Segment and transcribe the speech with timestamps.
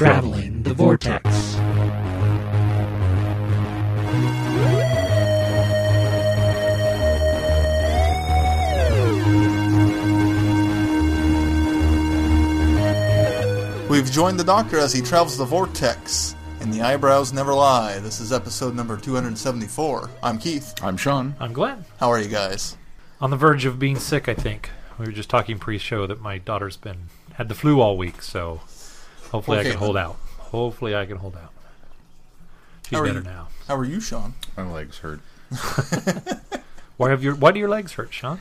[0.00, 1.26] Traveling the Vortex.
[13.90, 17.98] We've joined the Doctor as he travels the vortex, and the eyebrows never lie.
[17.98, 20.08] This is episode number 274.
[20.22, 20.72] I'm Keith.
[20.82, 21.34] I'm Sean.
[21.38, 21.84] I'm Glenn.
[21.98, 22.78] How are you guys?
[23.20, 24.70] On the verge of being sick, I think.
[24.98, 28.62] We were just talking pre-show that my daughter's been had the flu all week, so
[29.30, 30.04] hopefully Okay, I can hold then.
[30.04, 30.16] out.
[30.38, 31.52] Hopefully I can hold out.
[32.88, 33.20] She's better you?
[33.22, 33.48] now.
[33.68, 34.34] How are you, Sean?
[34.56, 35.20] My legs hurt
[36.96, 38.40] Why have your Why do your legs hurt, Sean?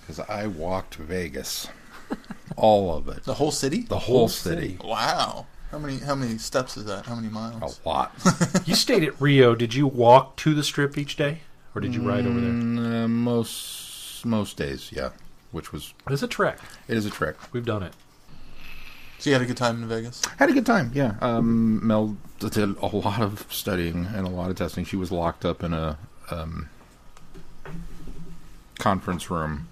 [0.00, 1.68] because I walked Vegas,
[2.56, 3.82] all of it, The whole city?
[3.82, 5.46] the whole city, Wow.
[5.70, 7.06] How many how many steps is that?
[7.06, 7.80] How many miles?
[7.84, 8.12] a lot.
[8.66, 9.54] You stayed at Rio.
[9.54, 11.40] Did you walk to the strip each day,
[11.74, 12.50] or did you ride over there?
[12.50, 15.10] Mm, uh, most most days, yeah.
[15.52, 16.58] Which was It's a trek.
[16.88, 17.36] it is a trick.
[17.52, 17.92] We've done it.
[19.20, 20.22] So you had a good time in Vegas?
[20.38, 21.14] Had a good time, yeah.
[21.20, 24.84] Um, Mel did a lot of studying and a lot of testing.
[24.86, 25.98] She was locked up in a
[26.30, 26.70] um,
[28.78, 29.68] conference room,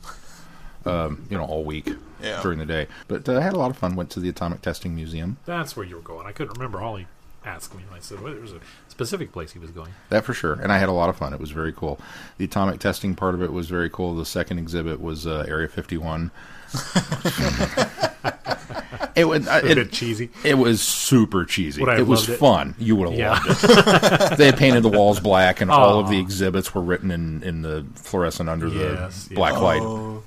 [0.84, 1.88] um, you know, all week
[2.22, 2.42] Yeah.
[2.42, 2.88] during the day.
[3.08, 3.96] But uh, I had a lot of fun.
[3.96, 5.38] Went to the Atomic Testing Museum.
[5.46, 6.26] That's where you were going.
[6.26, 6.82] I couldn't remember.
[6.82, 7.06] All he
[7.42, 9.92] asked me, and I said, well, there was a specific place he was going.
[10.10, 11.32] That for sure, and I had a lot of fun.
[11.32, 11.98] It was very cool.
[12.36, 14.14] The atomic testing part of it was very cool.
[14.14, 16.30] The second exhibit was uh, Area 51.
[19.14, 20.30] it was uh, A bit it, cheesy.
[20.44, 21.80] it was super cheesy.
[21.80, 22.38] Would I It have was loved it?
[22.38, 22.74] fun.
[22.78, 23.30] You would have Yeah.
[23.32, 23.64] loved
[24.32, 24.38] it.
[24.38, 27.62] they had painted the walls black, and all of the exhibits were written in, in
[27.62, 29.28] the fluorescent under Yes, the yes.
[29.34, 29.82] black light.
[29.82, 30.22] Oh,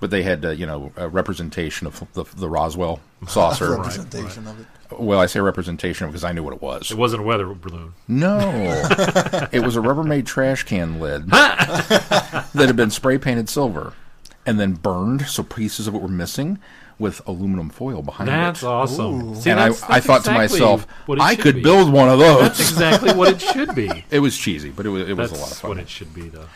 [0.00, 3.70] But they had uh, you know a representation of the, the Roswell saucer.
[3.76, 4.66] representation of it.
[4.98, 6.90] Well, I say representation because I knew what it was.
[6.90, 7.92] It wasn't a weather balloon.
[8.08, 8.38] No,
[9.52, 13.92] it was a Rubbermaid trash can lid that had been spray painted silver
[14.44, 16.58] and then burned, so pieces of it were missing,
[17.00, 18.66] with aluminum foil behind That's it.
[18.66, 19.34] That's awesome.
[19.34, 20.86] See, and I, that's- I that's thought to myself,
[21.20, 21.62] I could be.
[21.62, 22.42] build one of those.
[22.42, 24.04] That's exactly what it should be.
[24.10, 25.48] It was cheesy, but it was it was a lot of fun.
[25.48, 26.46] That's what it should be, though.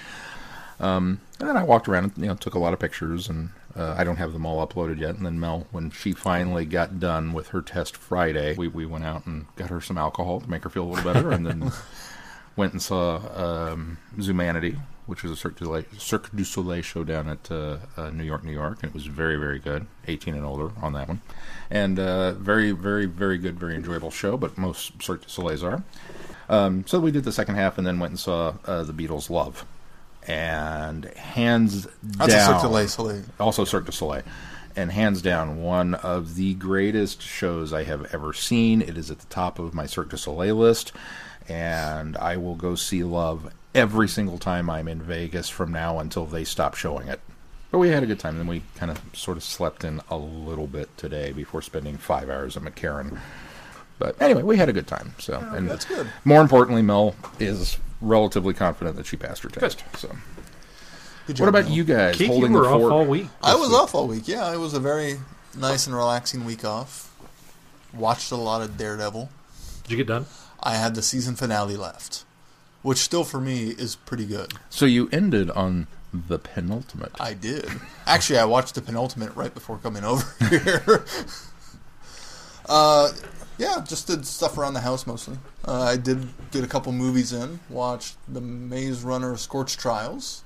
[0.79, 3.95] And then I walked around and you know took a lot of pictures, and uh,
[3.99, 5.17] I don't have them all uploaded yet.
[5.17, 9.05] And then Mel, when she finally got done with her test Friday, we we went
[9.05, 11.73] out and got her some alcohol to make her feel a little better, and then
[12.57, 17.05] went and saw um, Zumanity, which was a Cirque du, Soleil, Cirque du Soleil show
[17.05, 20.35] down at uh, uh, New York, New York, and it was very very good, 18
[20.35, 21.21] and older on that one,
[21.71, 24.37] and uh, very very very good, very enjoyable show.
[24.37, 25.83] But most Cirque du Soleils are.
[26.49, 29.31] Um, so we did the second half, and then went and saw uh, the Beatles'
[29.31, 29.65] Love,
[30.27, 33.23] and hands That's down, a Cirque du Soleil.
[33.41, 34.23] also Cirque du Soleil,
[34.77, 38.83] and hands down one of the greatest shows I have ever seen.
[38.83, 40.93] It is at the top of my Cirque du Soleil list,
[41.49, 46.27] and I will go see Love every single time I'm in Vegas from now until
[46.27, 47.21] they stop showing it.
[47.71, 48.39] But we had a good time.
[48.39, 52.31] Then we kind of sort of slept in a little bit today before spending five
[52.31, 53.19] hours at McCarran.
[53.99, 55.15] But anyway, we had a good time.
[55.19, 56.07] So, oh, and that's good.
[56.25, 59.83] More importantly, Mel is relatively confident that she passed her test.
[59.97, 60.09] So,
[61.27, 61.73] Good job, what about Mel.
[61.73, 63.27] you guys Keith, you were the off all week.
[63.43, 63.79] I was week.
[63.81, 64.29] off all week.
[64.29, 65.19] Yeah, it was a very
[65.57, 67.13] nice and relaxing week off.
[67.93, 69.31] Watched a lot of Daredevil.
[69.85, 70.27] Did you get done?
[70.63, 72.25] I had the season finale left,
[72.85, 74.53] which still for me is pretty good.
[74.71, 77.11] So you ended on the penultimate.
[77.19, 77.67] I did.
[78.07, 81.05] Actually, I watched the penultimate right before coming over here.
[82.69, 83.11] uh,
[83.59, 85.37] yeah, just did stuff around the house mostly.
[85.67, 87.61] Uh, I did get a couple movies in.
[87.69, 90.43] Watched the Maze Runner Scorch Trials.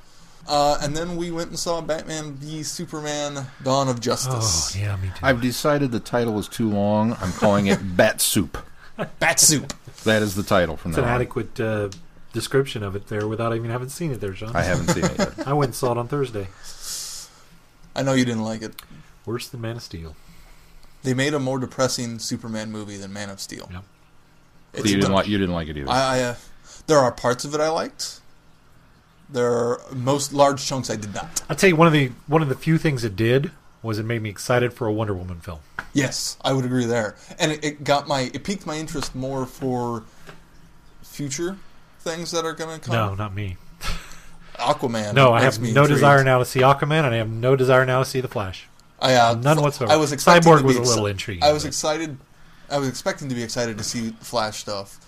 [0.47, 4.33] Uh, and then we went and saw Batman v Superman: Dawn of Justice.
[4.33, 4.77] Oh, Justice.
[4.77, 5.15] yeah, me too.
[5.23, 7.15] I've decided the title is too long.
[7.21, 8.57] I'm calling it Bat Soup.
[9.19, 9.73] Bat Soup.
[10.05, 10.99] That is the title from that.
[11.01, 11.21] It's an on.
[11.21, 11.91] adequate uh,
[12.39, 14.55] description of it there without even having seen it there, John.
[14.55, 15.47] I haven't seen it yet.
[15.47, 16.47] I went and saw it on Thursday.
[17.97, 18.81] I know you didn't like it.
[19.27, 20.15] Worse than Man of Steel.
[21.03, 23.69] They made a more depressing Superman movie than Man of Steel.
[23.73, 23.85] Yep.
[24.77, 25.91] So you didn't like you didn't like it either.
[25.91, 26.35] I, I uh,
[26.87, 28.21] there are parts of it I liked.
[29.31, 31.43] There are most large chunks I did not.
[31.51, 33.51] I'll tell you one of the one of the few things it did
[33.83, 35.61] was it made me excited for a Wonder Woman film.
[35.93, 39.47] Yes, I would agree there, and it, it got my it piqued my interest more
[39.47, 40.05] for
[41.03, 41.57] future
[42.11, 42.95] things that are going to come.
[42.95, 43.57] No, not me.
[44.55, 45.15] Aquaman.
[45.15, 45.89] No, I have no intrigued.
[45.89, 48.67] desire now to see Aquaman, and I have no desire now to see the Flash.
[49.01, 49.93] I, uh, None whatsoever.
[49.93, 52.19] I was expecting Cyborg was a little exci- intriguing, I was but- excited.
[52.71, 54.99] I was expecting to be excited to see Flash stuff,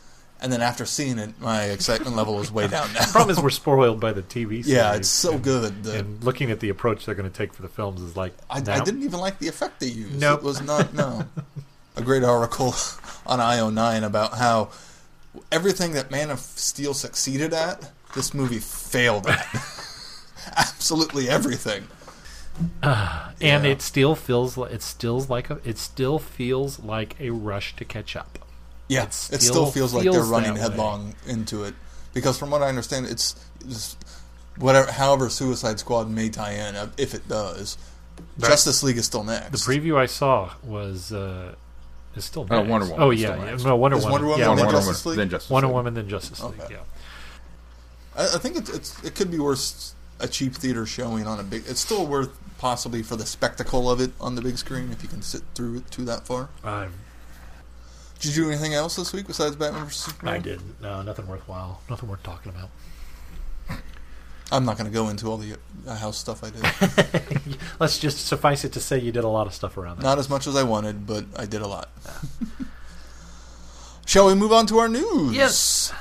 [0.41, 3.01] and then after seeing it, my excitement level was way down now.
[3.05, 4.69] The problem is, we're spoiled by the TV series.
[4.69, 5.83] yeah, it's so good.
[5.83, 8.33] The- And looking at the approach they're going to take for the films is like,
[8.49, 10.19] I, I didn't even like the effect they used.
[10.21, 10.41] Nope.
[10.41, 11.25] It was not no.
[11.97, 12.69] a great article
[13.27, 14.71] on IO9 about how
[15.53, 19.47] everything that Man of Steel succeeded at, this movie failed at.
[20.57, 21.87] Absolutely everything.
[22.83, 23.63] and Yeah.
[23.65, 27.85] it still feels like it still like a, it still feels like a rush to
[27.85, 28.39] catch up.
[28.89, 30.69] Yeah, It it still still feels like they're running that way.
[30.71, 31.75] headlong into it
[32.13, 33.37] because, from what I understand, it's
[33.69, 33.97] just
[34.59, 34.91] whatever.
[34.91, 37.79] However, Suicide Squad may tie in uh, if it does.
[38.39, 38.51] Right.
[38.51, 39.51] Justice League is still next.
[39.53, 41.55] The preview I saw was uh,
[42.21, 42.71] is still Oh, next.
[42.71, 43.57] Wonder Woman Oh yeah, yeah.
[43.65, 44.13] no Wonder Is Woman.
[44.13, 45.17] Wonder Woman yeah, then Wonder, Justice League?
[45.19, 45.75] then Justice Wonder League.
[45.75, 46.61] Woman then Justice League.
[46.61, 46.75] Okay.
[46.75, 46.81] Yeah.
[48.17, 51.43] I, I think it's, it's it could be worth a cheap theater showing on a
[51.43, 51.65] big.
[51.67, 55.09] It's still worth possibly for the spectacle of it on the big screen if you
[55.09, 56.51] can sit through it to that far.
[56.63, 56.89] I
[58.21, 60.35] Did you do anything else this week besides Batman vs Superman?
[60.35, 60.81] I didn't.
[60.83, 61.81] No, nothing worthwhile.
[61.89, 62.69] Nothing worth talking about.
[64.53, 65.57] I'm not going to go into all the
[65.87, 67.57] uh, house stuff I did.
[67.79, 70.03] Let's just suffice it to say you did a lot of stuff around that.
[70.03, 71.89] Not as much as I wanted, but I did a lot.
[74.07, 75.35] Shall we move on to our news?
[75.35, 75.93] Yes.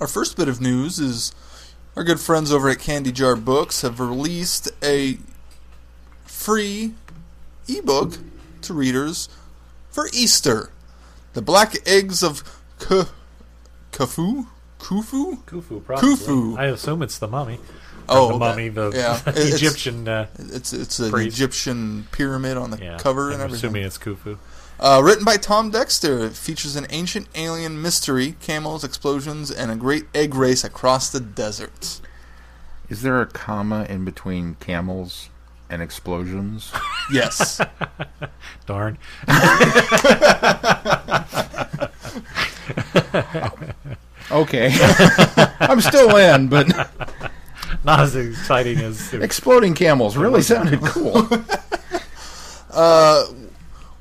[0.00, 1.34] Our first bit of news is
[1.94, 5.18] our good friends over at Candy Jar Books have released a
[6.24, 6.94] free
[7.68, 8.14] ebook
[8.62, 9.28] to readers
[9.90, 10.70] for Easter.
[11.34, 12.42] The Black Eggs of
[12.78, 13.02] K-
[13.92, 14.46] Khufu?
[14.80, 15.38] Khufu?
[15.44, 16.08] Khufu, probably.
[16.10, 16.58] Khufu.
[16.58, 17.60] I assume it's the mummy.
[18.08, 18.38] Oh, the okay.
[18.38, 20.08] mummy, the Yeah, it- it's- Egyptian.
[20.08, 21.36] Uh, It's it's an Priest.
[21.36, 23.68] Egyptian pyramid on the yeah, cover I'm and everything.
[23.70, 24.38] assuming it's Khufu.
[24.80, 29.76] Uh, written by Tom Dexter, it features an ancient alien mystery, camels, explosions, and a
[29.76, 32.00] great egg race across the desert.
[32.88, 35.28] Is there a comma in between camels
[35.68, 36.72] and explosions?
[37.12, 37.60] Yes.
[38.66, 38.96] Darn.
[44.30, 44.70] Okay.
[45.60, 46.68] I'm still in, but
[47.84, 49.12] Not as exciting as.
[49.14, 51.26] exploding camels really sounded cool.
[52.70, 53.26] uh,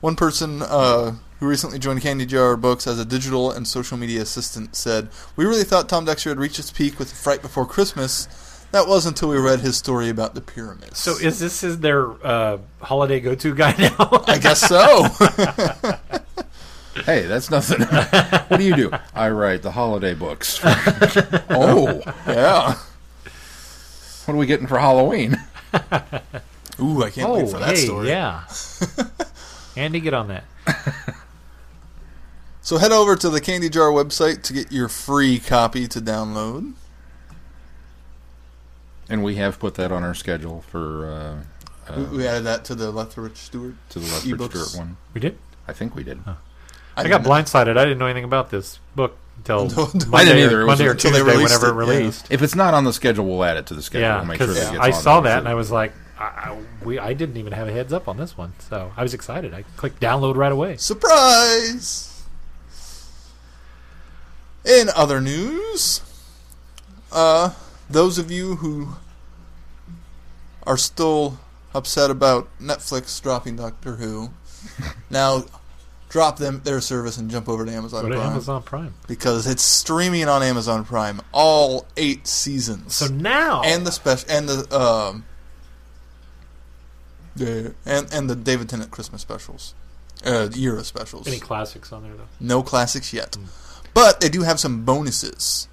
[0.02, 4.22] one person uh, who recently joined Candy Jar Books as a digital and social media
[4.22, 8.28] assistant said, "We really thought Tom Dexter had reached its peak with Fright Before Christmas.
[8.72, 12.12] That was until we read his story about the pyramids." So is this is their
[12.26, 14.24] uh, holiday go-to guy now?
[14.28, 15.06] I guess so.
[17.06, 17.82] Hey, that's nothing.
[18.48, 18.92] what do you do?
[19.14, 20.60] I write the holiday books.
[20.64, 22.76] oh, yeah.
[24.26, 25.38] what are we getting for Halloween?
[26.82, 28.08] Ooh, I can't oh, wait for that hey, story.
[28.08, 28.46] yeah.
[29.76, 30.44] Andy, get on that.
[32.62, 36.74] So head over to the Candy Jar website to get your free copy to download.
[39.10, 42.64] And we have put that on our schedule for uh, We- uh, we added that
[42.66, 43.74] to the Lethbridge Stewart.
[43.90, 44.68] to the Lethbridge ebooks.
[44.68, 44.98] Stewart one.
[45.16, 45.40] We did.
[45.68, 46.20] I think we did.
[46.98, 47.78] I, got didn't- blindsided.
[47.78, 50.06] I didn't know anything about this book until No, no.
[50.08, 50.58] Monday, I didn't either.
[50.58, 51.98] or, It was Monday or Tuesday, released whenever it it, yeah.
[51.98, 52.28] released.
[52.32, 54.08] If it's not on the schedule, we'll add it to the schedule.
[54.08, 57.00] Yeah, sure because it gets I saw that and I was like, I, I, we,
[57.00, 59.54] I didn't even have a heads up on this one, so I was excited.
[59.54, 60.76] I clicked download right away.
[60.76, 62.24] Surprise!
[64.66, 66.02] In other news,
[67.14, 67.52] uh,
[67.90, 68.90] those of you who
[70.68, 71.40] are still
[71.74, 74.32] upset about Netflix dropping Doctor Who,
[75.10, 75.46] now
[76.10, 78.94] drop them their service and jump over to Amazon Go to Prime Amazon Prime.
[79.08, 84.50] because it's streaming on Amazon Prime all eight seasons So now, and the special and
[84.50, 85.26] the um
[87.36, 89.74] the and and the David Tennant Christmas specials,
[90.26, 91.28] uh, era specials.
[91.28, 92.28] any classics on there though?
[92.40, 93.38] No classics yet.
[93.94, 95.68] But they do have some bonuses.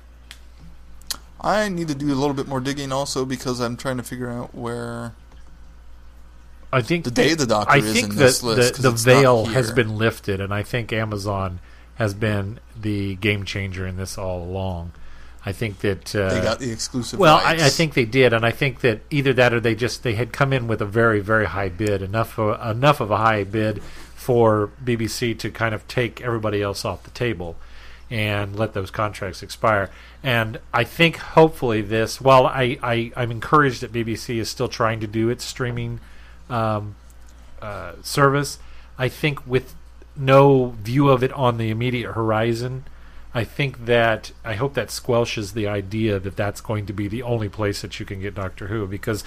[1.41, 4.29] I need to do a little bit more digging also because I'm trying to figure
[4.31, 5.15] out where
[6.73, 8.77] I think the day the Doctor I is think in that this list.
[8.77, 11.61] the, the veil has been lifted, and I think Amazon
[11.97, 14.93] has been the game changer in this all along.
[15.45, 17.21] I think that uh, They got the exclusive.
[17.21, 17.53] Well, I.
[17.53, 20.33] I think they did, and I think that either that or they just they had
[20.33, 23.81] come in with a very very high bid, enough of, enough of a high bid
[24.15, 27.55] for BBC to kind of take everybody else off the table
[28.11, 29.91] and let those contracts expire.
[30.23, 34.99] And I think hopefully this, while I, I I'm encouraged that BBC is still trying
[35.01, 36.01] to do its streaming
[36.49, 36.97] um,
[37.61, 38.59] uh, service,
[38.99, 39.75] I think with
[40.17, 42.85] no view of it on the immediate horizon.
[43.35, 47.23] I think that I hope that squelches the idea that that's going to be the
[47.23, 49.25] only place that you can get Doctor Who because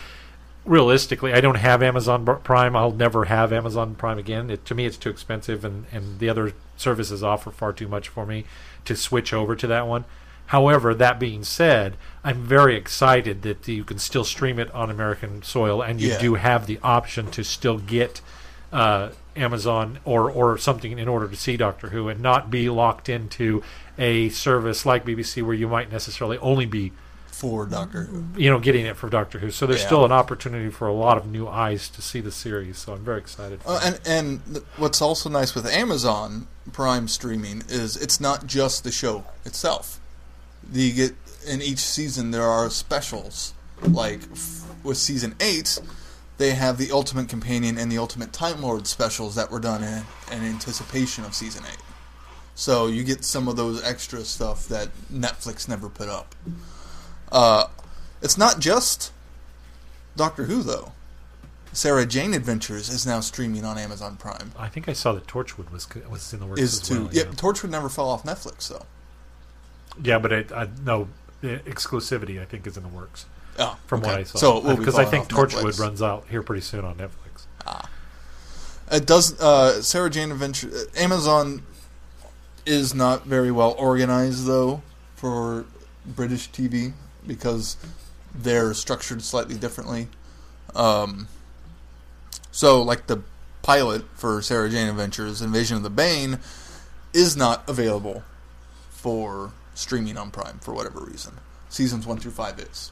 [0.65, 2.75] realistically, I don't have Amazon Prime.
[2.75, 4.49] I'll never have Amazon Prime again.
[4.49, 8.07] It, to me, it's too expensive, and, and the other services offer far too much
[8.07, 8.45] for me
[8.85, 10.05] to switch over to that one.
[10.49, 15.43] However, that being said, I'm very excited that you can still stream it on American
[15.43, 16.19] soil, and you Yeah.
[16.19, 18.21] do have the option to still get
[18.73, 23.09] uh, Amazon or or something in order to see Doctor Who, and not be locked
[23.09, 23.61] into
[23.97, 26.91] a service like BBC where you might necessarily only be
[27.27, 28.25] for Doctor Who.
[28.35, 29.49] you know getting it for Doctor Who.
[29.51, 29.85] So there's Yeah.
[29.87, 32.77] still an opportunity for a lot of new eyes to see the series.
[32.79, 33.61] So I'm very excited.
[33.63, 38.45] For Uh, and and th- what's also nice with Amazon Prime streaming is it's not
[38.47, 39.99] just the show itself.
[40.71, 41.13] You get
[41.47, 43.53] in each season there are specials.
[43.81, 45.79] Like f- with season eight,
[46.37, 50.03] they have the Ultimate Companion and the Ultimate Time Lord specials that were done in,
[50.31, 51.77] in anticipation of season eight.
[52.55, 56.35] So you get some of those extra stuff that Netflix never put up.
[57.31, 57.67] Uh,
[58.21, 59.13] it's not just
[60.17, 60.91] Doctor Who though.
[61.71, 64.51] Sarah Jane Adventures is now streaming on Amazon Prime.
[64.57, 67.09] I think I saw that Torchwood was was in the works Is as to well.
[67.13, 68.85] yeah, Torchwood never fell off Netflix though.
[70.03, 71.07] Yeah, but it, I, no
[71.41, 73.25] the exclusivity I think is in the works
[73.57, 74.11] Oh, from what.
[74.15, 74.37] I saw.
[74.37, 75.79] So it will be because I think Torchwood Netflix.
[75.79, 77.85] runs out here pretty soon on Netflix.
[78.91, 79.39] It does.
[79.39, 80.69] Uh, Sarah Jane Adventure.
[80.73, 81.61] uh, Amazon
[82.65, 84.81] is not very well organized though
[85.15, 85.65] for
[86.05, 86.93] British TV
[87.27, 87.77] because
[88.33, 90.07] they're structured slightly differently.
[90.75, 91.27] Um,
[92.51, 93.21] so, like the
[93.61, 96.39] pilot for Sarah Jane Adventures, Invasion of the Bane,
[97.13, 98.23] is not available
[98.89, 101.33] for streaming on Prime for whatever reason.
[101.69, 102.91] Seasons one through five is.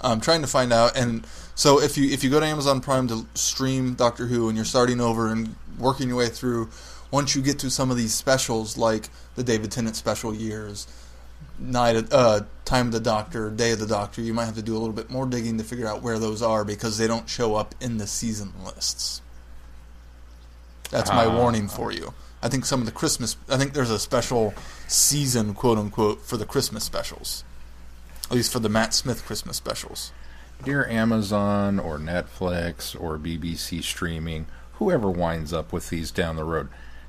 [0.00, 3.08] I'm trying to find out, and so if you if you go to Amazon Prime
[3.08, 6.68] to stream Doctor Who and you're starting over and working your way through,
[7.10, 10.86] once you get to some of these specials like the David Tennant special years,
[11.58, 14.62] Night of, uh, Time of the Doctor, Day of the Doctor, you might have to
[14.62, 17.28] do a little bit more digging to figure out where those are because they don't
[17.28, 19.22] show up in the season lists.
[20.90, 21.36] That's my Ah.
[21.36, 22.12] warning for you.
[22.44, 24.52] I think some of the Christmas, I think there's a special
[24.86, 27.42] season, quote unquote, for the Christmas specials.
[28.26, 30.12] At least for the Matt Smith Christmas specials.
[30.62, 36.68] Dear Amazon or Netflix or BBC streaming, whoever winds up with these down the road,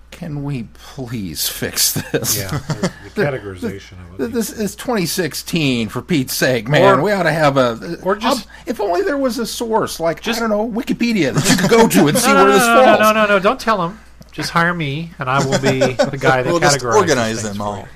[0.10, 2.38] can we please fix this?
[2.38, 4.32] Yeah, the, the categorization of it.
[4.32, 7.00] This is 2016, for Pete's sake, man.
[7.00, 7.98] Or- we ought to have a.
[8.04, 11.34] or just- I'll- if only there was a source, like Just- I don't know, Wikipedia
[11.34, 13.00] that you could go to and see no, no, where no, this no, falls.
[13.00, 13.40] no, no, no, no!
[13.40, 14.00] Don't tell them.
[14.36, 17.62] Just hire me, and I will be the guy that We'll just categorizes organize them
[17.62, 17.88] all.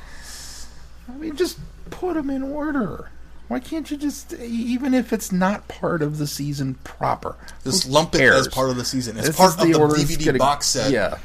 [1.10, 1.60] I mean, just
[1.92, 3.12] put them in order.
[3.50, 8.16] Why can't you just, even if it's not part of the season proper, Just lump
[8.16, 9.18] it as part of the season.
[9.18, 10.92] It's This part is of the order DVD gonna- box set.
[10.92, 11.18] Yeah.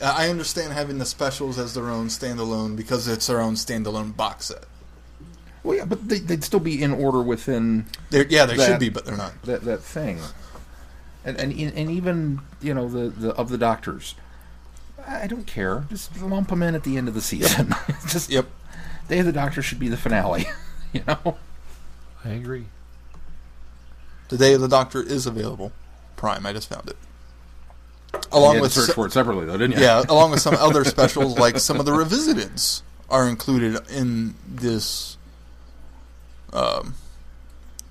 [0.00, 4.16] Uh, I understand having the specials as their own standalone because it's their own standalone
[4.16, 4.64] box set.
[5.62, 8.78] Well, yeah, but they, they'd still be in order within They're, yeah, they That- should
[8.80, 9.40] be, but they're not.
[9.42, 10.20] that that thing.
[11.24, 14.14] And and and even you know the, the of the doctors,
[15.06, 15.84] I don't care.
[15.90, 17.74] Just lump them in at the end of the season.
[18.08, 18.46] just Yep.
[19.08, 20.46] Day of the Doctor should be the finale.
[20.94, 21.36] You know.
[22.24, 22.66] I agree.
[24.28, 25.72] The Day of the Doctor is available.
[26.14, 26.46] Prime.
[26.46, 26.96] I just found it.
[28.30, 29.82] Along you had with to search se- for it separately though, didn't you?
[29.82, 35.16] yeah, along with some other specials like some of the revisiteds are included in this
[36.52, 36.94] um,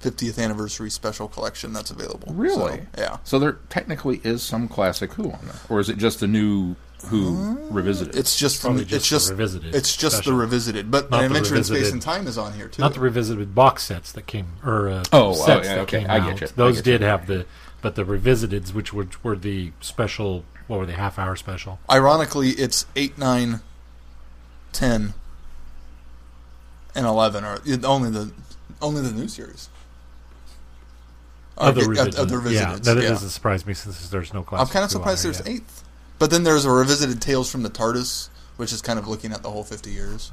[0.02, 2.34] 50th anniversary special collection that's available.
[2.34, 2.78] Really?
[2.78, 3.18] So, yeah.
[3.26, 6.78] So there technically is some classic Who on there, or is it just a new
[7.08, 8.16] Who revisited?
[8.16, 10.32] It's just from Probably it's just the just revisited It's just special.
[10.34, 11.94] the revisited, but Not an the Adventure in Space revisited.
[11.94, 12.82] and Time is on here too.
[12.82, 16.00] Not the revisited box sets that came, or uh, Oh, oh, sets yeah, that okay,
[16.02, 16.30] came I out.
[16.32, 16.92] get you, I Those get you.
[16.94, 17.46] did have the,
[17.82, 21.80] but the revisiteds, which were, were the special, what were they, half hour special?
[21.92, 23.60] Ironically, it's eight, nine,
[24.72, 25.14] ten,
[26.96, 28.32] and eleven are only the
[28.82, 29.70] only the new series.
[31.58, 32.20] Of the Are- revisited.
[32.20, 33.10] of the yeah, that yeah.
[33.10, 34.62] doesn't surprise me since there's no class.
[34.62, 35.83] I'm kind of surprised there's eighth.
[36.24, 39.44] But then there's a revisited Tales from the TARDIS, which is kind of looking at
[39.44, 40.32] the whole 50 years,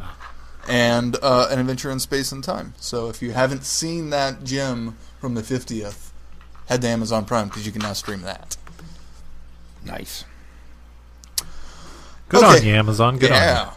[0.69, 2.75] and uh, an Adventure in Space and Time.
[2.77, 6.11] So if you haven't seen that gem from the 50th,
[6.69, 8.57] head to Amazon Prime because you can now stream that.
[9.85, 10.25] nice.
[12.29, 12.59] Good Okay.
[12.61, 13.19] on you, Amazon.
[13.19, 13.71] Good on yeah.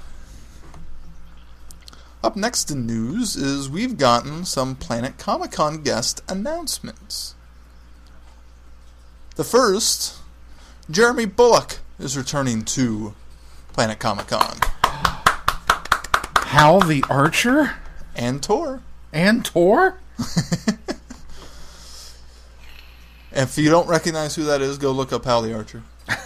[2.24, 7.34] Up next in news is we've gotten some Planet Comic Con guest announcements.
[9.36, 10.20] The first,
[10.91, 13.13] Jeremy Bulloch is returning to
[13.74, 14.57] Planet Comic Con
[16.45, 17.75] Hal the Archer
[18.15, 18.81] and Tor.
[19.12, 19.98] and Tor.
[23.36, 25.81] If you don't recognize who that is, go look up Hal the Archer.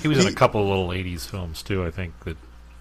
[0.00, 1.84] He was in a couple of little '80s films too.
[1.84, 2.36] I think that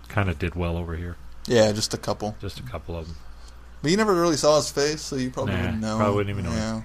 [0.07, 1.17] kind of did well over here.
[1.45, 2.37] Yeah, just a couple.
[2.39, 3.17] Just a couple of them.
[3.81, 5.97] But you never really saw his face, so you probably Nah, wouldn't know.
[5.97, 6.81] probably wouldn't even know Yeah.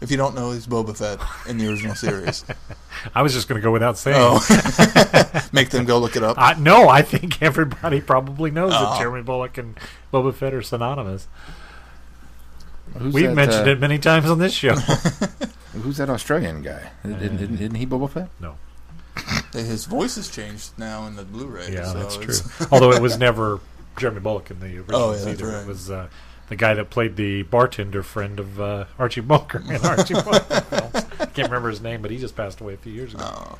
[0.00, 2.44] If you don't know, he's Boba Fett in the original series.
[3.14, 4.16] I was just going to go without saying.
[4.18, 4.40] Oh,
[5.52, 6.36] make them go look it up.
[6.38, 8.78] Uh, no, I think everybody probably knows Oh.
[8.90, 9.78] that Jeremy Bulloch and
[10.12, 11.26] Boba Fett are synonymous.
[12.98, 14.74] Who's We've that, mentioned uh, it many times on this show.
[15.72, 16.90] Who's that Australian guy?
[17.02, 18.28] Didn't, isn't, isn't he Boba Fett?
[18.40, 18.56] no,
[19.52, 21.72] His voice has changed now in the Blu-ray.
[21.72, 22.66] yeah, so that's true.
[22.70, 23.60] Although it was never
[23.98, 25.52] Jeremy Bulloch in the original Oh, yeah, that's either.
[25.52, 25.62] right.
[25.62, 26.08] It was uh,
[26.48, 31.06] the guy that played the bartender friend of uh, Archie Bunker in Archie Bunker films.
[31.34, 33.24] Can't remember his name, but he just passed away a few years ago.
[33.26, 33.58] Oh.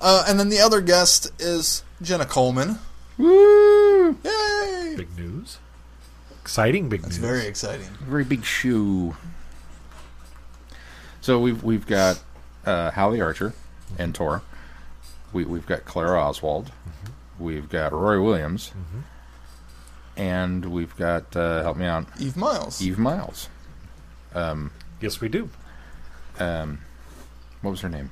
[0.00, 2.78] Uh, and then the other guest is Jenna Coleman.
[3.18, 4.16] Woo!
[4.24, 4.94] Yay!
[4.96, 5.58] Big news.
[6.40, 7.24] Exciting big That's news.
[7.26, 7.86] very exciting.
[8.00, 9.16] Very big shoe.
[11.20, 12.18] So we've we've got
[12.64, 13.52] uh, Hallie Archer
[13.98, 14.42] and Tor.
[15.34, 16.72] We we've got Clara Oswald.
[17.38, 18.72] We've got Roy Williams.
[20.20, 22.82] And we've got uh, help me out, Eve Myles.
[22.82, 23.48] Eve Myles.
[25.00, 25.48] Yes, we do.
[26.38, 26.80] Um,
[27.62, 28.10] what was her name?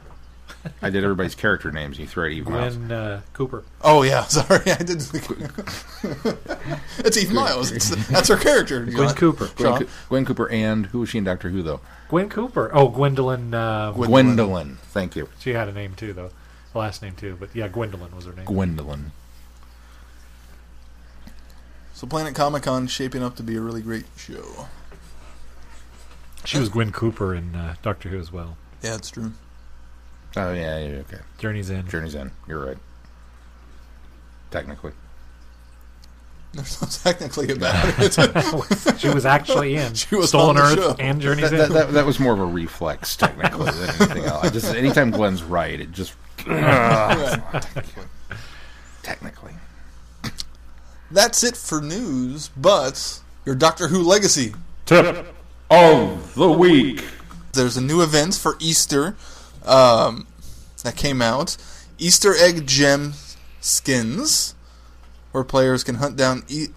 [0.80, 1.98] I did everybody's character names.
[1.98, 2.76] And you threw out Eve Myles.
[2.76, 3.64] Gwen uh, Cooper.
[3.82, 4.96] Oh yeah, sorry, I did.
[6.98, 7.72] it's Eve Myles.
[7.72, 8.84] It's, that's her character.
[8.84, 9.48] Gwen Cooper.
[9.56, 9.84] Gwen, Sean?
[9.84, 11.80] Co- Gwen Cooper and who was she in Doctor Who though?
[12.08, 12.70] Gwen Cooper.
[12.72, 13.52] Oh, Gwendolyn.
[13.52, 14.24] Uh, Gwendolyn.
[14.24, 14.78] Gwendolyn.
[14.84, 16.30] Thank you, she had a name too, though.
[16.74, 18.46] A last name too, but yeah, Gwendolyn was her name.
[18.46, 19.12] Gwendolyn.
[21.98, 24.68] So Planet Comic Con shaping up to be a really great show.
[26.44, 28.56] She was Gwen Cooper in uh, Doctor Who as well.
[28.84, 29.32] Yeah, it's true.
[30.36, 31.18] Oh yeah, yeah, okay.
[31.38, 31.88] Journey's End.
[31.90, 32.30] Journey's End.
[32.46, 32.76] You're right.
[34.52, 34.92] Technically,
[36.52, 38.98] There's not technically about it.
[39.00, 40.96] she was actually in She was Stolen on the Earth show.
[41.00, 41.72] and Journey's that, End.
[41.74, 44.44] that, that, that was more of a reflex, technically, than anything else.
[44.44, 48.04] I just anytime Glenn's right, it just technically.
[49.02, 49.54] technically.
[51.10, 54.54] That's it for news, but your Doctor Who legacy.
[54.86, 55.26] Tip
[55.70, 57.04] of the week.
[57.52, 59.16] There's a new event for Easter
[59.64, 60.26] um,
[60.82, 61.56] that came out.
[61.98, 63.14] Easter egg gem
[63.60, 64.54] skins,
[65.32, 66.68] where players can hunt down e-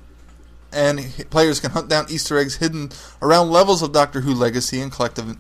[0.72, 4.92] and players can hunt down Easter eggs hidden around levels of Doctor Who Legacy and
[4.92, 5.38] collect a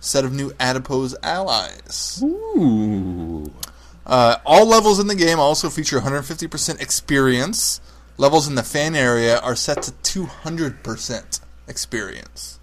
[0.00, 2.22] set of new adipose allies.
[2.24, 3.52] Ooh.
[4.06, 7.80] Uh, all levels in the game also feature 150% experience.
[8.18, 12.58] Levels in the fan area are set to 200% experience.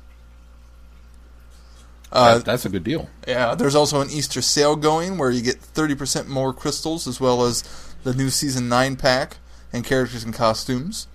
[2.11, 3.09] Uh, That- that's a good deal.
[3.27, 7.45] yeah, there's also an Easter sale going where you get 30% more crystals as well
[7.45, 7.63] as
[8.03, 9.37] the new Season 9 pack
[9.73, 11.07] and characters and costumes.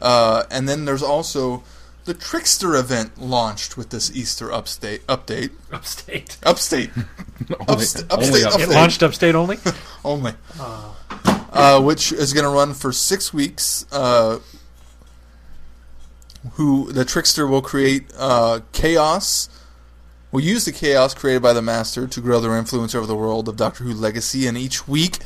[0.00, 1.62] Uh, and then there's also
[2.04, 5.50] the Trickster event launched with this Easter upstate, update.
[5.72, 6.36] Upstate.
[6.42, 6.90] Upstate.
[7.68, 8.68] Only, Upsta- only upstate, up- upstate.
[8.68, 9.58] It launched upstate only.
[10.04, 10.34] only.
[10.58, 10.92] Uh,
[11.82, 13.86] which is going to run for six weeks.
[13.92, 14.40] Uh,
[16.52, 19.48] who the trickster will create uh, chaos.
[20.30, 23.48] Will use the chaos created by the master to grow their influence over the world
[23.48, 25.18] of Doctor Who Legacy, and each week,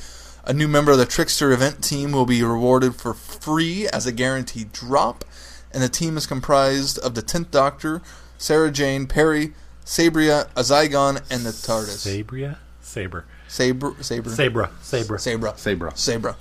[0.44, 4.12] a new member of the trickster event team will be rewarded for free as a
[4.12, 5.24] guaranteed drop.
[5.72, 8.00] And the team is comprised of the Tenth Doctor,
[8.38, 9.52] Sarah Jane, Peri,
[9.84, 12.06] Sabria, a Zygon, and the TARDIS.
[12.06, 12.58] Sabria?
[12.80, 13.24] Saber.
[13.48, 14.70] Saber, Saber, Sabra.
[14.82, 15.18] Sabra.
[15.18, 15.96] Sabra, Sabra.
[15.96, 16.36] Sabra,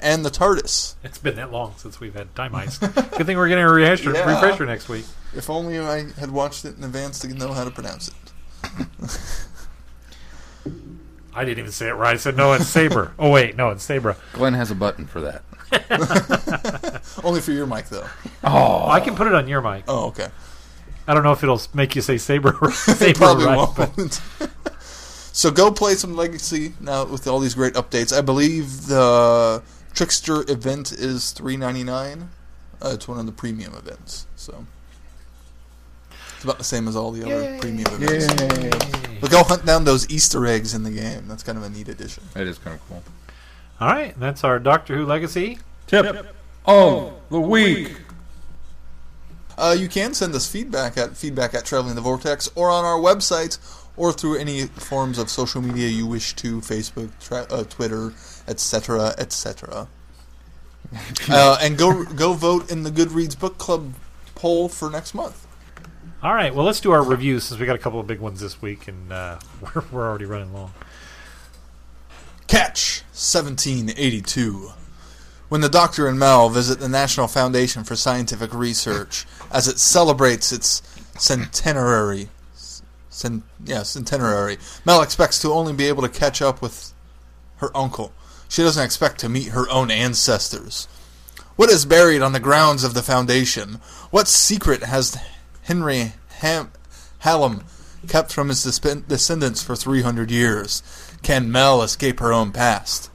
[0.00, 0.94] and the TARDIS.
[1.04, 2.80] It's been that long since we've had Time Heist.
[3.16, 4.34] Good thing we're getting a refresher, Yeah.
[4.34, 5.04] refresher next week.
[5.34, 8.14] If only I had watched it in advance to know how to pronounce it.
[11.34, 12.14] I didn't even say it right.
[12.14, 13.12] I said, no, it's Saber.
[13.18, 13.56] oh, wait.
[13.56, 14.16] No, it's Sabra.
[14.32, 15.42] Glenn has a button for that.
[17.24, 18.06] Only for your mic, though.
[18.42, 19.84] Oh, I can put it on your mic.
[19.86, 20.28] Oh, okay.
[21.06, 23.56] I don't know if it'll make you say Saber, Saber Probably right.
[23.56, 24.20] won't.
[25.36, 28.16] so go play some Legacy now with all these great updates.
[28.16, 32.30] I believe the Trickster event is three ninety nine.
[32.82, 34.64] Uh, it's one of the premium events, so
[36.34, 38.32] it's about the same as all the other premium events.
[39.20, 41.28] But go hunt down those Easter eggs in the game.
[41.28, 42.22] That's kind of a neat addition.
[42.32, 43.02] That is kind of cool.
[43.78, 44.18] All right.
[44.18, 45.58] That's our Doctor Who legacy.
[45.86, 46.26] Tip
[46.64, 47.94] of the week.
[49.58, 52.98] Uh, you can send us feedback at feedback at traveling the vortex or on our
[52.98, 53.58] website
[53.96, 58.12] or through any forms of social media you wish to Facebook, tra- uh, Twitter,
[58.46, 59.88] etc., etc.
[61.28, 63.94] uh, and go go vote in the Goodreads Book Club
[64.34, 65.46] poll for next month.
[66.22, 66.54] All right.
[66.54, 68.88] Well, let's do our reviews since we got a couple of big ones this week,
[68.88, 70.72] and uh, we're, we're already running long.
[72.46, 74.70] Catch 1782.
[75.48, 80.50] When the Doctor and Mel visit the National Foundation for Scientific Research as it celebrates
[80.52, 80.82] its
[81.18, 82.28] centenary,
[83.16, 86.92] cen, yeah, centenary, Mel expects to only be able to catch up with
[87.56, 88.12] her uncle.
[88.48, 90.86] She doesn't expect to meet her own ancestors.
[91.56, 93.80] What is buried on the grounds of the Foundation?
[94.10, 95.18] What secret has
[95.62, 96.70] Henry Ham-
[97.20, 97.64] Hallam
[98.06, 100.82] kept from his descendants for 300 years?
[101.22, 103.10] Can Mel escape her own past?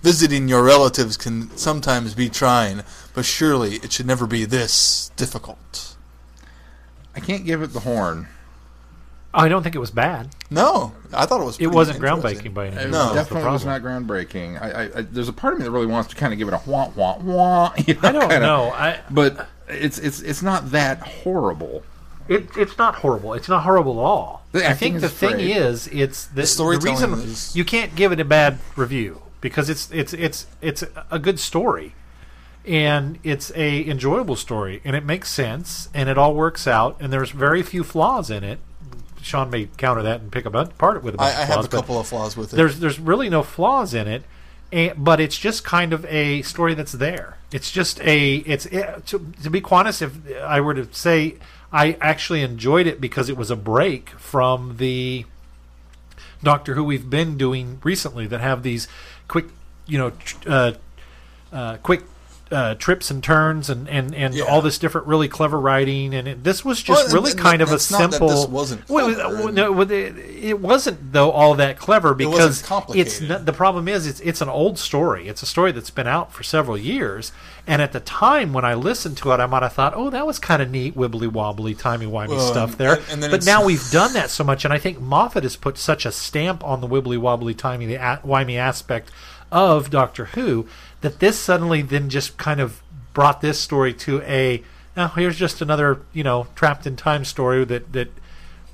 [0.00, 2.82] Visiting your relatives can sometimes be trying,
[3.14, 5.94] but surely it should never be this difficult.
[7.14, 8.26] I can't give it the horn.
[9.34, 10.28] Oh, I don't think it was bad.
[10.50, 11.58] No, I thought it was.
[11.58, 12.50] It wasn't interesting.
[12.50, 12.90] groundbreaking by any means.
[12.90, 13.14] No.
[13.14, 14.60] That's the definitely was not groundbreaking.
[14.60, 16.48] I, I, I, there's a part of me that really wants to kind of give
[16.48, 17.72] it a wah wah wah.
[17.86, 18.64] You know, I don't kinda- know.
[18.72, 21.82] I, but it's it's it's not that horrible.
[22.28, 23.32] It, it's not horrible.
[23.34, 24.42] It's not horrible at all.
[24.54, 25.56] I think the is thing great.
[25.56, 29.70] is, it's the, the, storytelling reason is- you can't give it a bad review because
[29.70, 31.94] it's it's it's it's a good story,
[32.66, 37.12] and it's a enjoyable story, and it makes sense, and it all works out, and
[37.12, 38.60] there's very few flaws in it,
[39.22, 41.46] Sean may counter that and pick a bunch, part with a I, bunch I of
[41.48, 42.56] have flaws, a couple of flaws with it.
[42.56, 44.24] there's there's really no flaws in it,
[44.70, 47.38] and, but it's just kind of a story that's there.
[47.52, 50.02] It's just a it's it, to, to be honest.
[50.02, 51.36] If I were to say
[51.72, 55.24] I actually enjoyed it because it was a break from the
[56.42, 58.88] Doctor Who we've been doing recently that have these
[59.28, 59.46] quick,
[59.86, 60.12] you know,
[60.46, 60.72] uh,
[61.52, 62.02] uh, quick.
[62.52, 64.44] Uh, trips and turns and, and, and Yeah.
[64.44, 67.68] all this different really clever writing and it, this was just Well, really kind of
[67.68, 71.30] a that's not that simple this wasn't Well, it- and- no, it, it wasn't though
[71.30, 75.28] all that clever because wasn't it's not, the problem is it's it's an old story.
[75.28, 77.32] It's a story that's been out for several years,
[77.66, 80.26] and at the time when I listened to it, I might have thought, "Oh, that
[80.26, 83.64] was kind of neat, wibbly wobbly, timey wimey Well, stuff there." and- and but now
[83.64, 86.80] we've done that so much, and I think Moffat has put such a stamp on
[86.82, 89.10] the wibbly wobbly, timey wimey aspect
[89.52, 90.66] of Doctor Who
[91.02, 94.62] that this suddenly then just kind of brought this story to a.
[94.96, 98.08] Now here's just another, you know, trapped in time story that that.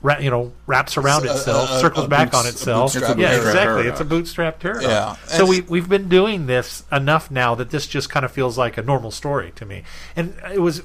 [0.01, 2.95] Ra- you know, wraps around It's itself, a- a- circles a back boots- on itself.
[3.19, 3.89] yeah, exactly.
[3.89, 4.85] It's a bootstrap paradox.
[4.87, 5.17] Yeah.
[5.27, 8.57] So And we we've been doing this enough now that this just kind of feels
[8.57, 9.83] like a normal story to me.
[10.15, 10.83] And it was,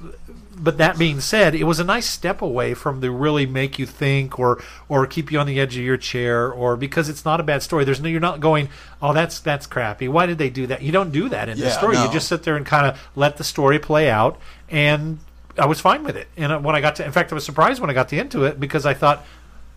[0.56, 3.86] but that being said, it was a nice step away from the really make you
[3.86, 7.40] think or or keep you on the edge of your chair or because it's not
[7.40, 7.86] a bad story.
[7.86, 8.70] There's no you're not going,
[9.02, 10.08] oh that's that's crappy.
[10.08, 10.82] Why did they do that?
[10.82, 11.98] You don't do that in the Yeah, story.
[11.98, 14.40] You just sit there and kind of let the story play out
[14.70, 15.20] and.
[15.56, 17.46] I was fine with it, and uh, when I got to, in fact, I was
[17.46, 19.24] surprised when I got to into it because I thought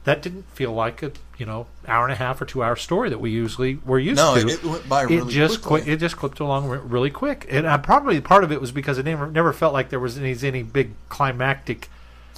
[0.05, 3.11] that didn't feel like a you know hour and a half or two hour story
[3.11, 4.41] that we usually were used No, to.
[4.47, 5.83] it- it went by It really just quickly.
[5.83, 8.73] qui- it just clipped along re- really quick, and uh, probably part of it was
[8.73, 11.89] because it never never felt like there was any any big climactic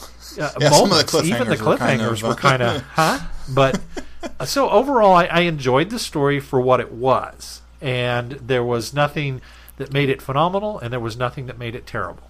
[0.00, 0.04] uh,
[0.36, 1.14] Yeah, some of the moments.
[1.24, 3.18] Even the cliffhangers were kind of, uh, huh.
[3.48, 3.80] But
[4.38, 8.92] uh, so overall, I, I enjoyed the story for what it was, and there was
[8.92, 9.40] nothing
[9.78, 12.28] that made it phenomenal, and there was nothing that made it terrible.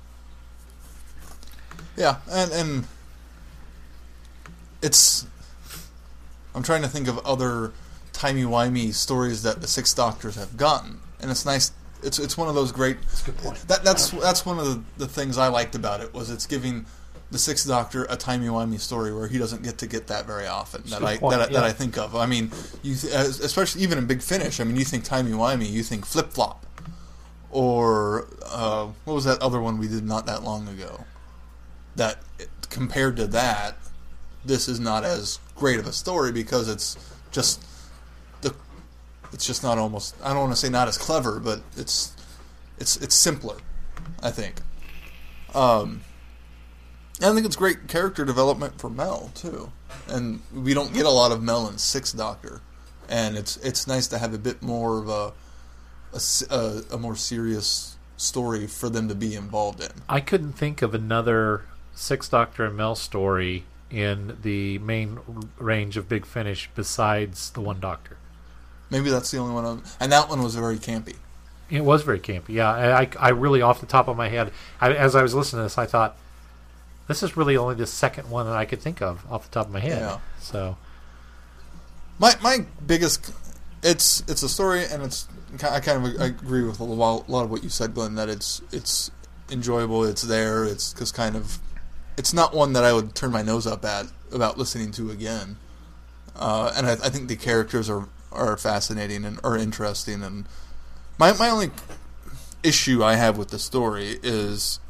[1.96, 2.84] Yeah, and and
[4.82, 5.26] it's.
[6.58, 7.72] I'm trying to think of other
[8.12, 11.70] timey wimey stories that the Six Doctors have gotten, and it's nice.
[12.02, 13.00] It's it's one of those great.
[13.02, 13.36] That's good
[13.68, 16.84] That that's that's one of the, the things I liked about it was it's giving
[17.30, 20.48] the Sixth Doctor a timey wimey story where he doesn't get to get that very
[20.48, 20.82] often.
[20.86, 21.60] That I point, that, I- yeah.
[21.60, 22.16] that I think of.
[22.16, 22.50] I mean,
[22.82, 24.58] you th- especially even in Big Finish.
[24.58, 26.66] I mean, you think timey wimey, you think flip flop,
[27.52, 31.04] or uh, what was that other one we did not that long ago?
[31.94, 32.18] That
[32.68, 33.76] compared to that,
[34.44, 36.96] this is not as great of a story because it's
[37.30, 37.64] just
[38.40, 38.54] the
[39.32, 42.14] it's just not almost I don't want to say not as clever, but it's
[42.78, 43.56] it's it's simpler,
[44.22, 44.56] I think.
[45.54, 46.02] Um,
[47.20, 49.72] I think it's great character development for Mel too,
[50.08, 52.60] and we don't get a lot of Mel in Sixth Doctor,
[53.08, 55.32] and it's it's nice to have a bit more of a
[56.50, 59.90] a more serious story for them to be involved in.
[60.08, 65.18] I couldn't think of another Six Doctor and Mel story in the main
[65.58, 68.16] range of Big Finish besides the One Doctor.
[68.90, 71.16] Maybe that's the only one, I'm, and that one was very campy.
[71.70, 72.50] It was very campy.
[72.50, 75.34] Yeah, I, I, I really, off the top of my head, I, as I was
[75.34, 76.16] listening to this, I thought,
[77.06, 79.66] this is really only the second one that I could think of off the top
[79.66, 80.00] of my head.
[80.00, 80.18] Yeah.
[80.40, 80.76] So,
[82.18, 83.32] My my biggest,
[83.82, 85.28] it's it's a story, and it's
[85.62, 88.16] I kind of agree with a lot, a lot of what you said, Glenn.
[88.16, 89.10] That it's it's
[89.50, 90.04] enjoyable.
[90.04, 90.64] It's there.
[90.64, 91.58] It's just kind of,
[92.18, 95.56] it's not one that I would turn my nose up at about listening to again.
[96.36, 100.22] Uh, and I, I think the characters are are fascinating and are interesting.
[100.22, 100.44] And
[101.18, 101.70] my my only
[102.62, 104.80] issue I have with the story is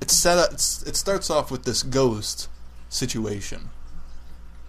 [0.00, 0.52] it's set up.
[0.52, 2.48] It's, it starts off with this ghost
[2.90, 3.70] situation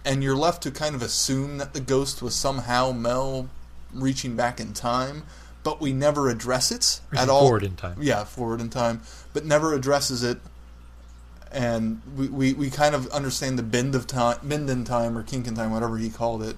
[0.06, 3.48] and you're left to kind of assume that the ghost was somehow Mel
[3.92, 5.24] reaching back in time,
[5.64, 7.40] but we never address it at all.
[7.40, 7.98] forward in time.
[8.00, 9.02] Yeah, forward in time,
[9.32, 10.38] but never addresses it.
[11.56, 15.22] And we, we, we kind of understand the bend of time, bend in time, or
[15.22, 16.56] kink in time, whatever he called it,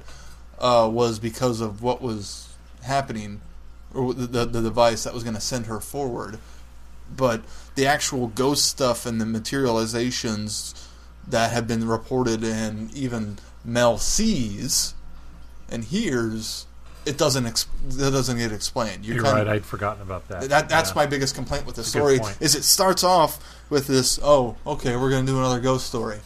[0.58, 2.48] uh, was because of what was
[2.82, 3.40] happening,
[3.94, 6.40] or the, the, the device that was going to send her forward.
[7.16, 7.42] But
[7.76, 10.74] the actual ghost stuff and the materializations
[11.28, 14.94] that have been reported and even Mel sees
[15.70, 16.66] and hears,
[17.08, 19.04] it doesn't ex- that doesn't get explained.
[19.04, 19.46] you're kind right.
[19.46, 20.48] of- I'd forgotten about that.
[20.50, 20.94] that that's Yeah.
[20.96, 23.38] my biggest complaint with the That's a good story is it starts off
[23.70, 26.20] with this oh okay we're going to do another ghost story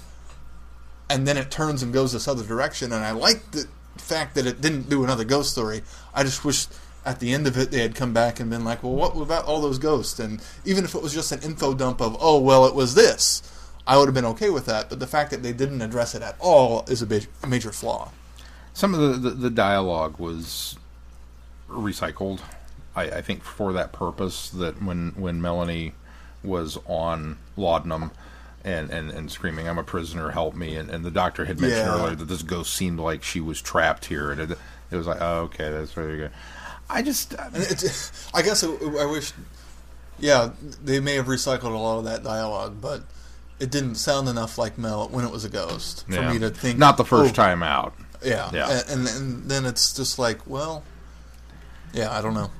[1.08, 3.66] and then it turns and goes this other direction and I like the
[3.96, 5.82] fact that it didn't do another ghost story
[6.14, 6.66] I just wish
[7.04, 9.44] at the end of it they had come back and been like well what about
[9.44, 12.64] all those ghosts and even if it was just an info dump of oh well
[12.66, 13.42] it was this
[13.86, 16.22] I would have been okay with that but the fact that they didn't address it
[16.22, 18.10] at all is a big, major flaw
[18.74, 20.76] Some of the, the, the dialogue was
[21.68, 22.40] recycled,
[22.96, 24.50] I, I think, for that purpose.
[24.50, 25.94] That when when Melanie
[26.42, 28.10] was on Laudanum,
[28.64, 31.86] and, and, and screaming, "I'm a prisoner, help me!" And, and the doctor had mentioned
[31.86, 31.94] Yeah.
[31.94, 34.58] earlier that this ghost seemed like she was trapped here, and it,
[34.90, 36.30] it was like, "Oh, okay, that's very good."
[36.88, 39.32] I just And it, I guess it, I wish,
[40.18, 40.50] yeah,
[40.82, 43.02] they may have recycled a lot of that dialogue, but
[43.58, 46.32] it didn't sound enough like Mel when it was a ghost for yeah.
[46.32, 46.78] me to think.
[46.78, 47.94] not the first oh, time out.
[48.24, 48.80] Yeah, Yeah.
[48.88, 50.82] And, and and then it's just like, well,
[51.92, 52.50] yeah, I don't know.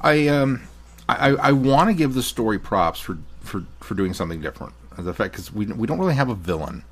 [0.00, 0.62] I um,
[1.08, 4.72] I, I want to give the story props for, for, for doing something different.
[4.98, 6.84] The fact because we we don't really have a villain.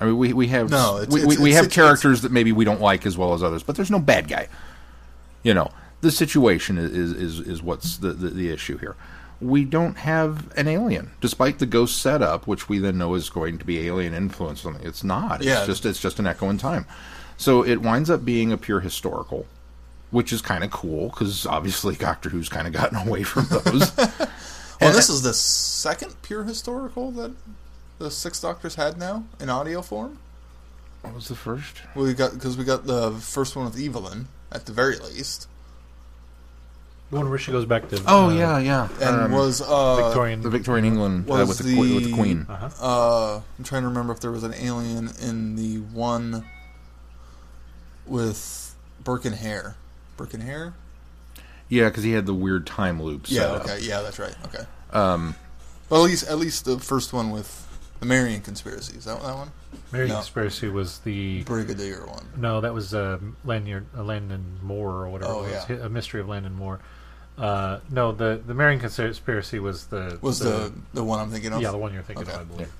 [0.00, 2.22] I mean, we we have No, it's- we, it's- we, we it's- have it's- characters
[2.22, 4.48] that maybe we don't like as well as others, but there's no bad guy.
[5.42, 5.70] You know,
[6.00, 8.96] the situation is is is, is what's the, the the issue here.
[9.40, 13.58] We don't have an alien, despite the ghost setup, which we then know is going
[13.58, 14.62] to be alien influence.
[14.62, 15.36] Something it's not.
[15.36, 15.64] It's Yeah.
[15.66, 16.86] just it's just an echo in time.
[17.36, 19.46] So it winds up being a pure historical,
[20.10, 23.96] which is kind of cool because obviously Doctor Who's kind of gotten away from those.
[24.80, 27.32] Well, this is the second pure historical that
[27.98, 30.18] the Six Doctors had now in audio form.
[31.02, 31.82] what was the first?
[31.94, 35.46] Well, We got because we got the first one with Evelyn at the very least,
[37.10, 38.02] The one where she goes back to.
[38.06, 38.88] Oh uh, yeah, yeah.
[39.00, 40.42] and Um, was uh, Victorian.
[40.42, 42.46] the Victorian England uh, with, the, que- with the the- Queen.
[42.48, 42.68] Uh-huh.
[42.86, 46.44] Uh, I'm trying to remember if there was an alien in the one
[48.06, 49.76] with Burke and Hare.
[50.16, 50.74] Birkin hair?
[51.68, 53.26] Yeah, because he had the weird time loop.
[53.28, 53.40] Yeah.
[53.42, 53.64] set up.
[53.64, 53.78] Okay.
[53.82, 54.34] Yeah, that's right.
[54.46, 54.64] Okay.
[54.92, 55.34] Um,
[55.88, 57.66] Well, at least at least the first one with
[58.00, 58.96] the Marian conspiracy.
[58.96, 59.50] Is that that one?
[59.92, 60.16] Mary No.
[60.16, 61.42] Conspiracy was the.
[61.44, 62.26] Brigadier one.
[62.36, 65.64] No, that was uh, Lanyard, uh, Lanyon Moor or whatever Oh, it was.
[65.68, 65.76] yeah.
[65.86, 66.80] A Mystery of Lanyon Moor.
[67.38, 71.62] Uh, no, the the Marian Conspiracy was the Was the the one I'm thinking of?
[71.62, 72.34] yeah the one you're thinking Okay.
[72.34, 72.72] of, I believe.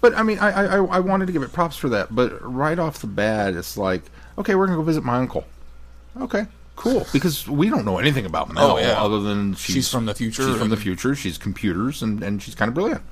[0.00, 2.14] but I mean, I, I I- I wanted to give it props for that.
[2.14, 4.02] But right off the bat, it's like,
[4.38, 5.44] okay, we're gonna go visit my uncle.
[6.20, 7.06] Okay, cool.
[7.12, 9.02] Because we don't know anything about Mel Oh, yeah.
[9.02, 11.14] other than she's, She's from the future She's from the future.
[11.16, 13.02] She's computers and and she's kind of brilliant.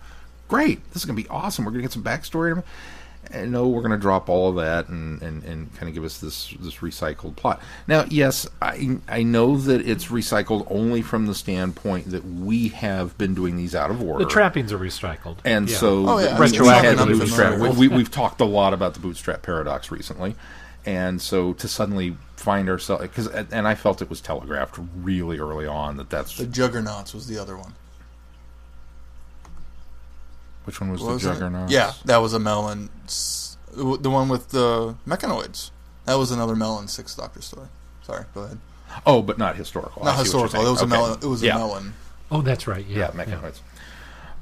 [0.46, 0.84] Great.
[0.92, 1.64] This is gonna be awesome.
[1.64, 2.62] We're gonna get some backstory.
[3.30, 6.04] And no, we're going to drop all of that and, and, and kind of give
[6.04, 7.60] us this this recycled plot.
[7.86, 13.16] Now, yes, I I know that it's recycled only from the standpoint that we have
[13.18, 14.24] been doing these out of order.
[14.24, 15.76] The trappings are recycled, And Yeah.
[15.76, 16.36] so, Oh, yeah.
[16.36, 17.52] the- I we had it's the not enough bootstrap.
[17.54, 20.34] familiar We, we've talked a lot about the bootstrap paradox recently,
[20.86, 25.66] and so to suddenly find ourselves because and I felt it was telegraphed really early
[25.66, 27.72] on that that's The Juggernauts was the other one.
[30.64, 31.34] Which one was the Wasn't it?
[31.34, 31.70] juggernaut?
[31.70, 32.90] Yeah, that was a Melon.
[33.76, 35.70] The one with the mechanoids.
[36.06, 37.68] That was another Melon Six Doctor story.
[38.02, 38.58] Sorry, go ahead.
[39.06, 40.04] Oh, but not historical.
[40.04, 40.68] Not see what you're historical.
[40.68, 41.18] It was a Melon.
[41.22, 41.46] It was a.
[41.46, 41.94] Melon.
[42.30, 42.84] Oh, that's right.
[42.86, 43.60] Yeah, Yeah, mechanoids.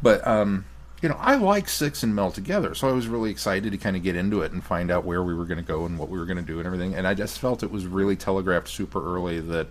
[0.03, 0.65] But um,
[1.01, 3.97] you know, I like Six and Mel together, so I was really excited to kind
[3.97, 6.09] of get into it and find out where we were going to go and what
[6.09, 6.95] we were going to do and everything.
[6.95, 9.69] And I just felt it was really telegraphed super early that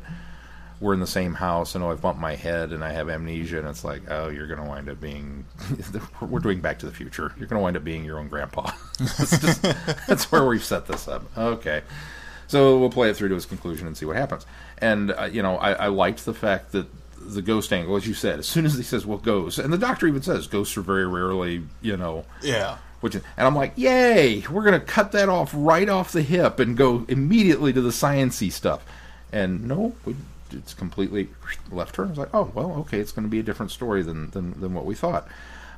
[0.82, 3.60] we're in the same house and oh, I've bumped my head and I have amnesia,
[3.60, 5.46] and it's like, oh, you're going to wind up being.
[6.22, 7.34] we're doing Back to the Future.
[7.38, 8.72] You're going to wind up being your own grandpa.
[9.00, 9.62] that's, just,
[10.08, 11.24] that's where we've set this up.
[11.38, 11.84] Okay.
[12.48, 14.46] So we'll play it through to its conclusion and see what happens.
[14.80, 18.14] And uh, you know, I, I liked the fact that the ghost angle, as you
[18.16, 20.82] said, as soon as he says, "Well, ghosts," and the doctor even says, "Ghosts are
[20.82, 22.78] very rarely," you know, Yeah.
[23.00, 24.44] which, and I'm like, "Yay!
[24.50, 28.52] We're gonna cut that off right off the hip and go immediately to the sciency
[28.52, 28.84] stuff."
[29.32, 30.16] And no, we,
[30.54, 31.30] it's completely
[31.72, 32.08] left turn.
[32.08, 34.60] I was like, "Oh, well, okay, it's going to be a different story than, than
[34.60, 35.28] than what we thought."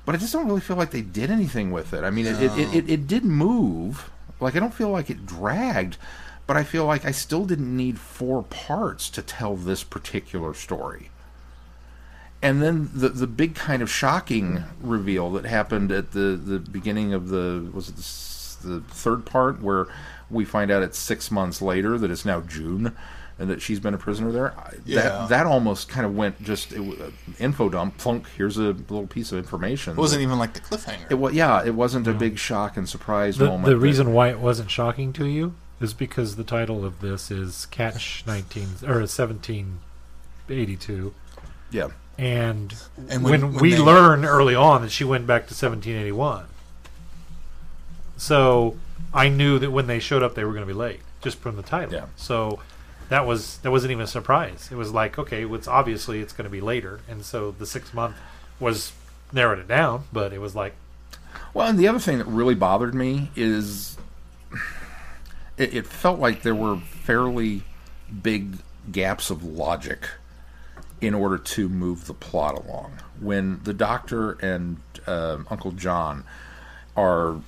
[0.06, 2.04] But I just don't really feel like they did anything with it.
[2.04, 4.10] I mean, it, it, it, it, it did move.
[4.40, 5.98] Like I don't feel like it dragged,
[6.46, 11.10] but I feel like I still didn't need four parts to tell this particular story.
[12.42, 17.14] And then the the big kind of shocking reveal that happened at the, the beginning
[17.14, 19.88] of the was it the, the third part where
[20.30, 22.94] we find out it's six months later that it's now June
[23.40, 24.54] and that she's been a prisoner there.
[24.86, 25.02] Yeah.
[25.02, 27.98] That that almost kind of went just it, uh, info dump.
[27.98, 28.28] Plunk.
[28.38, 29.94] Here's a little piece of information.
[29.94, 31.10] It wasn't even like the cliffhanger.
[31.10, 31.64] It was yeah.
[31.66, 33.66] It wasn't a big shock and surprise The, moment.
[33.66, 37.32] the that- reason why it wasn't shocking to you is because the title of this
[37.32, 41.14] is Catch 19 or 1782.
[41.72, 41.88] yeah.
[42.18, 42.74] And,
[43.10, 46.46] And when, when- when we they- learn early on that she went back to 1781.
[48.18, 48.78] So
[49.14, 51.56] I knew that when they showed up, they were going to be late just from
[51.56, 51.94] the title.
[51.94, 52.06] Yeah.
[52.16, 52.60] So
[53.10, 54.70] that was that wasn't even a surprise.
[54.72, 57.66] It was like, okay, well, it's obviously it's going to be later, and so the
[57.66, 58.16] six month
[58.60, 58.94] was
[59.32, 60.76] narrowed it down, but it was like,
[61.54, 63.98] Well, and the other thing that really bothered me is
[65.58, 67.64] it, it felt like there were fairly
[68.22, 68.58] big
[68.92, 70.10] gaps of logic
[71.02, 73.00] in order to move the plot along.
[73.20, 76.24] When the doctor and um Uncle John
[76.96, 77.42] are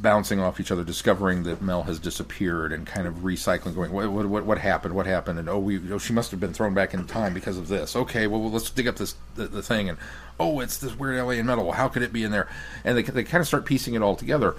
[0.00, 4.10] bouncing off each other, discovering that Mel has disappeared, and kind of recycling, going, what,
[4.10, 4.94] what, what, what happened?
[4.94, 5.38] What happened?
[5.38, 7.94] And oh, we, oh, she must have been thrown back in time because of this.
[7.94, 9.98] Okay, well, let's dig up this the, the thing, and
[10.38, 11.64] oh, it's this weird alien metal.
[11.64, 12.48] Well, how could it be in there?
[12.84, 14.54] And they, they kind of start piecing it all together,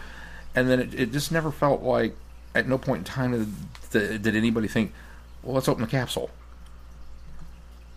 [0.56, 2.15] and then it, it just never felt like,
[2.54, 3.56] at no point in time
[3.91, 4.93] did, did anybody think,
[5.41, 6.30] well, let's open the capsule.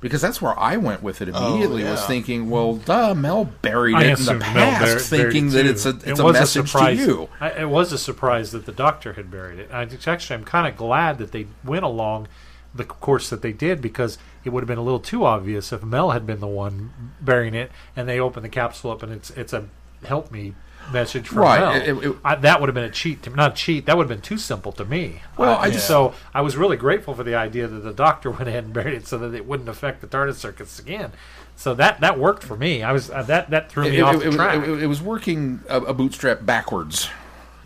[0.05, 1.83] Because that's where I went with it Oh, immediately.
[1.85, 5.87] Was thinking, well, duh, Mel buried I it in the past, buried- thinking that it's
[5.87, 6.99] a it's It a was message surprise.
[6.99, 7.29] to you.
[7.41, 9.71] I, it was a surprise that the doctor had buried it.
[9.73, 12.29] I, actually, I'm kind of glad that they went along
[12.75, 15.83] the course that they did because it would have been a little too obvious if
[15.83, 16.91] Mel had been the one
[17.21, 19.69] burying it and they open the capsule up and it's it's a
[20.05, 20.55] help me
[20.93, 21.75] message from Right, Mel.
[21.75, 23.87] it- it- it- I, that would have been a cheat, to, not a cheat.
[23.87, 25.23] That would have been too simple to me.
[25.37, 28.49] Well, I just- so I was really grateful for the idea that the doctor went
[28.49, 31.13] ahead and buried it so that it wouldn't affect the TARDIS circuits again.
[31.57, 32.83] So that that worked for me.
[32.83, 34.67] I was uh, that that threw me it, off it- the it was- track.
[34.67, 37.09] it- it was working a, a bootstrap backwards.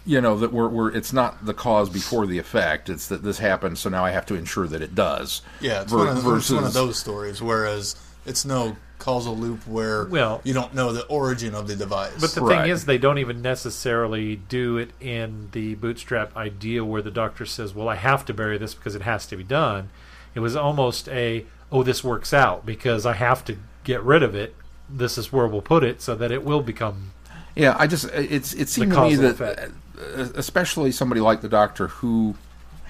[0.06, 2.88] You know that we're, we're it's not the cause before the effect.
[2.88, 5.42] It's that this happened, so now I have to ensure that it does.
[5.60, 7.42] Yeah, it's, Ver- one of, it's one of those stories.
[7.42, 12.12] Whereas it's no causal loop where Well- you don't know the origin of the device.
[12.20, 12.62] But the Right.
[12.62, 17.46] thing is, they don't even necessarily do it in the bootstrap idea where the doctor
[17.46, 19.88] says, "Well, I have to bury this because it has to be done."
[20.34, 24.34] It was almost a, "Oh, this works out because I have to get rid of
[24.34, 24.54] it.
[24.88, 27.12] This is where we'll put it so that it will become."
[27.54, 29.72] Yeah, I just it's it seemed to me causal that effect.
[30.16, 32.34] uh, especially somebody like the doctor who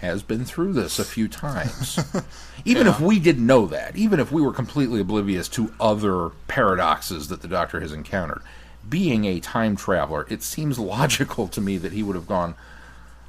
[0.01, 1.99] has been through this a few times.
[2.65, 7.29] even if we didn't know that, even if we were completely oblivious to other paradoxes
[7.29, 8.43] that the doctor has encountered,
[8.89, 12.55] being a time traveler, it seems logical to me that he would have gone.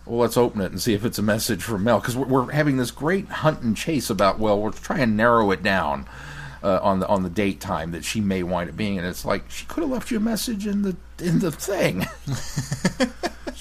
[0.06, 2.52] Well, let's open it and see if it's a message from Mel because we're, we're
[2.52, 4.40] having this great hunt and chase about.
[4.40, 6.08] Well, we're trying to narrow it down
[6.64, 9.26] uh, on the on the date time that she may wind up being, and it's
[9.26, 12.06] like she could have left you a message in the in the thing.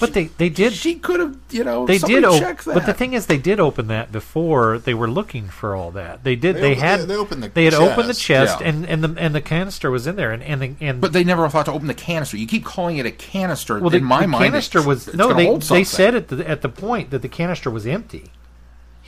[0.00, 2.74] But they they did she could have, you know, they somebody did check open, that.
[2.74, 6.22] but the thing is, they did open that before they were looking for all that.
[6.22, 6.54] They did.
[6.54, 8.20] They They, opened- had they- they opened the they had opened the chest.
[8.20, 8.68] chest, Yeah.
[8.68, 11.24] and and the and the canister was in there, and and the, and but they
[11.24, 12.36] never thought to open the canister.
[12.36, 13.80] You keep calling it a canister.
[13.80, 15.32] well, the, in my the mind, canister it's- was it's no.
[15.34, 18.26] They hold they said at the at the point that the canister was empty.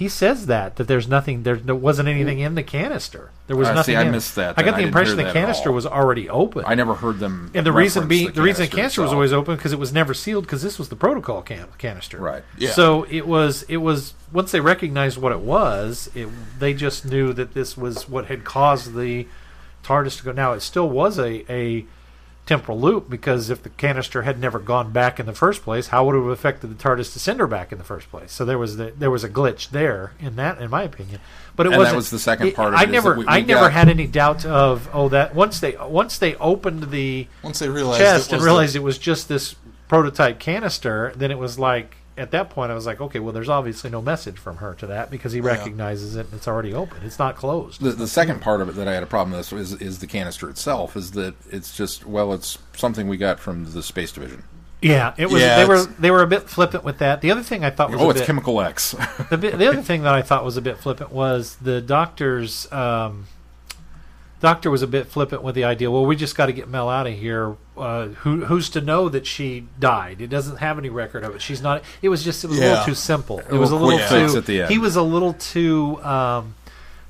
[0.01, 1.57] He says that that there's nothing there.
[1.57, 3.31] There wasn't anything in the canister.
[3.49, 3.93] There was Uh, nothing.
[3.93, 6.65] see, I in missed that I got the didn't impression the canister was already open.
[6.67, 7.51] I never heard them.
[7.55, 9.93] and the reason being, the, reason the canister canister was always open because it was
[9.93, 12.17] never sealed because this was the protocol can- canister.
[12.19, 12.43] right.
[12.57, 12.71] Yeah.
[12.71, 17.35] So it was it was once they recognized what it was, it, they just knew
[17.35, 19.27] that this was what had caused the
[19.85, 20.33] TARDIS to go.
[20.33, 21.85] Now it still was a a
[22.51, 26.05] temporal loop because if the canister had never gone back in the first place, how
[26.05, 28.33] would it have affected the TARDIS to send her back in the first place?
[28.33, 31.21] So there was the, there was a glitch there in that, in my opinion.
[31.55, 31.97] But it And wasn't.
[31.97, 34.89] was the second part of I never we- we I never had any doubt of
[34.93, 38.81] oh that once they once they opened the once they realized chest and realized the,
[38.81, 39.55] it was just this
[39.87, 43.49] prototype canister, then it was like at that point I was like, okay, well, there's
[43.49, 46.99] obviously no message from her to that because he recognizes it and it's already open.
[47.03, 47.81] It's not closed.
[47.81, 50.07] The, the second part of it that I had a problem with is, is the
[50.07, 50.97] canister itself.
[50.97, 54.45] Is that it's just well, it's something we got from the space division.
[54.83, 55.43] Yeah, it was.
[55.43, 57.21] Yeah, they were they were a bit flippant with that.
[57.21, 58.93] The other thing I thought was Oh, it's bit, chemical X.
[59.31, 63.27] the, the other thing that I thought was a bit flippant was the doctor's um,
[64.40, 65.90] doctor was a bit flippant with the idea.
[65.90, 67.57] Well, we just got to get Mel out of here.
[67.76, 70.20] Uh, who who's to know that she died?
[70.20, 71.40] It doesn't have any record of it.
[71.42, 71.83] She's not.
[72.03, 73.38] It was just it was a little too simple.
[73.38, 74.38] It was a little little too.
[74.38, 74.70] at the end.
[74.70, 76.03] He was a little too.
[76.03, 76.55] Um,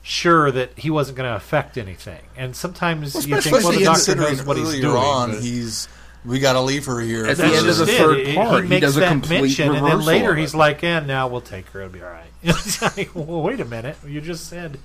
[0.03, 3.85] Sure that he wasn't going to affect anything, and sometimes you think, especially well, the
[3.85, 4.97] doctor considering knows what he's doing.
[4.97, 5.89] on, but- he's
[6.25, 7.27] we got to leave her here.
[7.27, 7.99] At the end of the it.
[7.99, 10.55] third He- part, he he makes does a that complete mention, and then later he's
[10.55, 12.25] like, "And now we'll take her; it'll be all right."
[12.97, 14.79] Like, well, wait a minute, you just said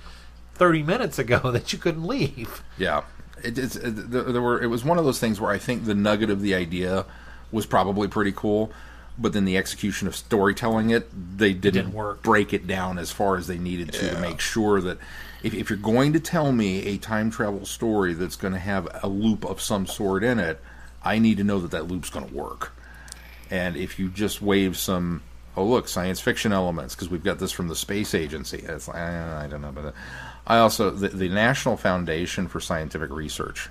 [0.56, 2.64] thirty minutes ago that you couldn't leave.
[2.78, 3.04] Yeah,
[3.44, 4.62] it, it's it, there, there were.
[4.62, 7.06] It was one of those things where I think the nugget of the idea
[7.52, 8.72] was probably pretty cool,
[9.18, 12.22] but then the execution of storytelling it, they didn't, didn't work.
[12.22, 14.98] break it down as far as they needed to to make sure that
[15.46, 18.88] if, if you're going to tell me a time travel story that's going to have
[19.04, 20.60] a loop of some sort in it,
[21.04, 22.74] I need to know that that loop's going to work.
[23.52, 25.22] And if you just wave some,
[25.56, 28.58] oh look, science fiction elements, because we've got this from the space agency.
[28.58, 29.94] It's like, I, I don't know about that.
[30.48, 33.70] I also the, the National Foundation for Scientific Research.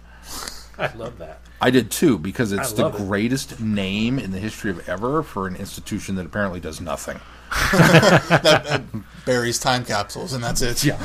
[0.78, 1.40] I love that.
[1.60, 3.06] I did too because it's the love it.
[3.06, 7.20] greatest name in the history of ever for an institution that apparently does nothing.
[7.90, 8.82] That
[9.24, 10.84] buries time capsules, and that's it.
[10.84, 10.98] Yeah.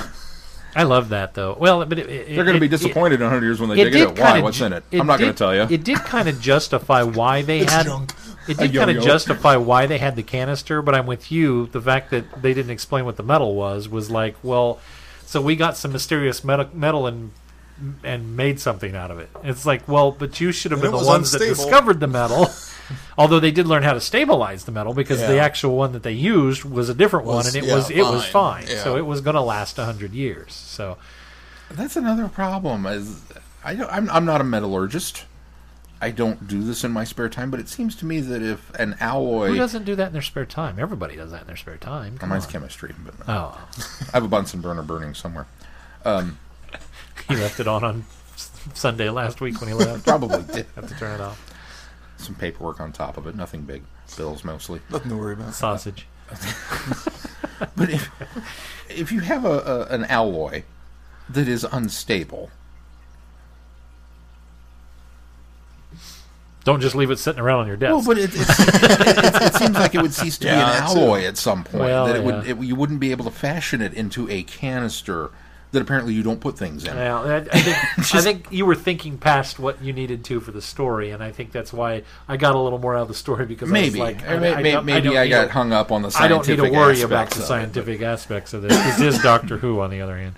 [0.76, 1.56] I love that though.
[1.60, 3.76] Well, but it, it, They're going to be it- disappointed in 100 years when they
[3.76, 4.18] dig did it up.
[4.20, 4.26] Why?
[4.34, 4.84] kinda What's in it?
[4.94, 5.62] I'm not going to tell you.
[5.64, 7.86] It did kind of justify why they It's had.
[7.86, 8.14] junk.
[8.48, 11.68] It did kind of justify why they had the canister, but I'm with you.
[11.68, 14.80] The fact that they didn't explain what the metal was was like, well,
[15.30, 17.30] so we got some mysterious metal, metal and
[18.04, 19.30] and made something out of it.
[19.44, 22.08] It's like, well, but you should have And been the was ones that discovered the
[22.08, 22.48] metal.
[23.18, 26.14] Although they did learn how to stabilize the metal because the actual one that they
[26.14, 28.64] used was a different one, and it yeah, was it was fine.
[28.64, 28.76] fine.
[28.76, 28.84] Yeah.
[28.84, 30.52] So it was going to last hundred years.
[30.52, 30.98] So
[31.70, 32.88] That's another problem.
[32.88, 33.22] Is
[33.64, 35.26] I don't, I'm I'm not a metallurgist.
[36.02, 38.74] I don't do this in my spare time, but it seems to me that if
[38.76, 40.80] an alloy, who doesn't do that in their spare time?
[40.80, 42.14] Everybody does that in their spare time.
[42.14, 42.52] Well, Come mine's on.
[42.52, 43.60] chemistry, but Oh,
[44.08, 45.46] I have a Bunsen burner burning somewhere.
[46.06, 46.40] Um,
[47.28, 48.06] he left it on on
[48.74, 50.04] Sunday last week when he left.
[50.08, 51.54] Probably did Have to turn it off.
[52.18, 53.36] some paperwork on top of it.
[53.36, 53.84] Nothing big,
[54.16, 54.80] bills mostly.
[54.90, 55.54] Nothing to worry about.
[55.54, 56.08] Sausage.
[57.76, 58.10] But if
[58.90, 60.64] if you have a, a an alloy
[61.30, 62.52] that is unstable,
[66.70, 67.92] Don't just leave it sitting around on your desk.
[67.94, 68.70] well, but it, it's, it,
[69.18, 71.84] it, it seems like it would cease to Yeah, be an alloy at some point.
[71.84, 72.52] Well, that it would yeah.
[72.52, 75.32] it, you wouldn't be able to fashion it into a canister
[75.72, 76.96] that apparently you don't put things in.
[76.96, 77.78] Well, I, I think
[78.16, 81.32] I think you were thinking past what you needed to for the story, and I
[81.32, 84.06] think that's why I got a little more out of the story because Maybe, I
[84.06, 86.02] was like, Or I, may- I may- maybe don't I, got to- hung up on
[86.04, 88.72] the I don't need to worry about the of it, scientific aspects of this.
[88.98, 90.36] This is Doctor Who, on the other hand,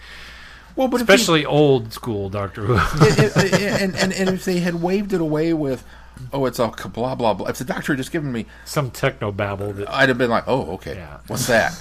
[0.75, 2.75] Well, but if you- especially old school Doctor Who.
[3.05, 5.85] it- it- and, and and if they had waved it away with,
[6.33, 7.47] oh, it's all blah blah blah.
[7.47, 10.43] If the doctor had just given me, Some techno babble that I'd have been like,
[10.47, 11.17] oh, okay, Yeah.
[11.27, 11.73] what's that?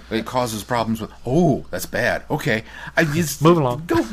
[0.10, 1.10] it causes problems with.
[1.26, 2.24] Oh, that's bad.
[2.30, 2.64] Okay,
[2.96, 3.84] I just Move along.
[3.86, 4.04] Go,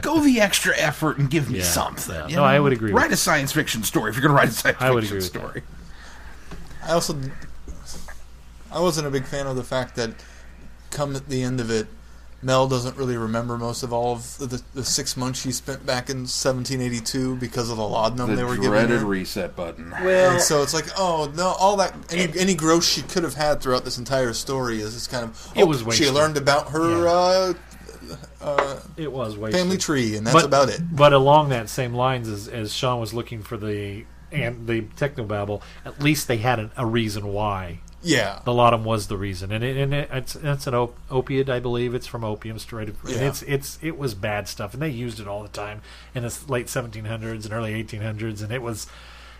[0.00, 2.14] go the extra effort and give me Yeah, something.
[2.14, 2.28] yeah.
[2.28, 4.36] you No, I would agree with Write a science fiction story if you're going to
[4.36, 5.62] write a science I would fiction agree story.
[6.86, 7.18] I also,
[8.70, 10.10] I wasn't a big fan of the fact that,
[10.90, 11.86] come at the end of it,
[12.44, 16.10] Mel doesn't really remember most of all of the, the six months she spent back
[16.10, 18.76] in 1782 because of the laudanum The they were giving her.
[18.80, 19.06] dreaded her.
[19.06, 19.92] reset button.
[19.94, 23.60] And so it's like, oh no, all that any any growth she could have had
[23.60, 25.52] throughout this entire story is just kind of.
[25.56, 27.10] It oh, was She learned about her Yeah.
[27.10, 27.54] uh,
[28.40, 29.58] uh, it was wasted.
[29.58, 30.80] family tree, and that's about it.
[30.94, 35.62] But along that same lines, as, as Sean was looking for the and the technobabble,
[35.84, 39.64] at least they had an, a reason why Yeah, the laudanum was the reason, and
[39.64, 41.94] it, and it, it's it's an op- opiate, I believe.
[41.94, 42.88] It's from opium straight.
[42.88, 43.28] And Yeah.
[43.28, 45.80] it's it's it was bad stuff, and they used it all the time
[46.14, 48.86] in the late 1700s and early 1800s, and it was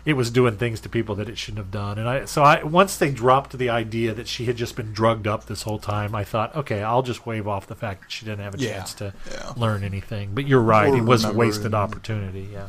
[0.06, 1.98] it was doing things to people that it shouldn't have done.
[1.98, 5.26] And I so I once they dropped the idea that she had just been drugged
[5.26, 8.24] up this whole time, I thought, okay, I'll just wave off the fact that she
[8.26, 9.52] didn't have a Yeah, chance to yeah.
[9.56, 10.30] learn anything.
[10.34, 12.48] But you're right, Or it was a wasted and- opportunity.
[12.52, 12.68] Yeah.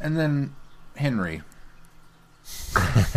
[0.00, 0.54] And then
[0.96, 1.42] Henry,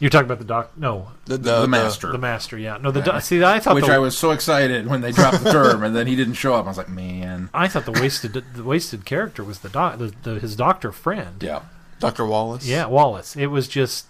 [0.00, 0.72] You're talking about the doc?
[0.76, 2.58] No, the, the, master, the master.
[2.58, 2.90] Yeah, no.
[2.90, 5.52] The doc see, I thought which the, I was so excited when they dropped the
[5.52, 6.64] term, and then he didn't show up.
[6.64, 10.12] I was like, man, I thought the wasted the wasted character was the doc the,
[10.22, 11.42] the his doctor friend.
[11.42, 11.62] yeah.
[12.00, 12.24] Dr.
[12.24, 12.66] Wallace.
[12.66, 13.36] Yeah, Wallace.
[13.36, 14.06] It was just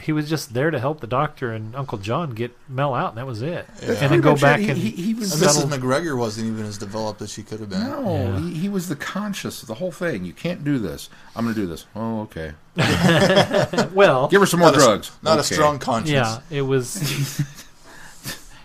[0.00, 3.18] he was just there to help the doctor and Uncle John get Mel out, and
[3.18, 3.66] that was it.
[3.82, 3.92] Yeah.
[4.00, 4.70] And then go back it.
[4.70, 5.78] and he, he was And settle- Mrs.
[5.80, 7.80] McGregor wasn't even as developed as she could have been.
[7.82, 8.38] No, Yeah.
[8.40, 10.24] he, he was the conscious of the whole thing.
[10.24, 11.10] You can't do this.
[11.34, 11.86] I'm going to do this.
[11.96, 12.52] Oh, okay.
[13.94, 15.10] well, Give her some more Not a- drugs.
[15.22, 16.10] Not a strong conscience.
[16.12, 17.42] yeah, it was.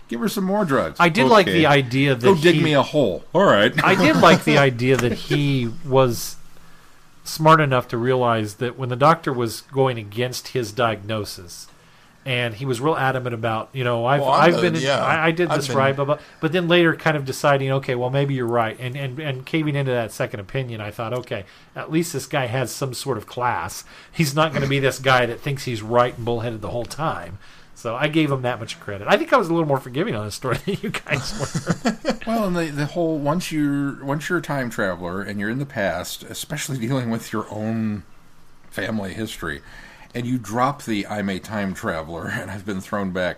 [0.08, 0.98] Give her some more drugs.
[1.00, 3.24] I did like the idea that Go dig he, me a hole.
[3.34, 3.72] All right.
[3.82, 6.36] I did like the idea that he was
[7.24, 11.66] smart enough to realize that when the doctor was going against his diagnosis,
[12.26, 15.26] and he was real adamant about, you know, I've, Well, I've the- been, yeah, I,
[15.26, 18.08] I did this been- right, blah, blah, but then later kind of deciding, okay, well,
[18.08, 21.44] maybe you're right, and, and, and caving into that second opinion, I thought, okay,
[21.76, 23.84] at least this guy has some sort of class.
[24.10, 26.86] He's not going to be this guy that thinks he's right and bullheaded the whole
[26.86, 27.38] time.
[27.84, 29.08] So I gave him that much credit.
[29.08, 31.38] I think I was a little more forgiving on this story than you guys
[31.84, 31.98] were.
[32.26, 35.58] Well, and the, the whole once you're once you're a time traveler and you're in
[35.58, 38.04] the past, especially dealing with your own
[38.70, 39.60] family history,
[40.14, 43.36] and you drop the "I'm a time traveler" and I've been thrown back.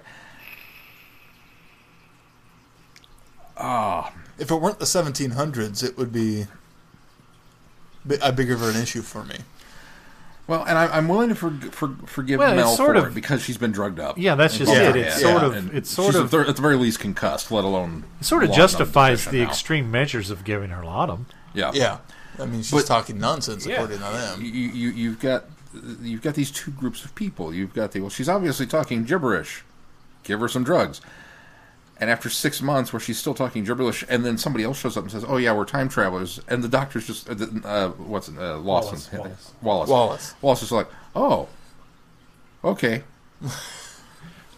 [3.57, 6.47] Ah, If it weren't the 1700s, it would be
[8.23, 9.39] a bigger of an issue for me.
[10.49, 13.15] Well, and I, I'm willing to for, for, forgive Well, Mel sort for of- it
[13.15, 14.17] because she's been drugged up.
[14.19, 14.97] Yeah, that's just it.
[14.97, 17.65] Yeah, It's yeah, sort of- and it's sort of- at the, very least concussed, let
[17.65, 19.49] alone It sort of justifies the now.
[19.49, 21.27] extreme measures of giving her laudanum.
[21.55, 21.99] Yeah, Yeah.
[22.39, 23.75] I mean, she's But- talking nonsense Yeah.
[23.77, 24.41] according to you, them.
[24.77, 25.45] you you've got
[26.03, 27.53] you've got these two groups of people.
[27.53, 29.63] You've got the well, she's obviously talking gibberish.
[30.23, 31.01] Give her some drugs.
[31.99, 35.05] And after six months, where she's still talking gibberish, and then somebody else shows up
[35.05, 38.29] and says, "Oh yeah, we're time travelers," and the doctor's just uh, the- uh, what's
[38.29, 39.53] it, uh, Lawson, Wallace, Wallace.
[39.63, 40.35] Wallace, Wallace.
[40.43, 41.49] Wallace is like, "Oh,
[42.63, 43.03] okay."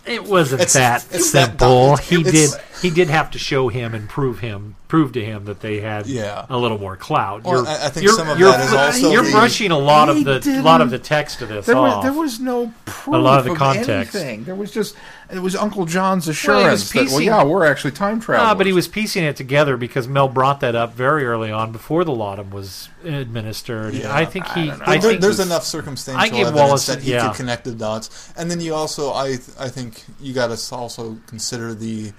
[0.07, 1.91] It wasn't It's- that it's simple.
[1.91, 2.51] doc- he did.
[2.81, 6.07] he did have to show him and prove him, prove to him that they had
[6.07, 6.47] Yeah.
[6.49, 7.45] a little more clout.
[7.45, 8.73] Well, You're- I- I think you're- some of you're that is
[9.03, 11.67] also you're the- brushing a lot of the didn't- lot of the text of this
[11.67, 11.97] There off.
[11.97, 14.15] was, there was no proof lot of the of context.
[14.15, 14.45] anything.
[14.45, 14.95] There was just
[15.31, 18.49] it was Uncle John's Well, he assurance was that well, yeah, we're actually time travelers.
[18.49, 21.71] Ah, but he was piecing it together because Mel brought that up very early on
[21.71, 23.95] before the laudanum was administered.
[23.95, 24.15] Yeah.
[24.15, 24.63] I think he.
[24.63, 24.85] I don't know.
[24.87, 27.29] I there- think there's enough circumstantial I give evidence Wallace- that he yeah.
[27.29, 31.19] could connect the dots, and then you also, I, I think you got to also
[31.27, 32.13] consider the,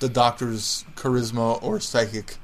[0.00, 2.36] the doctor's charisma or psychic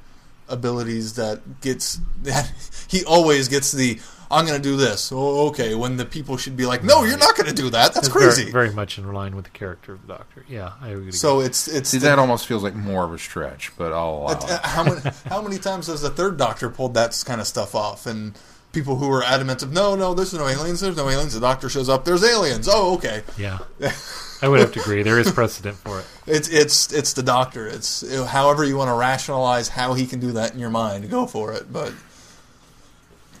[0.47, 2.51] abilities that gets that
[2.87, 3.99] he always gets the
[4.35, 5.11] I'm going to do this.
[5.13, 5.73] Oh, okay.
[5.75, 7.93] When the people should be like, no, you're not going to do that.
[7.93, 8.51] That's it's crazy.
[8.51, 10.45] Very, much in line with the character of the Doctor.
[10.47, 11.11] Yeah, I agree.
[11.11, 14.09] so it's it's See, the- that almost feels like more of a stretch, but I'll
[14.17, 14.59] allow Uh, it.
[14.65, 18.05] how many how many times has the third Doctor pulled that kind of stuff off?
[18.05, 18.37] And
[18.73, 21.33] people who were adamant of no, no, there's no aliens, there's no aliens.
[21.33, 22.67] The Doctor shows up, there's aliens.
[22.69, 23.23] Oh, okay.
[23.37, 23.59] yeah,
[24.41, 25.01] I would have to agree.
[25.01, 26.05] There is precedent for it.
[26.27, 27.67] It's it's it's the Doctor.
[27.67, 31.09] It's however you want to rationalize how he can do that in your mind.
[31.09, 31.71] Go for it.
[31.71, 31.93] But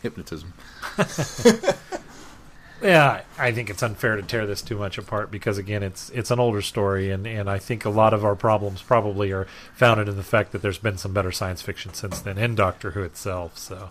[0.01, 0.53] Hypnotism.
[2.81, 6.29] Yeah, I think it's unfair to tear this too much apart because again, it's it's
[6.29, 10.07] an older story, and, and I think a lot of our problems probably are founded
[10.09, 13.01] in the fact that there's been some better science fiction since then in Doctor Who
[13.01, 13.57] itself.
[13.57, 13.89] So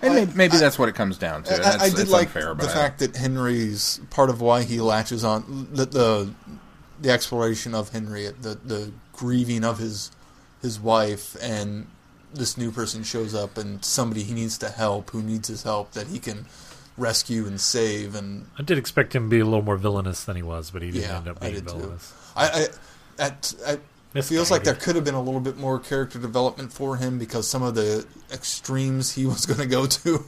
[0.00, 1.54] And I- maybe, maybe I- that's what it comes down to.
[1.54, 4.80] and I, I did like the but I- fact that Henry's part of why he
[4.80, 6.30] latches on the the,
[7.00, 10.10] the exploration of Henry, the the grieving of his
[10.62, 11.86] his wife, and
[12.34, 15.92] this new person shows up and somebody he needs to help, who needs his help,
[15.92, 16.46] that he can
[16.98, 20.36] rescue and save, and I did expect him to be a little more villainous than
[20.36, 21.70] he was, but he didn't Yeah, end up I being too.
[21.70, 22.12] villainous.
[22.36, 22.46] I.
[22.48, 22.66] I
[23.18, 23.80] at, at,
[24.14, 27.18] it feels like there could have been a little bit more character development for him
[27.18, 30.24] because some of the extremes he was going to go to,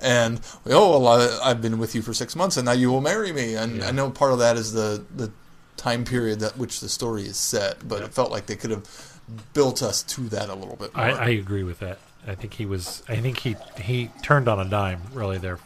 [0.00, 1.08] and oh well,
[1.42, 3.78] I, I've been with you for six months and now you will marry me, and
[3.78, 3.88] Yeah.
[3.88, 5.32] I know part of that is the the
[5.76, 9.13] time period that which the story is set, but it felt like they could have
[9.52, 11.04] built us to that a little bit more.
[11.04, 11.98] I, I agree with that.
[12.26, 13.02] I think he was.
[13.08, 15.58] I think he he turned on a dime really there,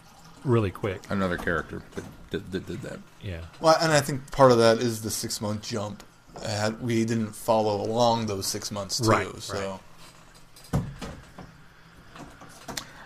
[0.44, 1.02] really quick.
[1.10, 2.98] another character that did, that did that.
[3.22, 3.40] Yeah.
[3.60, 6.02] well, and I think part of that is the six month jump.
[6.42, 9.80] Uh, we didn't follow along those six months too, Right, so.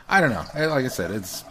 [0.08, 0.44] I don't know.
[0.54, 1.44] Like I said, it's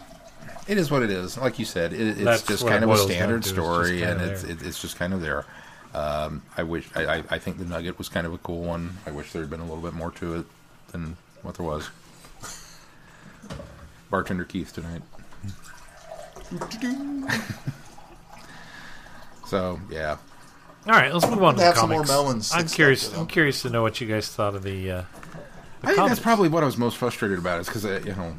[0.68, 1.36] it is what it is.
[1.36, 3.66] Like you said, it, it's That's just kind it of a standard to, is just
[3.66, 5.44] story, and it's it, it's just kind of there.
[5.94, 8.96] Um, I wish I, I, I think the Nugget was kind of a cool one.
[9.06, 10.46] I wish there had been a little bit more to it
[10.90, 11.88] than what there was.
[14.10, 15.02] Bartender Keith tonight.
[19.46, 20.16] so yeah,
[20.86, 22.10] All right, let's move on to the have some more comics.
[22.10, 23.12] melons I'm curious.
[23.16, 24.90] I'm curious to know what you guys thought of the.
[24.90, 25.06] Uh, the
[25.82, 26.10] I think comics.
[26.16, 27.60] that's probably what I was most frustrated about.
[27.60, 28.36] Is because you know,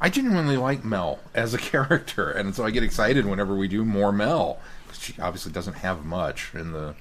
[0.00, 3.84] I genuinely like Mel as a character, and so I get excited whenever we do
[3.84, 4.58] more Mel.
[4.92, 6.94] 'Cause She obviously doesn't have much in the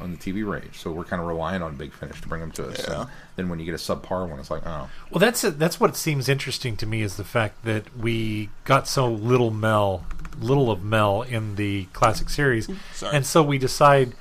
[0.00, 2.50] on the TV range, so we're kind of relying on Big Finish to bring them
[2.52, 2.84] to us.
[2.88, 3.02] Yeah.
[3.02, 5.94] And then when you get a subpar one, it's like, oh, Well, that's that's what
[5.96, 10.04] seems interesting to me is the fact that we got so little Mel,
[10.40, 13.14] little of Mel in the classic series, sorry.
[13.16, 14.14] and so we decide,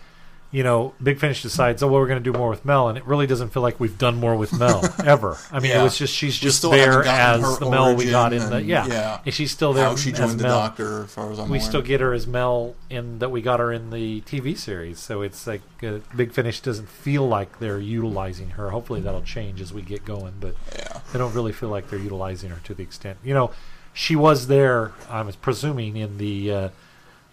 [0.51, 2.97] you know, Big Finish decides, oh, well, we're going to do more with Mel, and
[2.97, 5.37] it really doesn't feel like we've done more with Mel ever.
[5.51, 8.49] I mean, it was just she's just still there as the Mel we got in
[8.49, 9.21] the yeah, yeah.
[9.25, 10.59] and she's still there How she joined the Mel.
[10.59, 11.67] doctor, as far as I'm we aware.
[11.69, 14.99] still get her as Mel in that we got her in the TV series.
[14.99, 18.71] So it's like uh, Big Finish doesn't feel like they're utilizing her.
[18.71, 20.99] Hopefully that'll change as we get going, but Yeah.
[21.13, 23.17] I don't really feel like they're utilizing her to the extent.
[23.23, 23.51] You know,
[23.93, 24.91] she was there.
[25.09, 26.69] I'm presuming in the uh,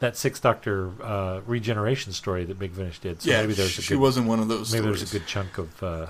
[0.00, 3.22] that Sixth Doctor uh, regeneration story that Big Finish did.
[3.22, 4.72] So yeah, maybe there's a she good, wasn't one of those.
[4.72, 5.00] maybe stories.
[5.00, 6.06] there's a good chunk of uh,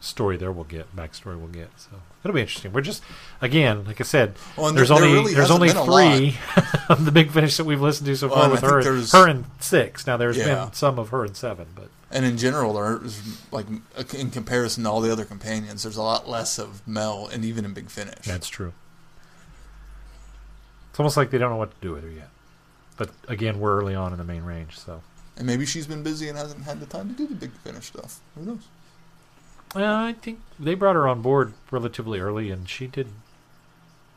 [0.00, 1.68] story there we'll get backstory we'll get.
[1.76, 1.90] So
[2.24, 2.72] it'll be interesting.
[2.72, 3.02] We're just
[3.40, 6.16] again, like I said, Well, and there's there only really there's only been a lot.
[6.16, 6.38] three
[6.88, 8.82] of the Big Finish that we've listened to so far and I with her.
[8.82, 10.06] there's- Her and six.
[10.06, 10.64] Now there's Yeah.
[10.64, 13.20] been some of her and seven, but And in general, there's
[13.50, 13.66] like
[14.14, 17.64] in comparison to all the other companions, there's a lot less of Mel, and even
[17.64, 18.24] in Big Finish.
[18.24, 18.72] That's true.
[20.90, 22.30] It's almost like they don't know what to do with her yet.
[22.96, 25.02] But again, we're early on in the main range, so
[25.36, 27.86] and maybe she's been busy and hasn't had the time to do the Big Finish
[27.86, 28.20] stuff.
[28.34, 28.68] Who knows?
[29.74, 33.08] uh, I think they brought her on board relatively early, and she did.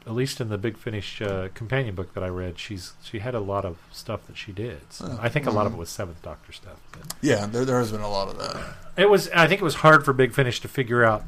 [0.08, 3.36] At least in the Big Finish uh, companion book that I read, she's she had
[3.36, 4.80] a lot of stuff that she did.
[4.92, 5.76] So Oh, I think a lot of mm.
[5.76, 6.78] it was Seventh Doctor stuff.
[7.22, 8.76] Yeah, there, there has been a lot of that.
[8.98, 9.30] it was.
[9.36, 11.26] I think it was hard for Big Finish to figure out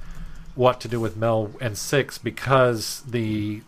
[0.55, 3.61] what to do with Mel and Six because the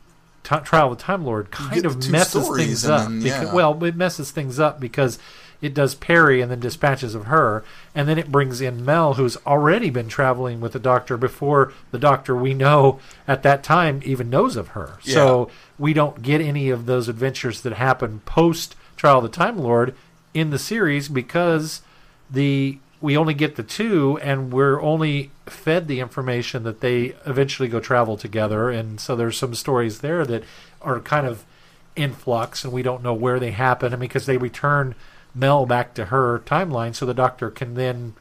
[0.44, 3.08] t- Trial of the Time Lord kind of messes things up.
[3.08, 3.54] then, yeah.
[3.54, 5.20] well, it messes things up because
[5.62, 7.64] it does Peri and then dispatches of her,
[7.96, 11.98] and then it brings in Mel, who's already been traveling with the Doctor before the
[11.98, 14.98] Doctor we know at that time even knows of her.
[15.04, 19.58] So we don't get any of those adventures that happen post Trial of the Time
[19.58, 19.96] Lord
[20.34, 21.82] in the series because
[22.30, 27.68] the we only get the two, and we're only fed the information that they eventually
[27.68, 30.42] go travel together, and so there's some stories there that
[30.82, 31.44] are kind of
[31.98, 34.96] in flux, and we don't know where they happen, and because they return
[35.36, 38.14] Mel back to her timeline, so the Doctor can then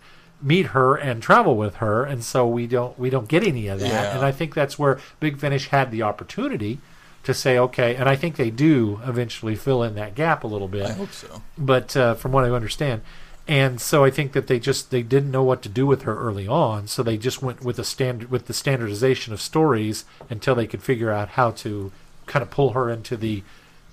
[0.43, 3.79] meet her and travel with her, and so we don't we don't get any of
[3.79, 4.17] that, Yeah.
[4.17, 6.81] and I think that's where Big Finish had the opportunity
[7.23, 10.67] to say okay, and I think they do eventually fill in that gap a little
[10.67, 10.87] bit.
[10.87, 11.41] I hope so.
[11.57, 13.03] but uh, from what I understand,
[13.49, 16.17] and so I think that they just they didn't know what to do with her
[16.17, 20.55] early on, so they just went with the standard with the standardization of stories until
[20.55, 21.91] they could figure out how to
[22.27, 23.43] kind of pull her into the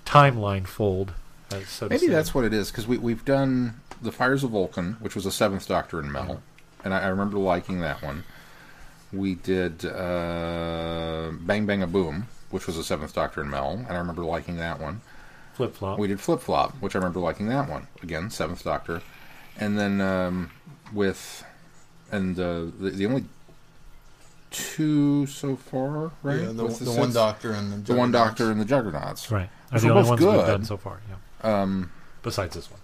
[0.06, 1.14] timeline fold.
[1.52, 4.94] uh, so Maybe that's what it is because we we've done the Fires of Vulcan,
[5.00, 6.42] which was a Seventh Doctor and Mel,
[6.84, 8.24] and I, I remember liking that one.
[9.12, 13.88] We did uh, Bang Bang a Boom, which was a Seventh Doctor and Mel, and
[13.88, 15.02] I remember liking that one.
[15.54, 15.98] flip flop.
[15.98, 19.02] We did Flip Flop, which I remember liking that one again, Seventh Doctor,
[19.58, 20.52] and then um,
[20.94, 21.44] with
[22.12, 23.26] and uh, the the only
[24.52, 26.40] two so far, right?
[26.42, 28.30] Yeah, the, With the, sixth- one doctor and the, the one Juggernauts.
[28.40, 29.32] Doctor, and the Juggernauts.
[29.32, 30.48] Right, Which are the were only both ones we've good.
[30.48, 31.00] done so far.
[31.44, 31.92] Yeah, Um,
[32.24, 32.80] besides this one.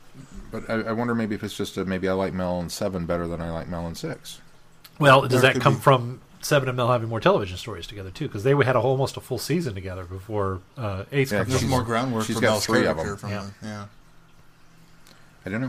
[0.52, 3.06] but I, I wonder maybe if it's just a, maybe I like Mel and Seven
[3.08, 4.42] better than I like Mel and Six.
[5.00, 8.12] Well, does There that come be- from Seven and Mel having more television stories together
[8.12, 8.28] too?
[8.28, 11.66] Because they had a, almost a full season together before uh, Ace Yeah, comes There's
[11.66, 13.18] more groundwork she's for got Mel's three of character them.
[13.18, 13.48] From Yeah.
[13.62, 13.86] The, yeah.
[15.48, 15.62] I don't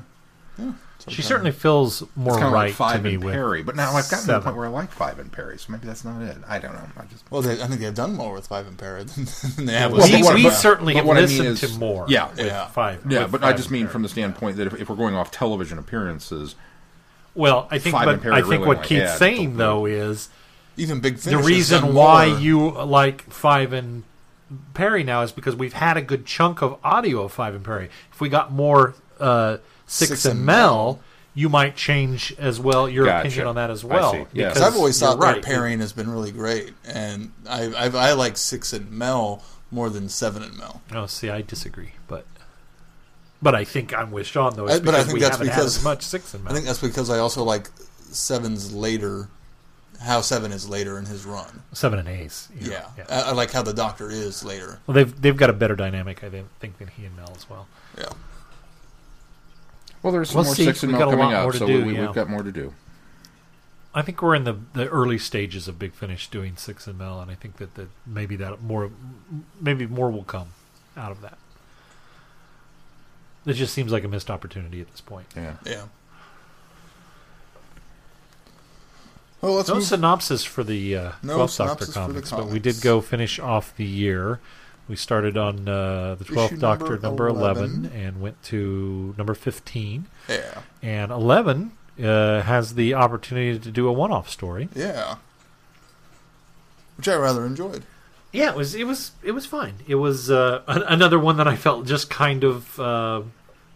[0.58, 0.74] know.
[1.06, 3.32] So She certainly feels more It's kind of right like Five to me and with
[3.34, 5.70] Peri, but now I've gotten to the point where I like Five and Peri, so
[5.72, 6.36] maybe that's not it.
[6.48, 6.80] I don't know.
[6.98, 9.26] I just Well, they, I think they've done more with Five and Peri than,
[9.56, 11.48] than they have Well, with we, we but- certainly but have what I mean listened
[11.62, 12.06] is- to more.
[12.08, 12.28] yeah.
[12.30, 12.66] with Yeah.
[12.68, 13.02] five.
[13.08, 13.92] yeah, with but I just mean Peri.
[13.92, 16.56] from the standpoint that if, if we're going off television appearances,
[17.34, 19.86] Well, I think, Five and but Peri I think really what Keith's saying but- though
[19.86, 20.28] is
[20.76, 22.38] even Big the reason why more.
[22.38, 24.02] you like Five and
[24.74, 27.90] Peri now is because we've had a good chunk of audio of Five and Peri.
[28.12, 29.56] If we got more uh,
[29.86, 30.56] Six, Six and and Mel,
[30.94, 31.00] Mel.
[31.34, 33.28] you might change as well your Gotcha.
[33.28, 34.12] opinion on that as well.
[34.12, 34.18] see.
[34.18, 34.24] Yeah.
[34.48, 35.34] because Because I've always thought right.
[35.34, 39.90] their pairing has been really great, and I I've, I like Six and Mel more
[39.90, 40.82] than Seven and Mel.
[40.94, 42.24] Oh, see, I disagree, but
[43.42, 44.66] but I think I'm with Sean though.
[44.68, 46.52] I- but I because think we that's haven't because- as much Six and Mel.
[46.52, 47.70] I think that's because I also like
[48.10, 49.28] Seven's later,
[50.00, 51.62] how Seven is later in his run.
[51.72, 52.48] Seven and Ace.
[52.58, 53.04] you know, Yeah, yeah.
[53.08, 54.80] I, I like how the Doctor is later.
[54.86, 57.48] Well, they've they've got a better dynamic, I think, think than he and Mel as
[57.50, 57.66] well.
[57.98, 58.08] Yeah,
[60.02, 60.64] well, there's some We'll more see.
[60.64, 62.06] Six and We Mel got coming up, so do, we, yeah.
[62.06, 62.72] we've got more to do.
[63.94, 67.20] I think we're in the, the early stages of Big Finish doing Six and Mel,
[67.20, 68.90] and I think that, that maybe that more
[69.60, 70.48] maybe more will come
[70.96, 71.38] out of that.
[73.46, 75.26] It just seems like a missed opportunity at this point.
[75.36, 75.54] Yeah.
[75.64, 75.84] yeah.
[79.40, 79.84] Well, let's no move.
[79.84, 83.00] synopsis for the uh, No 12th Doctor synopsis for the comics, but we did go
[83.00, 84.40] finish off the year.
[84.88, 87.92] We started on uh, the 12th Issue Doctor, number number 11, 11.
[88.00, 90.06] and went to number 15.
[90.28, 91.72] Yeah, And 11
[92.02, 94.68] uh, has the opportunity to do a one off story.
[94.74, 95.16] yeah.
[96.96, 97.82] Which I rather enjoyed.
[98.32, 99.74] Yeah, it was it was it was fine.
[99.86, 103.22] It was uh, an, another one that I felt just kind of uh,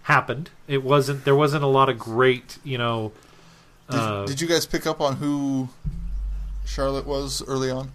[0.02, 0.48] happened.
[0.68, 3.12] It wasn't there wasn't a lot of great, you know.
[3.90, 5.68] Did, Uh, did you guys pick up on who
[6.64, 7.92] Charlotte was early on?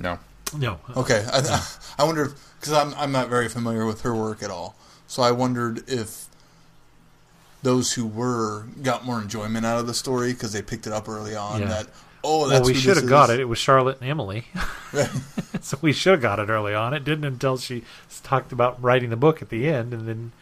[0.00, 0.18] No.
[0.56, 1.66] No, Okay, I,
[1.98, 4.76] I wonder because I'm I'm not very familiar with her work at all,
[5.06, 6.26] so I wondered if
[7.62, 11.08] those who were got more enjoyment out of the story because they picked it up
[11.08, 11.60] early on.
[11.60, 11.68] Yeah.
[11.68, 11.86] That
[12.22, 13.40] oh, well, we should have got it.
[13.40, 14.46] It was Charlotte and Emily,
[15.60, 16.94] so we should have got it early on.
[16.94, 17.84] It didn't until she
[18.22, 20.32] talked about writing the book at the end, and then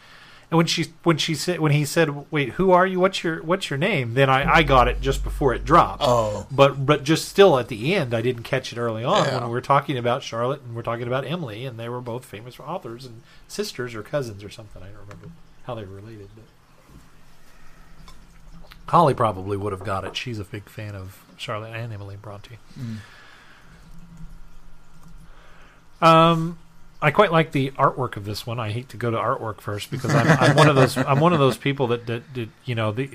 [0.54, 3.00] and when she when she said when he said, "Wait, who are you?
[3.00, 6.00] What's your what's your name?" Then I, I got it just before it dropped.
[6.04, 9.34] Oh, but but just still at the end, I didn't catch it early on Yeah.
[9.38, 12.24] when we were talking about Charlotte and we're talking about Emily, and they were both
[12.24, 14.80] famous authors and sisters or cousins or something.
[14.80, 15.30] I don't remember
[15.64, 16.44] how they were related, but
[18.92, 20.16] Holly probably would have got it.
[20.16, 22.58] She's a big fan of Charlotte and Emily Bronte.
[22.80, 22.98] Mm.
[26.06, 26.58] Um,
[27.04, 28.58] I quite like the artwork of this one.
[28.58, 30.96] I hate to go to artwork first because I'm, I'm one of those.
[30.96, 33.06] I'm one of those people that, that, that you know, the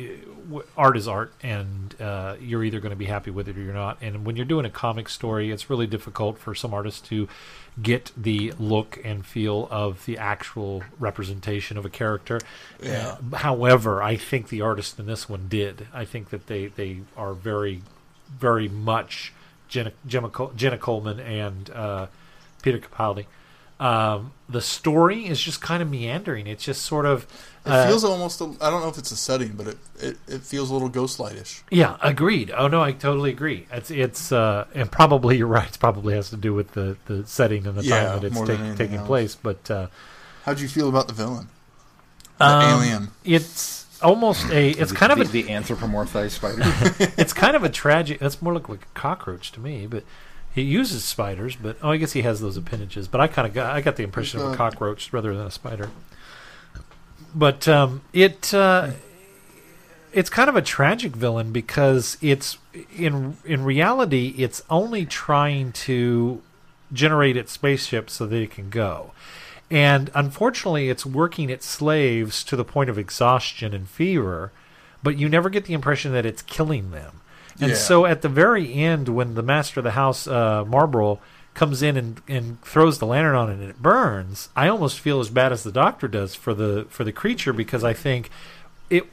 [0.48, 3.62] w- art is art, and uh, you're either going to be happy with it or
[3.62, 3.98] you're not.
[4.00, 7.28] And when you're doing a comic story, it's really difficult for some artists to
[7.82, 12.40] get the look and feel of the actual representation of a character.
[12.84, 13.18] Yeah.
[13.34, 15.88] Uh, however, I think the artist in this one did.
[15.92, 17.82] I think that they they are very,
[18.30, 19.34] very much
[19.68, 22.06] Jenna, Jenna Coleman and uh,
[22.62, 23.26] Peter Capaldi.
[23.80, 26.48] Um, the story is just kind of meandering.
[26.48, 27.24] It's just sort of
[27.66, 28.42] it uh, feels almost.
[28.42, 30.90] A, I don't know if it's a setting, but it it, it feels a little
[30.90, 31.62] ghostlightish.
[31.72, 32.52] yeah, agreed.
[32.52, 33.68] Oh no, I totally agree.
[33.72, 35.70] It's it's uh, and probably you're right.
[35.70, 38.40] It probably has to do with the, the setting and the Yeah, time that it's
[38.40, 39.08] ta- taking else.
[39.08, 39.36] place.
[39.36, 39.88] But uh,
[40.44, 41.48] how do you feel about the villain,
[42.38, 43.08] the um, alien?
[43.24, 44.72] It's almost a.
[44.72, 45.44] It's kind of the, a.
[45.44, 46.64] the anthropomorphized spider.
[47.18, 48.20] It's kind of a tragic.
[48.20, 50.04] That's more look like a cockroach to me, but.
[50.54, 53.08] He uses spiders, but oh, I guess he has those appendages.
[53.08, 55.52] But I kind of got I got the impression of a cockroach rather than a
[55.52, 55.90] spider.
[57.36, 58.92] But um, it uh,
[60.12, 62.58] it's kind of a tragic villain because it's
[62.96, 66.42] in in reality it's only trying to
[66.92, 69.12] generate its spaceship so that it can go.
[69.72, 74.52] And unfortunately, it's working its slaves to the point of exhaustion and fever,
[75.04, 77.22] but you never get the impression that it's killing them.
[77.62, 77.76] And Yeah.
[77.76, 81.20] so at the very end, when the master of the house, uh, Marlborough,
[81.54, 85.20] comes in and, and throws the lantern on it and it burns, I almost feel
[85.20, 88.30] as bad as the doctor does for the for the creature because I think
[88.90, 89.04] it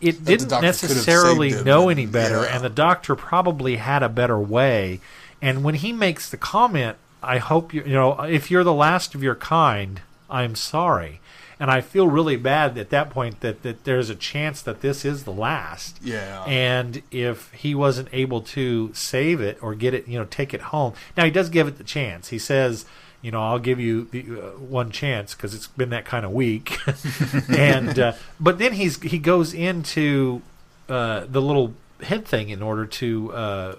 [0.00, 2.54] it didn't doctor could have necessarily know any better, yeah.
[2.54, 5.00] and the doctor probably had a better way.
[5.42, 9.14] And when he makes the comment, I hope you you know if you're the last
[9.14, 10.00] of your kind,
[10.30, 11.20] I'm sorry.
[11.62, 15.04] And I feel really bad at that point that, that there's a chance that this
[15.04, 16.02] is the last.
[16.02, 16.42] Yeah.
[16.42, 20.60] And if he wasn't able to save it or get it, you know, take it
[20.60, 20.94] home.
[21.16, 22.30] Now he does give it the chance.
[22.30, 22.84] He says,
[23.20, 26.32] you know, I'll give you the uh, one chance because it's been that kind of
[26.32, 26.78] week.
[27.48, 30.42] and uh, but then he's he goes into
[30.88, 33.78] uh, the little head thing in order to.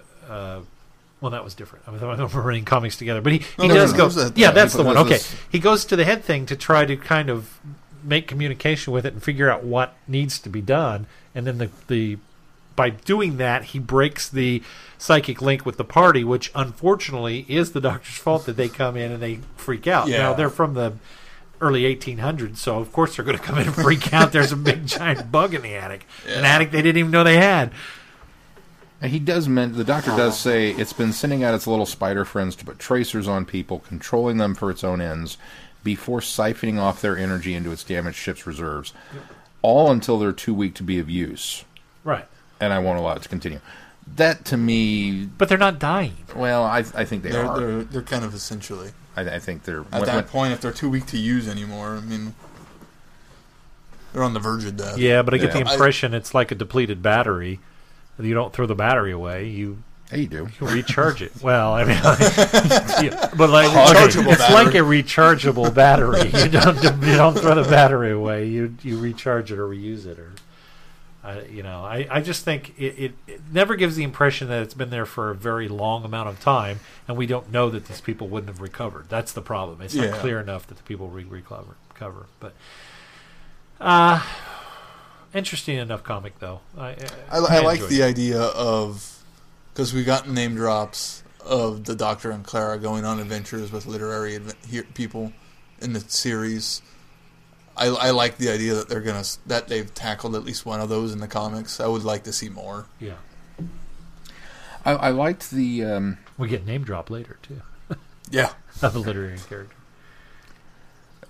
[1.24, 1.84] Uh, uh, well, that was different.
[1.88, 4.08] I was running comics together, but he, he No, does no, go.
[4.10, 4.96] that- yeah, yeah, that's the one.
[4.98, 7.58] Okay, this- he goes to the head thing to try to kind of
[8.02, 11.70] make communication with it and figure out what needs to be done, and then the
[11.88, 12.18] the
[12.76, 14.60] by doing that he breaks the
[14.98, 19.12] psychic link with the party, which unfortunately is the doctor's fault that they come in
[19.12, 20.08] and they freak out.
[20.08, 20.18] Yeah.
[20.18, 20.94] Now they're from the
[21.60, 24.32] early 1800s, so of course they're going to come in and freak out.
[24.32, 27.36] There's a big giant bug in the attic, an attic they didn't even know they
[27.36, 27.70] had.
[29.04, 30.50] And he does men the doctor does oh.
[30.50, 34.38] say it's been sending out its little spider friends to put tracers on people, controlling
[34.38, 35.36] them for its own ends,
[35.82, 38.94] before siphoning off their energy into its damaged ship's reserves.
[39.60, 41.66] All until they're too weak to be of use.
[42.02, 42.24] Right,
[42.58, 43.60] And I won't allow it to continue.
[44.16, 46.16] That to me but they're not dying.
[46.34, 47.60] well, I I think they they're, are.
[47.60, 50.62] they're they're kind of essentially I, I think they're at when- that when- point if
[50.62, 51.96] they're too weak to use anymore.
[51.96, 52.34] I mean,
[54.14, 54.96] they're on the verge of death.
[54.96, 55.62] Yeah, but I get Yeah.
[55.62, 57.60] the I- impression it's like a depleted battery.
[58.18, 59.48] You don't throw the battery away.
[59.48, 60.48] You Hey, you do.
[60.60, 61.32] you recharge it.
[61.42, 61.96] Well, I mean,
[63.10, 64.64] yeah, but like Rechargeable it's battery.
[64.64, 66.30] like a rechargeable battery.
[66.44, 68.46] You don't you don't throw the battery away.
[68.48, 70.32] You you recharge it or reuse it or.
[71.26, 74.60] I, you know, I, I just think it, it, it never gives the impression that
[74.62, 77.86] it's been there for a very long amount of time, and we don't know that
[77.86, 79.06] these people wouldn't have recovered.
[79.08, 79.80] That's the problem.
[79.80, 81.76] It's not clear enough that the people re- recover.
[81.94, 82.26] recover.
[82.40, 82.52] But,
[83.80, 84.22] uh,
[85.34, 86.60] interesting enough comic though.
[86.76, 86.96] I, I,
[87.32, 88.04] I, I like the it.
[88.04, 89.22] idea of
[89.72, 94.38] because we got name drops of the Doctor and Clara going on adventures with literary
[94.38, 95.32] adve- people
[95.80, 96.80] in the series.
[97.76, 100.88] I, I like the idea that they're gonna that they've tackled at least one of
[100.88, 101.80] those in the comics.
[101.80, 102.86] I would like to see more.
[103.00, 103.14] Yeah,
[104.84, 107.60] I, I liked the um, we get name drop later too
[108.30, 109.74] Yeah, of a literary character.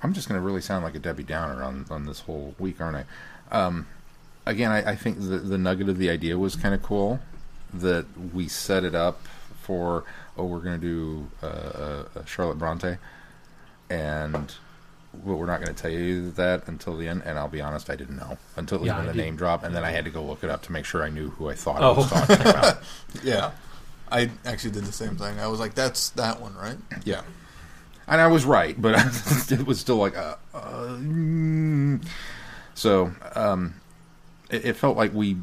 [0.03, 2.79] I'm just going to really sound like a Debbie Downer on, on this whole week,
[2.79, 3.07] aren't
[3.51, 3.57] I?
[3.59, 3.87] Um,
[4.47, 7.21] again, I, I think the, the nugget of the idea was kind of cool
[7.73, 9.21] that we set it up
[9.63, 10.05] for,
[10.37, 12.97] oh, we're going to do uh, Charlotte Bronte,
[13.91, 14.55] and
[15.23, 17.23] well, we're not going to tell you that until the end.
[17.25, 19.17] And I'll be honest, I didn't know until it was Yeah, the didn't.
[19.19, 21.09] name drop, and then I had to go look it up to make sure I
[21.09, 21.93] knew who I thought Oh.
[21.95, 22.79] I was talking about.
[23.25, 23.51] yeah.
[24.11, 25.41] I actually did the same thing.
[25.41, 27.23] I was like, "That's that one, right?" Yeah.
[28.07, 28.95] And I was right, but
[29.51, 32.05] it was still like, uh, uh, mm.
[32.75, 33.75] so um,
[34.55, 35.37] it, it felt like we.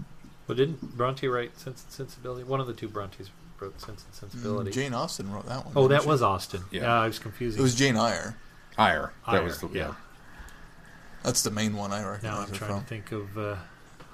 [0.47, 2.43] Well, didn't Bronte write Sense and Sensibility?
[2.43, 4.71] One of the two Brontes wrote Sense and Sensibility.
[4.71, 5.73] Mm, Jane Austen wrote that one.
[5.75, 6.07] oh, didn't that she?
[6.09, 6.63] was Austen.
[6.71, 6.81] Yeah.
[6.81, 7.59] Yeah, I was confusing.
[7.59, 8.35] It was Jane Eyre.
[8.77, 9.13] Eyre.
[9.27, 9.93] That Eyre, was the, yeah.
[11.23, 12.81] That's the main one I recognize Now I'm her trying from.
[12.81, 13.55] to think of uh,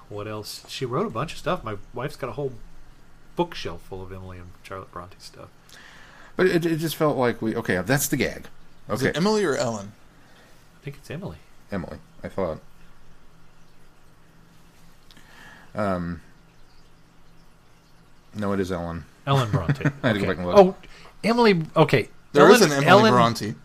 [0.09, 0.65] what else.
[0.67, 1.63] She wrote a bunch of stuff.
[1.63, 2.51] My wife's got a whole
[3.35, 5.47] bookshelf full of Emily and Charlotte Bronte stuff.
[6.35, 7.55] But it, it just felt like we.
[7.55, 8.47] Okay, that's the gag.
[8.89, 9.93] Is Okay, it Emily or Ellen?
[10.79, 11.37] I think it's Emily.
[11.71, 11.97] Emily.
[12.23, 12.59] I thought.
[15.77, 16.21] Um.
[18.35, 19.05] No, it is Ellen.
[19.25, 19.85] Ellen Bronte.
[20.03, 20.27] I had to go Okay.
[20.27, 20.57] back and look.
[20.57, 20.75] Oh,
[21.23, 21.63] Emily.
[21.75, 22.09] Okay.
[22.33, 23.55] There is Ellen, an Emily Ellen, Bronte.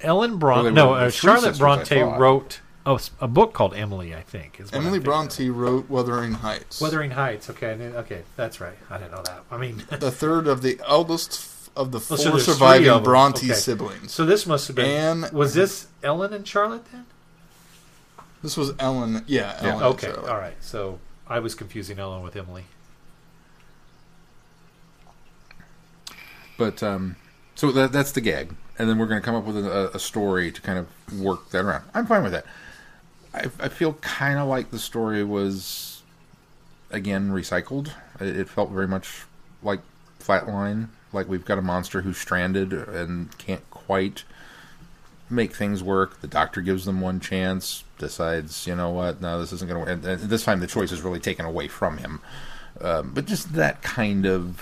[0.00, 0.68] Ellen Bronte.
[0.68, 4.14] they no, uh, Charlotte Bronte wrote oh, a book called Emily.
[4.14, 5.04] I think is Emily I'm thinking of.
[5.04, 6.80] Bronte wrote Wuthering Heights.
[6.80, 7.50] Wuthering Heights.
[7.50, 8.76] Okay, okay, that's right.
[8.90, 9.44] I didn't know that.
[9.50, 13.02] I mean, the third of the eldest of the four so surviving of.
[13.04, 13.54] Bronte Okay.
[13.54, 14.12] siblings.
[14.12, 15.24] so this must have been.
[15.24, 17.06] And- was this Ellen and Charlotte then?
[18.44, 19.24] This was Ellen.
[19.26, 19.70] Yeah, Yeah.
[19.70, 19.72] Ellen.
[19.72, 20.54] and Okay, all right.
[20.60, 22.64] So I was confusing Ellen with Emily.
[26.58, 27.16] But um,
[27.54, 29.98] so that that's the gag, and then we're going to come up with a, a
[29.98, 31.84] story to kind of work that around.
[31.94, 32.44] I'm fine with that.
[33.32, 36.02] I, I feel kind of like the story was
[36.90, 37.92] again recycled.
[38.20, 39.22] It, it felt very much
[39.62, 39.80] like
[40.20, 40.88] Flatline.
[41.14, 44.24] Like we've got a monster who's stranded and can't quite
[45.30, 46.20] make things work.
[46.20, 49.90] The doctor gives them one chance, decides, you know what, no, this isn't going to
[49.92, 50.04] work.
[50.04, 52.20] And, and this time the choice is really taken away from him.
[52.80, 54.60] Um, but just that kind of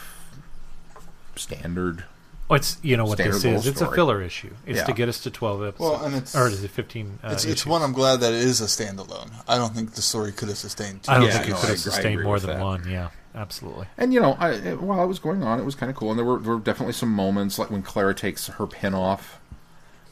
[1.37, 2.05] standard.
[2.51, 3.67] Oh, it's you know what this little is.
[3.67, 4.51] It's a filler issue.
[4.67, 4.85] It's Yeah.
[4.85, 5.81] to get us to twelve episodes.
[5.81, 7.19] Well, and it's- or is it fifteen?
[7.25, 9.31] Uh, It's, it's one I'm glad that it is a standalone.
[9.49, 11.05] I don't think the story could have sustained.
[11.05, 12.63] Two I don't Yeah, think it no, could have sustained more than that.
[12.63, 12.87] one.
[12.91, 13.87] Yeah, absolutely.
[13.97, 16.11] And you know, I, it- while it was going on, it was kind of cool.
[16.11, 19.39] And there were, there were definitely some moments, like when Clara takes her pin off,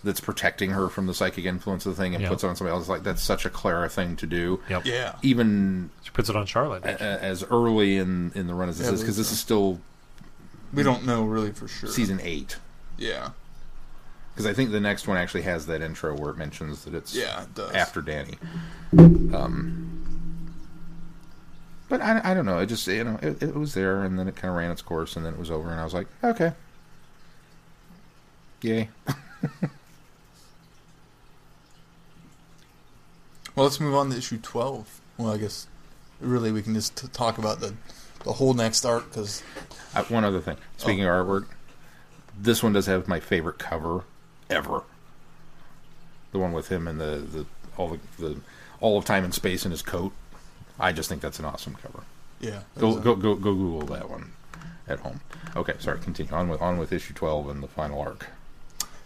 [0.02, 2.28] that's protecting her from the psychic influence of the thing, and Yeah.
[2.30, 2.88] puts it on somebody else.
[2.88, 4.60] Like that's such a Clara thing to do.
[4.70, 4.86] Yep.
[4.86, 6.84] Yeah, Even She puts it on Charlotte.
[6.84, 9.34] a, a- as early in in the run as this Yeah, is, because this are-
[9.34, 9.80] is still
[10.72, 11.90] we don't know really for sure.
[11.90, 12.56] season eight.
[12.96, 13.30] Yeah,
[14.32, 17.14] Because I think the next one actually has that intro where it mentions that it's
[17.14, 17.72] yeah, it does.
[17.74, 18.38] after Danny.
[19.34, 19.86] Um,
[21.88, 22.58] but I, I don't know.
[22.58, 24.82] It just you know it, it was there, and then it kind of ran its
[24.82, 26.52] course, and then it was over, and I was like, okay,
[28.62, 28.88] yay.
[33.60, 35.02] Well, let's move on to issue twelve.
[35.18, 35.66] Well, I guess
[36.18, 37.74] really we can just t- talk about the
[38.24, 39.42] the whole next arc because
[39.94, 40.56] Uh, one other thing.
[40.78, 41.44] Speaking of artwork,
[42.40, 44.04] this one does have my favorite cover
[44.48, 44.84] ever.
[46.32, 47.46] The one with him and the, the
[47.76, 48.40] all the, the
[48.80, 50.12] all of time and space in his coat.
[50.78, 52.04] I just think that's an awesome cover.
[52.40, 54.32] yeah, Go go go go Google that one
[54.88, 55.20] at home.
[55.54, 55.98] Okay, sorry.
[55.98, 58.26] Continue on with on with issue twelve and the final arc.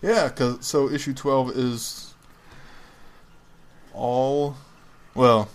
[0.00, 2.03] Yeah, cause so issue twelve is
[3.94, 4.56] all
[5.14, 5.48] well.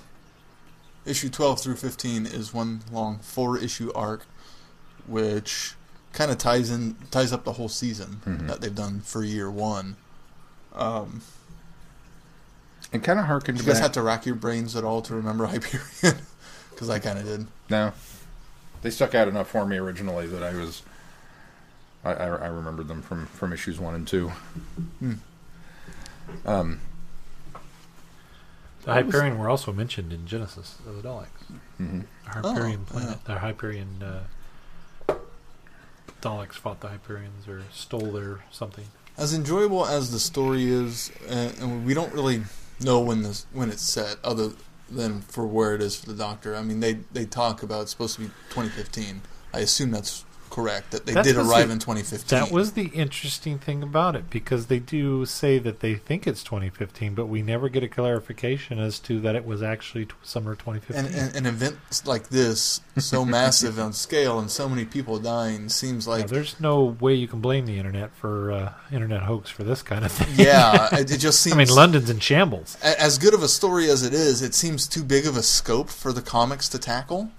[1.05, 4.25] Issue twelve through fifteen is one long four issue arc,
[5.07, 5.73] which
[6.13, 8.47] kind of ties in ties up the whole season Mhm.
[8.47, 9.95] that they've done for year one.
[10.73, 11.21] Um,
[12.91, 13.83] It kind of harkened you guys back.
[13.83, 16.17] have to rack your brains at all to remember Hyperion?
[16.71, 17.47] Because I kind of did.
[17.69, 17.93] No,
[18.81, 20.83] they stuck out enough for me originally that I was.
[22.03, 24.29] I, I, I remembered them from, from issues one and two.
[24.99, 25.13] Hmm.
[26.45, 26.79] Um,
[28.83, 31.27] The Hyperion were also mentioned in Genesis of the Daleks.
[31.79, 32.05] mhm.
[32.25, 33.25] The Hyperion Oh, planet.
[33.25, 35.13] The Hyperion uh,
[36.21, 38.85] Daleks fought the Hyperions or stole their something.
[39.17, 42.43] As enjoyable as the story is, uh, and we don't really
[42.79, 44.51] know when this when it's set, other
[44.89, 46.55] than for where it is for the Doctor.
[46.55, 49.21] I mean, they they talk about it's supposed to be 2015.
[49.53, 50.91] I assume that's correct.
[50.91, 52.39] That they That did arrive the- in 2015.
[52.39, 56.43] That was the interesting thing about it because they do say that they think it's
[56.43, 60.55] 2015, but we never get a clarification as to that it was actually t- summer
[60.55, 61.05] 2015.
[61.05, 65.69] and, and an event like this, so massive on scale and so many people dying,
[65.69, 69.49] seems Yeah, like there's no way you can blame the internet for uh, internet hoax
[69.49, 70.27] for this kind of thing.
[70.35, 71.53] yeah, it, it just seems.
[71.55, 72.77] I mean, London's in shambles.
[72.81, 75.89] as good of a story as it is, it seems too big of a scope
[75.89, 77.29] for the comics to tackle.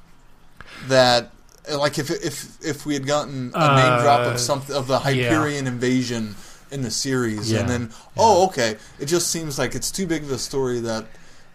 [0.88, 1.30] That,
[1.68, 5.00] like, if if if we had gotten a name drop Uh, of something of the
[5.00, 6.36] Hyperion invasion
[6.70, 7.60] in the series, Yeah.
[7.60, 11.06] and then oh, okay, it just seems like it's too big of a story that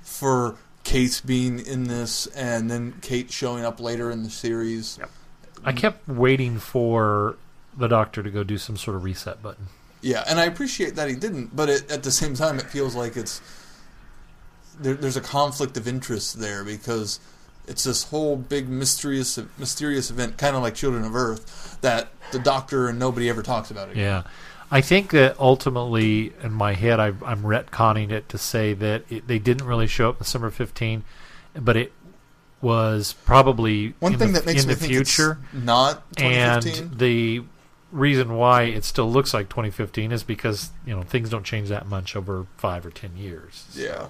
[0.04, 5.00] for Kate being in this, and then Kate showing up later in the series.
[5.64, 7.38] I kept waiting for
[7.78, 9.68] the doctor to go do some sort of reset button.
[10.02, 12.94] Yeah, and I appreciate that he didn't, but it, at the same time, it feels
[12.94, 13.42] like it's
[14.80, 17.20] there, there's a conflict of interest there because
[17.68, 22.40] it's this whole big mysterious mysterious event, kind of like Children of Earth, that the
[22.40, 24.04] Doctor and nobody ever talks about again.
[24.04, 24.24] Yeah.
[24.72, 29.28] I think that ultimately, in my head, I, I'm retconning it to say that it,
[29.28, 31.04] they didn't really show up in summer 15,
[31.54, 31.94] but it
[32.62, 35.38] was probably One thing the, that makes in me the think future.
[35.54, 36.84] it's not 2015.
[36.84, 37.44] And the
[37.92, 41.86] reason why it still looks like 2015 is because you know things don't change that
[41.88, 43.68] much over five or ten years.
[43.76, 44.08] yeah,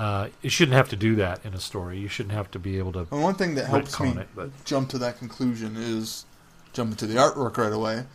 [0.00, 1.98] Uh, you shouldn't have to do that in a story.
[1.98, 4.28] You shouldn't have to be able to and one thing that helps me it.
[4.34, 6.24] But jump to that conclusion is
[6.72, 8.06] jumping to the artwork right away.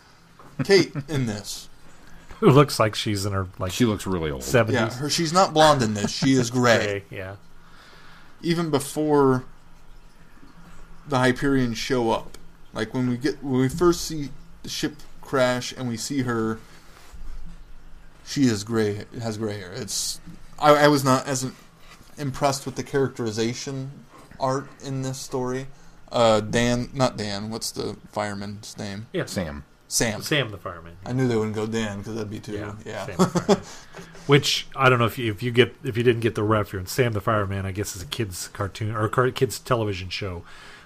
[0.63, 1.69] Kate in this,
[2.39, 4.41] who looks like she's in her like she looks really old.
[4.41, 4.71] 70s?
[4.71, 7.03] yeah, her she's not blonde in this; she is gray.
[7.11, 7.35] Yeah.
[8.41, 9.43] even before
[11.07, 12.39] the Hyperion show up.
[12.73, 14.29] Like when we get when we first see
[14.63, 16.57] the ship crash and we see her,
[18.25, 19.71] she is gray has gray hair.
[19.71, 20.19] It's
[20.57, 21.51] I, I was not as
[22.17, 23.91] impressed with the characterization
[24.39, 25.67] art in this story.
[26.11, 27.49] Uh, Dan, not Dan.
[27.49, 29.07] What's the fireman's name?
[29.13, 29.25] Yeah.
[29.25, 29.65] Sam.
[29.87, 30.21] Sam.
[30.21, 30.97] Sam the fireman.
[31.05, 32.53] I knew they wouldn't go Dan because that'd be too.
[32.53, 33.05] Yeah, Yeah.
[33.05, 33.59] Sam the
[34.27, 36.91] Which I don't know if you if you get if you didn't get the reference.
[36.91, 40.43] Sam the Fireman, I guess, is a kids cartoon or a kids television show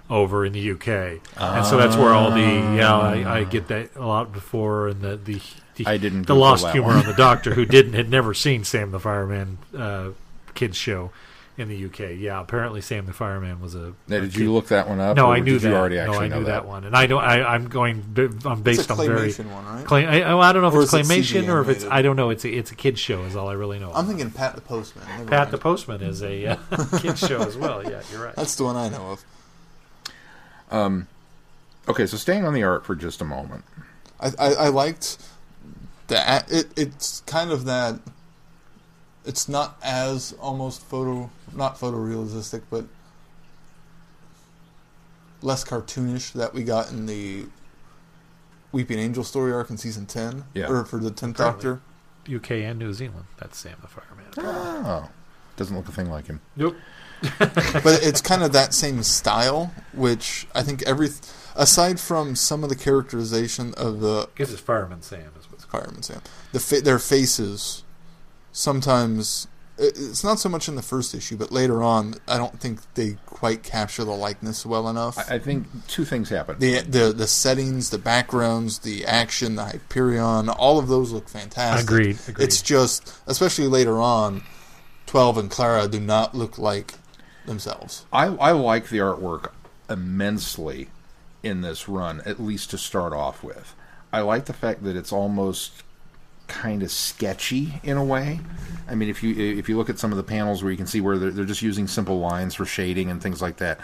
[0.09, 3.95] over in the UK, and so that's where all the yeah I, I get that
[3.95, 5.39] a lot before and the the,
[5.75, 6.97] the I didn't the lost humor one.
[6.97, 10.09] on the Doctor who didn't had never seen Sam the Fireman uh,
[10.59, 11.11] kids show
[11.57, 12.17] in the UK.
[12.17, 13.93] Yeah, apparently Sam the Fireman was a.
[14.07, 15.15] Now, a did kid- you look that one up?
[15.17, 15.69] No, or I knew did that.
[15.69, 16.65] You already no, actually I knew that.
[16.65, 17.23] one, and I don't.
[17.23, 18.03] I, I'm going.
[18.45, 19.29] I'm based it's a on very.
[19.29, 19.85] claymation one, right?
[19.85, 21.83] Clay, I, I don't know if Or it's is it claymation or if it's.
[21.85, 22.29] I don't know.
[22.29, 23.23] It's a, it's a kids show.
[23.23, 23.91] Is all I really know.
[23.93, 25.05] I'm thinking Pat the Postman.
[25.07, 25.51] Never Pat mind.
[25.51, 26.57] the Postman is a uh,
[26.99, 27.83] kids show as well.
[27.83, 28.35] Yeah, you're right.
[28.35, 29.25] That's the one I know of.
[30.71, 31.07] Um,
[31.87, 33.63] okay, so staying on the art for just a moment.
[34.19, 35.17] I, I, I liked
[36.07, 36.51] that.
[36.51, 36.67] it.
[36.77, 37.99] It's kind of that.
[39.25, 42.85] It's not as almost photo, not photorealistic, but
[45.41, 47.45] less cartoonish that we got in the
[48.71, 50.67] Weeping Angel story arc in season ten, Yeah.
[50.67, 51.63] or for the tenth Apparently.
[51.63, 51.81] Doctor.
[52.35, 53.25] UK and New Zealand.
[53.37, 54.25] That's Sam the Fireman.
[54.37, 55.05] Ah.
[55.05, 55.09] Oh,
[55.57, 56.41] doesn't look a thing like him.
[56.55, 56.75] Nope.
[57.39, 61.09] but it's kind of that same style, which I think every
[61.55, 65.65] aside from some of the characterization of the I Guess it's Fireman Sam is what's
[65.65, 65.83] called.
[65.85, 66.21] Fireman Sam.
[66.53, 67.83] The fa- their faces
[68.59, 69.47] sometimes
[69.77, 73.15] it's not so much in the first issue, but later on, I don't think they
[73.25, 75.17] quite capture the likeness well enough.
[75.17, 76.59] I, I think two things happen.
[76.59, 81.89] the the the settings, the backgrounds, the action, the Hyperion, all of those look fantastic.
[81.89, 82.17] Agreed.
[82.27, 82.43] Agreed.
[82.43, 84.43] It's just, especially later on,
[85.05, 86.95] Twelve and Clara do not look like
[87.45, 88.05] themselves.
[88.11, 89.51] I, I like the artwork
[89.89, 90.89] immensely
[91.41, 93.73] in this run, at least to start off with.
[94.11, 95.83] I like the fact that it's almost
[96.49, 98.41] kind of sketchy in a way.
[98.89, 100.87] I mean, if you if you look at some of the panels where you can
[100.87, 103.79] see where they're, they're just using simple lines for shading and things like that,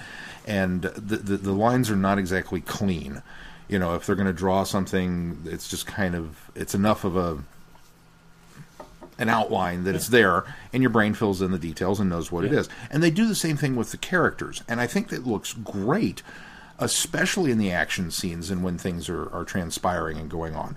[0.45, 3.21] and the the, the lines are not exactly clean.
[3.67, 7.15] You know, if they're going to draw something, it's just kind of it's enough of
[7.15, 7.37] a
[9.17, 10.43] an outline that it's there,
[10.73, 12.67] and your brain fills in the details and knows what it is.
[12.91, 16.21] And they do the same thing with the characters, and I think that looks great,
[16.79, 20.75] especially in the action scenes and when things are, are transpiring and going on.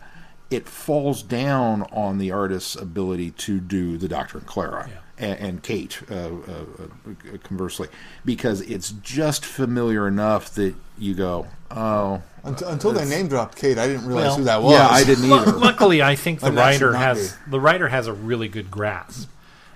[0.51, 4.89] It falls down on the artist's ability to do the Doctor and Clara
[5.19, 7.89] and, and Kate, uh, uh, uh, conversely,
[8.25, 13.77] because it's just familiar enough that you go, oh, Until, until they name dropped Kate,
[13.77, 14.73] I didn't realize Well, who that was.
[14.73, 15.53] yeah, I didn't either.
[15.53, 17.51] Luckily, I think the And that should writer has be.
[17.51, 19.29] the writer has a really good grasp,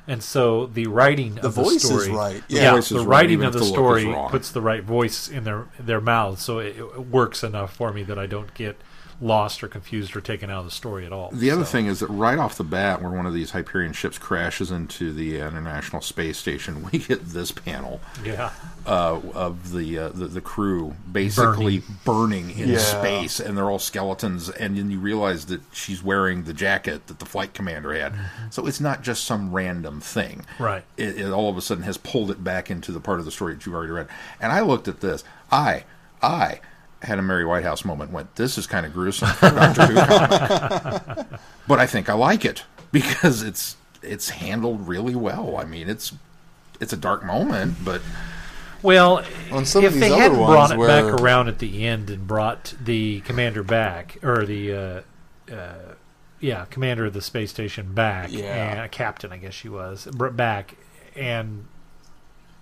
[0.08, 2.42] and so the writing The of voice the is story, right.
[2.48, 2.70] Yeah, Yeah.
[2.76, 5.44] Voice the is right, writing even of the the story puts the right voice in
[5.44, 8.80] their their mouths, so it, it works enough for me that I don't get
[9.22, 11.30] lost or confused or taken out of the story at all.
[11.32, 13.92] The other So, thing is that right off the bat, where one of these Hyperion
[13.92, 18.50] ships crashes into the International Space Station, we get this panel yeah,
[18.84, 22.78] uh, of the, uh, the the crew basically burning, in Yeah.
[22.78, 24.50] space, and they're all skeletons.
[24.50, 28.14] And then you realize that she's wearing the jacket that the flight commander had,
[28.50, 30.44] so it's not just some random thing.
[30.58, 30.82] Right.
[30.96, 33.30] It, it all of a sudden has pulled it back into the part of the
[33.30, 34.08] story that you've already read.
[34.40, 35.22] And I looked at this.
[35.52, 35.84] I
[36.20, 36.60] I
[37.02, 38.10] had a Mary Whitehouse moment.
[38.12, 41.26] Went, this is kind of gruesome for Doctor Who comic
[41.68, 45.56] but I think I like it because it's it's handled really well.
[45.56, 46.12] I mean, it's
[46.80, 48.02] it's a dark moment, but
[48.82, 51.86] Well, On some if of they these hadn't brought it ones back around at the
[51.86, 55.74] end and brought the commander back, or the uh, uh,
[56.40, 58.82] yeah commander of the space station back, Yeah.
[58.82, 60.74] and captain, I guess she was, brought back
[61.14, 61.66] and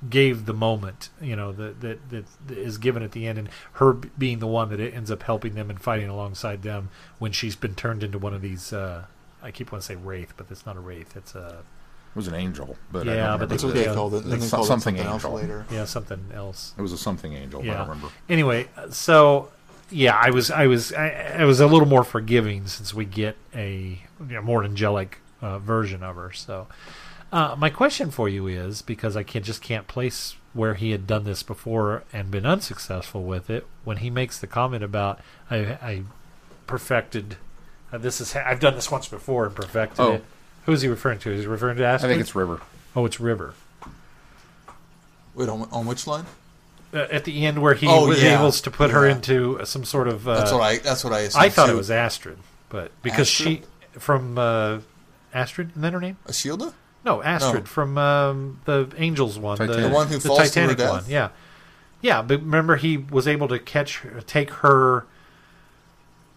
[0.09, 3.93] gave the moment, you know, that that that is given at the end, and her
[3.93, 6.89] being the one that ends up helping them and fighting alongside them
[7.19, 8.73] when she's been turned into one of these.
[8.73, 9.05] Uh,
[9.43, 11.17] I keep wanting to say wraith, but it's not a wraith.
[11.17, 11.59] It's a
[12.13, 12.77] it was an angel.
[12.91, 13.95] But I Yeah, don't but That's they- what the- they Yeah.
[13.95, 14.23] called it.
[14.25, 15.37] And then It's they called something it something else angel.
[15.41, 15.67] later.
[15.71, 16.75] yeah something else.
[16.77, 17.65] It was a something angel.
[17.65, 17.75] Yeah.
[17.75, 18.09] I don't remember.
[18.29, 19.51] Anyway, so
[19.91, 23.37] yeah, I was I was I, I was a little more forgiving since we get
[23.55, 26.33] a you know, more angelic uh, version of her.
[26.33, 26.67] So
[27.33, 31.07] uh, my question for you is because I can just can't place where he had
[31.07, 33.67] done this before and been unsuccessful with it.
[33.85, 35.21] When he makes the comment about
[35.51, 36.03] I, I
[36.67, 37.37] perfected
[37.93, 40.13] uh, this is I've done this once before and perfected Oh.
[40.15, 40.25] it.
[40.67, 41.31] Who is he referring to?
[41.33, 42.11] Is he referring to Astrid?
[42.11, 42.61] I think it's River.
[42.95, 43.55] oh, it's River.
[45.35, 46.27] Wait, on, on which line?
[46.93, 48.39] Uh, at the end, where he Oh, was yeah.
[48.39, 50.79] able to put her into some sort of uh, That's what I.
[50.79, 51.29] That's what I.
[51.37, 51.73] I thought too.
[51.73, 53.63] it was Astrid, but because she
[53.93, 54.81] from uh,
[55.33, 56.17] Astrid, is that her name?
[56.27, 56.75] Ashildr.
[57.05, 57.67] No, Astrid No.
[57.67, 59.83] from um, the Angels one, Titanic.
[59.85, 60.91] The one who the falls to her Titanic death?
[60.91, 61.05] one.
[61.09, 61.29] Yeah,
[62.03, 62.23] yeah.
[62.23, 65.07] But remember, he was able to catch, take her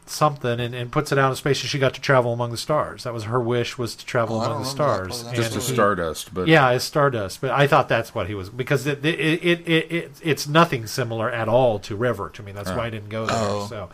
[0.06, 2.58] something, and, and puts it out in space, and she got to travel among the
[2.58, 3.04] stars.
[3.04, 5.24] That was her wish was to travel Oh, among the stars.
[5.24, 8.50] that Just a Stardust, but yeah, it's Stardust, but I thought that's what he was
[8.50, 12.52] because it it, it, it, it it's nothing similar at all to River to me.
[12.52, 13.36] That's why I didn't go there.
[13.38, 13.68] Oh.
[13.70, 13.90] So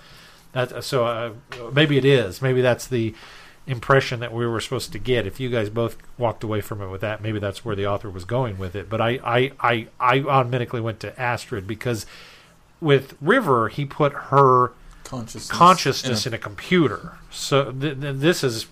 [0.54, 1.32] that so uh,
[1.74, 2.42] maybe it is.
[2.42, 3.14] Maybe that's the
[3.70, 5.28] impression that we were supposed to get.
[5.28, 8.10] If you guys both walked away from it with that, maybe that's where the author
[8.10, 8.90] was going with it.
[8.90, 12.06] But I I I, I automatically went to Astrid because
[12.82, 14.72] with River he put her
[15.04, 15.48] Consciousness.
[15.50, 17.14] consciousness in in a computer.
[17.32, 18.68] So th- th- this is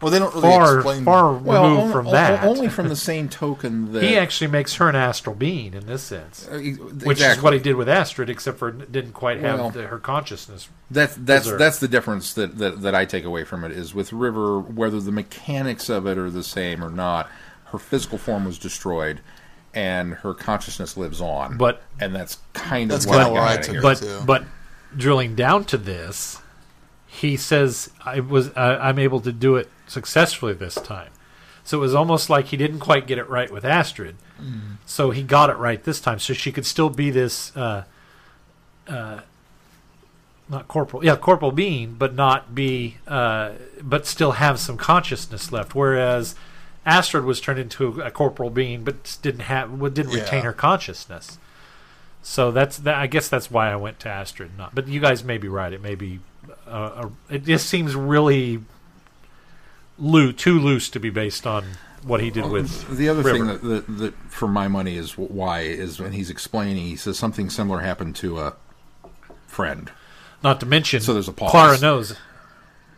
[0.00, 1.04] Well, they don't really far explain.
[1.04, 2.44] far Well, removed only, from o- that.
[2.44, 6.02] only from the same token that he actually makes her an astral being in this
[6.02, 9.58] sense, Uh, e- which is what he did with Astrid, except for didn't quite have
[9.58, 10.68] Well- the, her consciousness.
[10.90, 11.60] That's that's Deserved.
[11.60, 15.00] that's the difference that, that that I take away from it is with River, whether
[15.00, 17.28] the mechanics of it are the same or not,
[17.66, 19.20] her physical form was destroyed,
[19.74, 21.56] and her consciousness lives on.
[21.58, 23.72] But- and that's kind That's of what kinda I where got I out of took
[23.74, 23.82] here.
[23.82, 24.20] But too.
[24.24, 24.44] but
[24.96, 26.38] drilling down to this,
[27.06, 31.10] he says I was uh, I'm able to do it successfully this time.
[31.64, 34.16] So it was almost like he didn't quite get it right with Astrid.
[34.86, 36.18] So he got it right this time.
[36.18, 37.84] So she could still be this, uh,
[38.88, 39.20] uh,
[40.48, 45.74] not corporal, yeah, corporal being, but not be, uh, but still have some consciousness left.
[45.74, 46.34] Whereas
[46.86, 51.38] Astrid was turned into a corporal being, but didn't have, didn't retain her consciousness.
[52.22, 52.96] So that's that.
[52.96, 54.56] I guess that's why I went to Astrid.
[54.58, 55.72] Not, but you guys may be right.
[55.72, 56.20] It may be.
[56.66, 58.60] Uh, a, it just seems really
[60.00, 61.64] loo too loose to be based on
[62.02, 63.58] what he did with The other thing River.
[63.58, 67.50] that, that, that, for my money, is why is when he's explaining, he says something
[67.50, 68.56] similar happened to a
[69.46, 69.90] friend.
[70.42, 71.50] Not to mention, So there's a pause.
[71.50, 72.16] Clara knows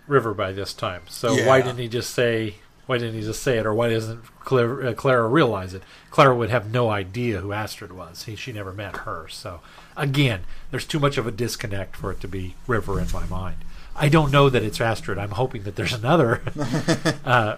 [0.06, 1.02] River by this time.
[1.08, 1.48] So Yeah.
[1.48, 2.56] why didn't he just say?
[2.86, 5.82] Why didn't he just say it, or why doesn't Clara, uh, Clara realize it?
[6.10, 8.24] Clara would have no idea who Astrid was.
[8.24, 9.26] He, she never met her.
[9.28, 9.60] So
[9.96, 10.40] again,
[10.70, 13.56] there's too much of a disconnect for it to be River in my mind.
[13.94, 15.18] I don't know that it's Astrid.
[15.18, 16.42] I'm hoping that there's another
[17.24, 17.56] uh,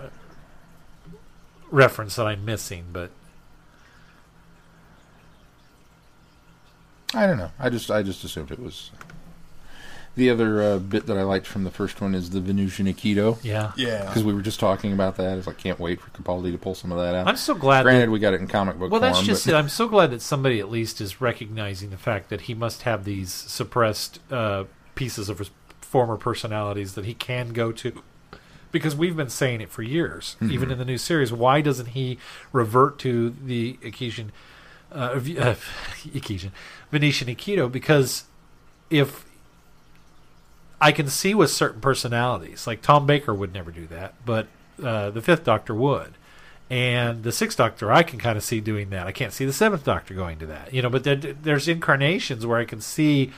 [1.71, 3.11] reference that I'm missing, but
[7.15, 7.51] I don't know.
[7.59, 8.91] I just I just assumed it was.
[10.17, 13.37] The other uh, bit that I liked from the first one is the Venusian Aikido.
[13.43, 13.73] yeah.
[13.77, 14.05] Yeah.
[14.07, 15.39] Because we were just talking about that.
[15.39, 17.27] It's like, can't wait for Capaldi to pull some of that out.
[17.27, 17.79] I'm so glad.
[17.81, 19.13] that- Granted, we got it in comic book Well, form.
[19.13, 19.57] that's just but it.
[19.57, 23.05] I'm so glad that somebody at least is recognizing the fact that he must have
[23.05, 24.65] these suppressed uh,
[24.95, 25.51] pieces of his
[25.95, 28.03] former personalities that he can go to.
[28.73, 30.53] Because we've been saying it for years, Mm-hmm.
[30.53, 31.33] even in the new series.
[31.33, 32.19] Why doesn't he
[32.53, 34.31] revert to the Akishan,
[34.91, 35.55] uh, uh,
[36.19, 36.51] Akishan,
[36.91, 37.71] Venusian Aikido?
[37.71, 38.25] Because
[38.91, 39.25] if
[40.81, 44.49] I can see with certain personalities, like Tom Baker would never do that, but
[44.83, 46.15] uh, the Fifth Doctor would.
[46.69, 49.07] And the Sixth Doctor, I can kind of see doing that.
[49.07, 50.91] I can't see the Seventh Doctor going to that, you know.
[50.91, 53.31] But then there's incarnations where I can see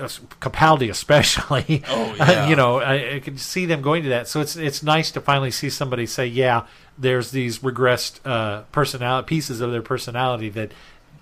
[0.00, 1.82] Capaldi, especially.
[1.90, 2.48] Oh, yeah.
[2.48, 4.28] you know, I, I can see them going to that.
[4.28, 6.66] So it's it's nice to finally see somebody say, "Yeah,
[6.98, 10.72] there's these regressed uh, personality pieces of their personality that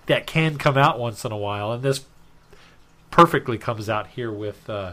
[0.07, 2.05] that can come out once in a while." And this
[3.11, 4.93] perfectly comes out here with uh,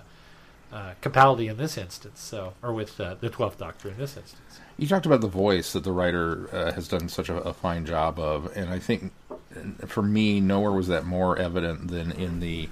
[0.72, 4.60] uh, Capaldi in this instance, so or with uh, the Twelfth Doctor in this instance.
[4.78, 7.86] You talked about the voice that the writer uh, has done such a, a fine
[7.86, 12.40] job of, and I think uh, for me, nowhere was that more evident than in
[12.42, 12.70] the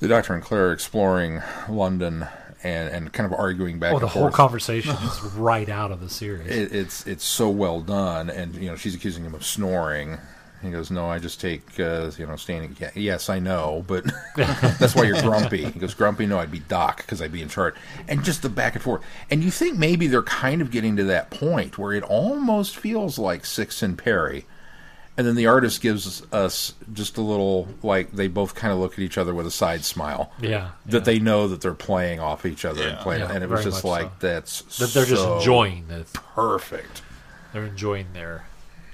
[0.00, 2.26] the Doctor and Clara exploring London
[2.62, 4.34] and, and kind of arguing back Oh, the whole forth.
[4.34, 6.46] conversation is right out of the series.
[6.48, 10.18] it, it's it's so well done, and you know she's accusing him of snoring.
[10.62, 14.04] He goes, "No, I just take uh, you know standing." Yeah, yes, I know, but
[14.36, 15.64] that's why you're grumpy.
[15.64, 16.26] He goes, "Grumpy?
[16.26, 17.74] No, I'd be Doc because I'd be in charge."
[18.08, 21.04] And just the back and forth, and you think maybe they're kind of getting to
[21.04, 24.44] that point where it almost feels like Six and Peri,
[25.20, 28.94] and then the artist gives us just a little like they both kind of look
[28.94, 30.32] at each other with a side smile.
[30.40, 31.04] yeah, That yeah.
[31.04, 33.84] they know that they're playing off each other and playing, Yeah, and it was just
[33.84, 34.12] like so.
[34.20, 37.02] that's that they're just enjoying the perfect.
[37.52, 38.46] they're enjoying their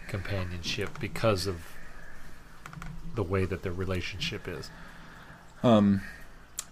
[0.09, 1.61] companionship because of
[3.15, 4.69] the way that their relationship is.
[5.63, 6.03] Um,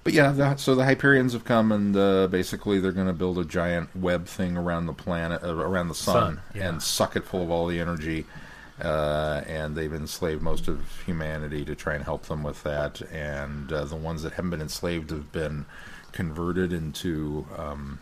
[0.02, 3.38] But yeah, the, so the Hyperions have come and uh, basically they're going to build
[3.38, 6.68] a giant web thing around the planet, uh, around the sun, Sun, yeah.
[6.68, 8.26] and suck it full of all the energy.
[8.83, 13.01] Uh, and they've enslaved most of humanity to try and help them with that.
[13.12, 15.66] And uh, the ones that haven't been enslaved have been
[16.12, 18.01] converted into um,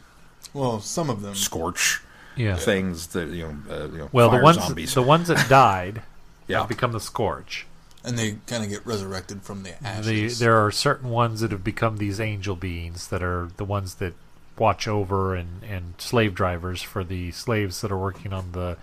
[0.55, 1.35] Well, some of them.
[1.35, 2.01] scorch
[2.37, 2.57] Yeah.
[2.57, 4.95] things that you know, uh, you know Well, the ones zombies.
[4.95, 6.03] the ones that died
[6.47, 6.61] Yeah.
[6.61, 7.67] have become the scorch.
[8.05, 10.39] And they kind of get resurrected from the The, ashes.
[10.41, 14.15] there are certain ones that have become these angel beings that are the ones that
[14.59, 18.77] watch over and, and slave drivers for the slaves that are working on the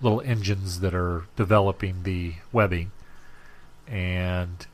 [0.00, 2.90] little engines that are developing the webbing.
[3.86, 4.66] And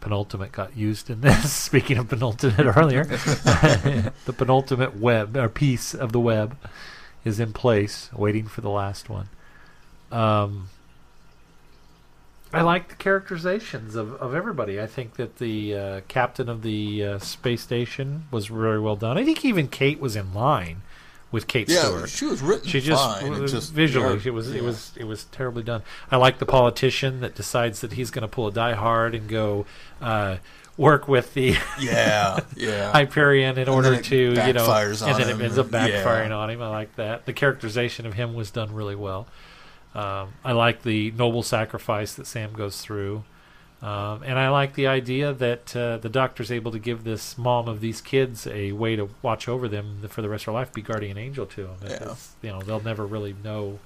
[0.00, 1.52] penultimate got used in this.
[1.62, 6.56] Speaking of penultimate earlier, the penultimate web or piece of the web
[7.24, 9.28] is in place, waiting for the last one.
[10.12, 10.68] Um,
[12.52, 14.80] I like the characterizations of, of everybody.
[14.80, 19.18] I think that the uh, captain of the uh, space station was very well done.
[19.18, 20.82] I think even Kate was in line
[21.34, 22.08] with Kate yeah, Stewart.
[22.08, 23.32] she was written She just, fine.
[23.34, 25.82] It just visually, yeah, it was it was it was terribly done.
[26.10, 29.28] I like the politician that decides that he's going to pull a Die Hard and
[29.28, 29.66] go.
[30.00, 30.36] Uh,
[30.76, 32.90] work with the Yeah, yeah.
[32.90, 36.36] Hyperion in order to you know, and then him, it ends up backfiring yeah.
[36.36, 36.62] on him.
[36.62, 37.26] I like that.
[37.26, 39.26] The characterization of him was done really well.
[39.94, 43.22] Um, I like the noble sacrifice that Sam goes through,
[43.82, 47.68] um, and I like the idea that uh, the doctor's able to give this mom
[47.68, 50.72] of these kids a way to watch over them for the rest of her life,
[50.72, 51.76] be guardian angel to them.
[51.82, 52.14] Yeah.
[52.42, 53.80] You know, they'll never really know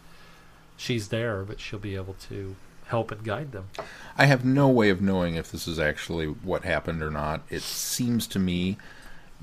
[0.77, 2.55] she's there, but she'll be able to
[2.86, 3.69] help and guide them.
[4.16, 7.43] I have no way of knowing if this is actually what happened or not.
[7.51, 8.78] It seems to me,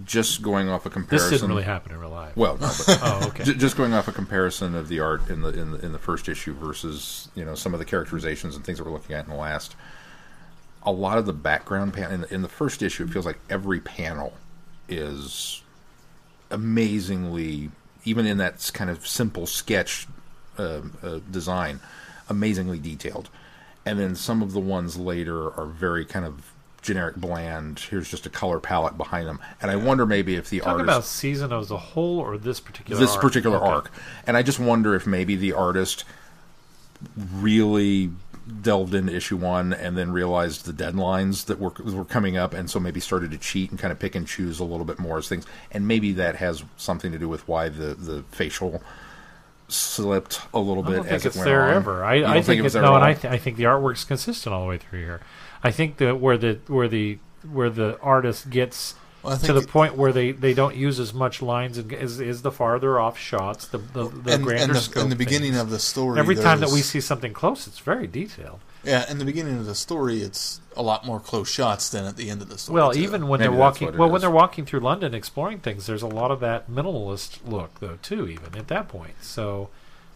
[0.04, 2.36] just going off a comparison, This didn't really happen in real life.
[2.36, 3.44] Well, no, but oh, okay.
[3.44, 6.00] J- just going off a comparison of the art in the, in the in the
[6.00, 9.26] first issue versus you know some of the characterizations and things that we're looking at
[9.26, 9.76] in the last.
[10.86, 13.40] A lot of the background panel in, the- in the first issue, it feels like
[13.50, 14.34] every panel
[14.88, 15.62] is
[16.52, 17.72] amazingly,
[18.04, 20.08] even in that kind of simple sketch
[20.58, 21.80] uh, uh, design,
[22.30, 23.30] amazingly detailed.
[23.86, 26.52] And then some of the ones later are very kind of
[26.82, 27.80] generic, bland.
[27.80, 30.84] Here's just a color palette behind them, and I wonder maybe if the Talk artist
[30.84, 33.22] about season as a whole or this particular this arc?
[33.22, 33.66] particular Okay.
[33.66, 33.92] arc.
[34.28, 36.04] And I just wonder if maybe the artist
[37.34, 38.12] really
[38.62, 42.70] delved into issue one and then realized the deadlines that were were coming up, and
[42.70, 45.18] so maybe started to cheat and kind of pick and choose a little bit more
[45.18, 45.46] as things.
[45.72, 48.84] And maybe that has something to do with why the the facial
[49.68, 51.74] slipped a little I bit don't think as it's it went there on.
[51.74, 52.04] ever.
[52.04, 54.54] I, I think, it was it, no, and I, th- I think the artwork's consistent
[54.54, 55.22] all the way through here.
[55.64, 57.18] I think that where the where the
[57.52, 58.96] where the artist gets
[59.26, 61.92] Well, I to the think- point where they, they don't use as much lines and
[61.92, 65.04] is, is the farther off shots, the the, the and, grander and the, scope.
[65.04, 65.62] in the beginning things.
[65.64, 68.60] of the story, every time that we see something close, it's very detailed.
[68.84, 72.18] yeah, in the beginning of the story, it's a lot more close shots than at
[72.18, 72.76] the end of the story.
[72.76, 73.00] Well, too.
[73.00, 74.22] even when Maybe they're walking, what it well, when is.
[74.22, 78.28] they're walking through London exploring things, there's a lot of that minimalist look, though, too.
[78.28, 79.70] Even at that point, so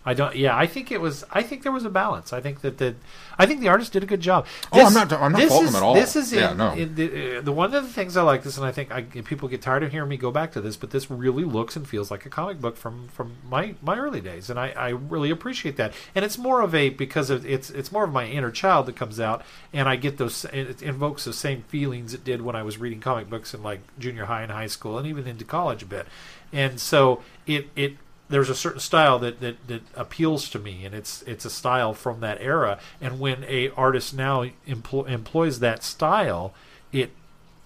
[0.09, 0.35] I don't.
[0.35, 1.23] Yeah, I think it was.
[1.31, 2.33] I think there was a balance.
[2.33, 2.95] I think that the,
[3.37, 4.47] I think the artist did a good job.
[4.73, 5.93] Oh, I'm not- I'm not this faulting is, them at all.
[5.93, 6.73] This is Yeah, in, no.
[6.73, 9.03] in the, uh, the one of the things I like this, and I think I,
[9.03, 11.87] people get tired of hearing me go back to this, but this really looks and
[11.87, 15.29] feels like a comic book from from my my early days, and I, I really
[15.29, 15.93] appreciate that.
[16.15, 18.95] And it's more of a because of, it's it's more of my inner child that
[18.95, 20.43] comes out, and I get those.
[20.45, 23.81] It invokes the same feelings it did when I was reading comic books in like
[23.99, 26.07] junior high and high school, and even into college a bit.
[26.51, 27.97] And so it it
[28.29, 31.93] there's a certain style that, that, that appeals to me, and it's it's a style
[31.93, 32.79] from that era.
[33.01, 36.53] And when a artist now empl- employs that style,
[36.91, 37.11] it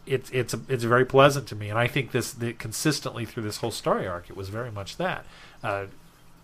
[0.06, 1.69] it's it's a, it's very pleasant to me.
[1.69, 4.98] And I think this that consistently through this whole story arc, it was very much
[4.98, 5.26] that.
[5.64, 5.85] Uh,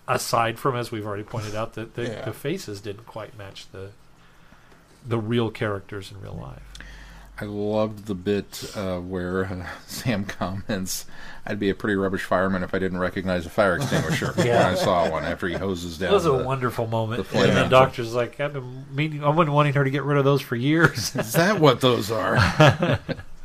[0.08, 2.26] aside from, as we've already pointed out, that the, Yeah.
[2.26, 3.92] the faces didn't quite match the
[5.08, 6.64] the real characters in real life.
[7.42, 11.06] I loved the bit uh, where uh, Sam comments,
[11.46, 14.64] "I'd be a pretty rubbish fireman if I didn't recognize a fire extinguisher Yeah.
[14.66, 17.20] when I saw one." After he hoses down, That was a the- wonderful moment.
[17.20, 20.04] the flame And the doctor's like, I've been meaning, I've been wanting her to get
[20.04, 21.16] rid of those for years.
[21.16, 22.36] Is that what those are?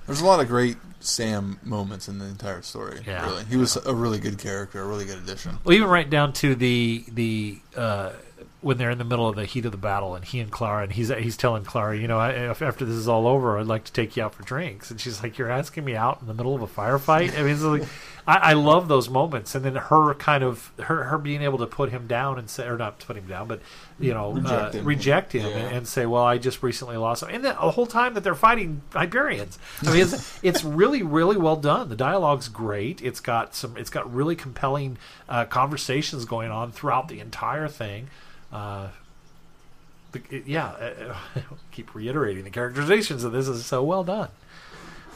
[0.07, 3.01] there's a lot of great Sam moments in the entire story.
[3.07, 3.27] Yeah.
[3.27, 5.59] really, he was a really good character, a really good addition.
[5.65, 8.13] Well, even right down to the the uh,
[8.65, 10.83] when they're in the middle of the heat of the battle, and he and Clara,
[10.85, 13.67] and he's he's telling Clara, you know, I, if, after this is all over, I'd
[13.67, 16.27] like to take you out for drinks, and she's like, "You're asking me out in
[16.27, 17.85] the middle of a firefight." I mean, it's like,
[18.27, 21.67] I, I love those moments, and then her kind of her her being able to
[21.67, 23.61] put him down and say, or not put him down, but
[24.01, 24.85] you know, Reject uh, him.
[24.87, 25.57] reject him Yeah.
[25.57, 27.29] and, and say, "Well, I just recently lost," him.
[27.33, 29.59] and the whole time that they're fighting Hyperions.
[29.87, 31.91] I mean, it's, it's really really well done.
[31.91, 33.03] The dialogue's great.
[33.03, 33.77] It's got some.
[33.77, 34.97] It's got really compelling
[35.29, 38.09] uh, conversations going on throughout the entire thing.
[38.55, 38.89] Uh,
[40.13, 44.29] the, it- yeah, uh, I keep reiterating the characterizations of this is so well done.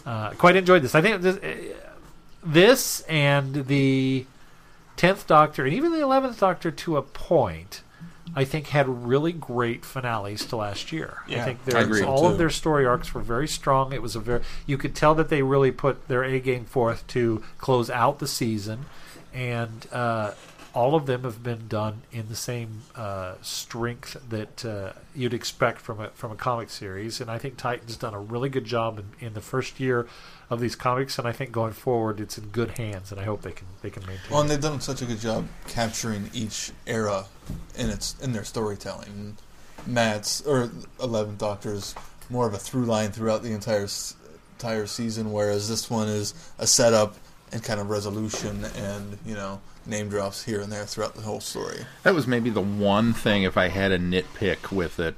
[0.05, 0.95] Uh, quite enjoyed this.
[0.95, 1.75] I think this, uh,
[2.45, 4.27] this and the
[4.97, 7.83] tenth Doctor and even the eleventh Doctor to a point,
[8.35, 11.19] I think had really great finales to last year.
[11.27, 12.03] I Yeah, think I agree.
[12.03, 12.27] all Too.
[12.29, 13.93] of their story arcs were very strong.
[13.93, 17.07] It was a very you could tell that they really put their A game forth
[17.09, 18.87] to close out the season,
[19.35, 20.33] and uh,
[20.79, 25.81] all of them have been done in the same uh, strength that uh, you'd expect
[25.81, 27.21] from a from a comic series.
[27.21, 30.07] And I think Titan's done a really good job in, in the first year
[30.49, 33.43] of these comics, and I think going forward it's in good hands, and I hope
[33.43, 34.31] they can they can maintain.
[34.31, 37.25] Well, and they've done such a good job capturing each era
[37.77, 39.37] in its in their storytelling.
[39.85, 40.71] Matt's or
[41.03, 41.97] Eleventh Doctor's
[42.31, 43.89] more of a through line throughout the entire
[44.53, 47.17] entire season, whereas this one is a setup
[47.53, 51.41] and kind of resolution and you know name drops here and there throughout the whole
[51.41, 51.87] story.
[52.03, 55.17] That was maybe the one thing, if I had a nitpick with it,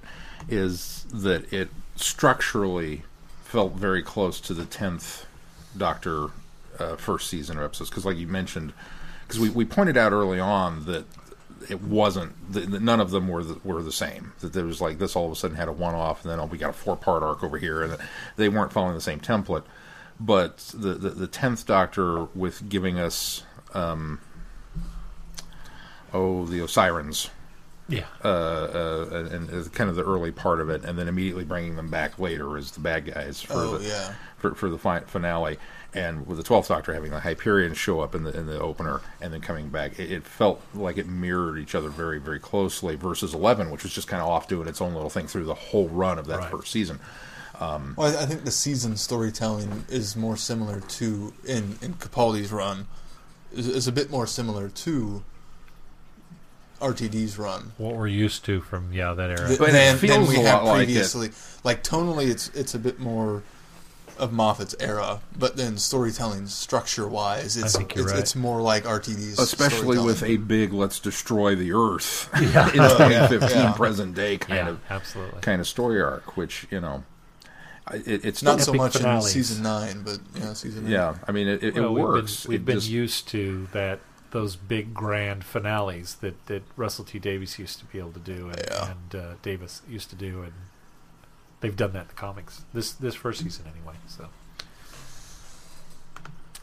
[0.49, 3.03] is that it structurally
[3.45, 5.27] felt very close to the tenth
[5.77, 6.29] Doctor
[6.79, 7.91] uh, first season of episodes.
[7.91, 8.73] Because, like you mentioned,
[9.27, 11.05] because we, we pointed out early on that
[11.69, 12.33] it wasn't.
[12.53, 14.33] The, none of them were the, were the same.
[14.41, 16.41] That there was like this all of a sudden had a one off, and then
[16.41, 17.97] oh, we got a four part arc over here, and
[18.37, 19.65] they weren't following the same template.
[20.21, 23.43] But the the tenth Doctor with giving us,
[23.73, 24.21] um,
[26.13, 27.31] oh, the Osirans
[27.89, 28.05] Yeah.
[28.25, 31.77] uh, uh, and, and kind of the early part of it, and then immediately bringing
[31.77, 34.13] them back later as the bad guys for Oh, the yeah.
[34.39, 35.59] for, for the fi- finale.
[35.93, 39.01] And with the Twelfth Doctor having the Hyperion show up in the in the opener,
[39.21, 42.95] and then coming back, it, it felt like it mirrored each other very very closely.
[42.95, 45.55] Versus Eleven, which was just kind of off doing its own little thing through the
[45.55, 46.51] whole run of that Right.
[46.51, 47.01] first season.
[47.61, 52.51] Um, well, I, I think the season storytelling is more similar to in in Capaldi's
[52.51, 52.87] run
[53.53, 55.23] is, is a bit more similar to
[56.81, 59.47] RTD's run What we're used to from yeah that era.
[59.49, 60.85] th- But it than, feels than we a had lot like it.
[60.87, 61.31] previously.
[61.63, 63.43] Like, tonally, it's it's a bit more
[64.19, 68.19] of Moffat's era, but then storytelling structure wise, it's it's, right.
[68.19, 72.67] it's more like RTD's, Especially with a big "Let's destroy the Earth" Yeah.
[72.69, 72.73] in
[73.31, 73.73] 2015 yeah.
[73.73, 75.41] present day kind yeah, of absolutely.
[75.43, 77.10] kind of story arc, which you know, I-
[77.93, 79.27] it, it's not so much finales.
[79.35, 80.91] in season nine, but yeah, season eight.
[80.93, 82.47] Yeah, I mean it, it, Well, it works.
[82.47, 84.01] We've been, we've It been just- used to that
[84.33, 88.49] those big grand finales that, that Russell T Davies used to be able to do
[88.49, 88.93] and, Yeah.
[88.93, 90.53] and uh, Davis used to do and
[91.61, 93.95] they've done that in the comics this this first season anyway.
[94.07, 94.29] So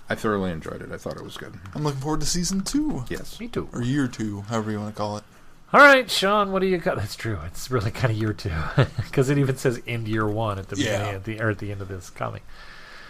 [0.10, 0.91] I thoroughly enjoyed it.
[0.91, 1.54] I thought it was good.
[1.76, 3.40] I'm looking forward to season two Yes.
[3.40, 3.68] me too.
[3.74, 5.24] or year two, however you want to call it.
[5.73, 6.95] All right, Sean, what do you got?
[6.98, 7.39] That's true.
[7.45, 8.52] It's really kind of year two
[8.98, 10.91] because it even says end year one at the Yeah.
[10.98, 12.44] beginning at the or at the end of this comic.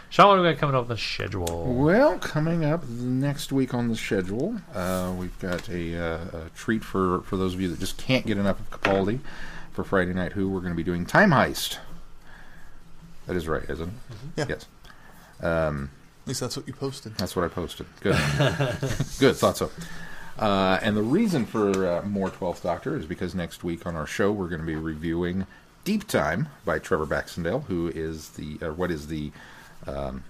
[0.10, 1.76] Sean, what do we got coming up on the schedule?
[1.76, 6.82] Well, coming up next week on the schedule, uh, we've got a, uh, a treat
[6.84, 9.20] for, for those of you that just can't get enough of Capaldi
[9.74, 10.50] for Friday Night Who.
[10.50, 11.78] We're going to be doing Time Heist.
[13.28, 13.94] That is right, isn't it?
[14.38, 14.46] Yeah.
[14.50, 14.66] Yes.
[15.46, 15.92] Um,
[16.24, 17.16] At least that's what you posted.
[17.18, 17.86] That's what I posted.
[18.00, 18.14] Good.
[19.20, 19.36] Good.
[19.36, 19.70] Thought so.
[20.38, 24.06] Uh, and the reason for uh, more 12th Doctor is because next week on our
[24.06, 25.48] show we're going to be reviewing
[25.84, 29.32] Deep Time by Trevor Baxendale, who is the uh, what is the
[29.88, 30.24] um,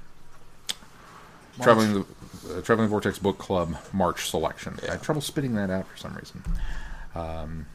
[1.61, 4.77] traveling the uh, traveling vortex book club March selection.
[4.81, 4.91] I Yeah.
[4.93, 6.43] had trouble spitting that out for some reason.
[7.15, 7.65] Um,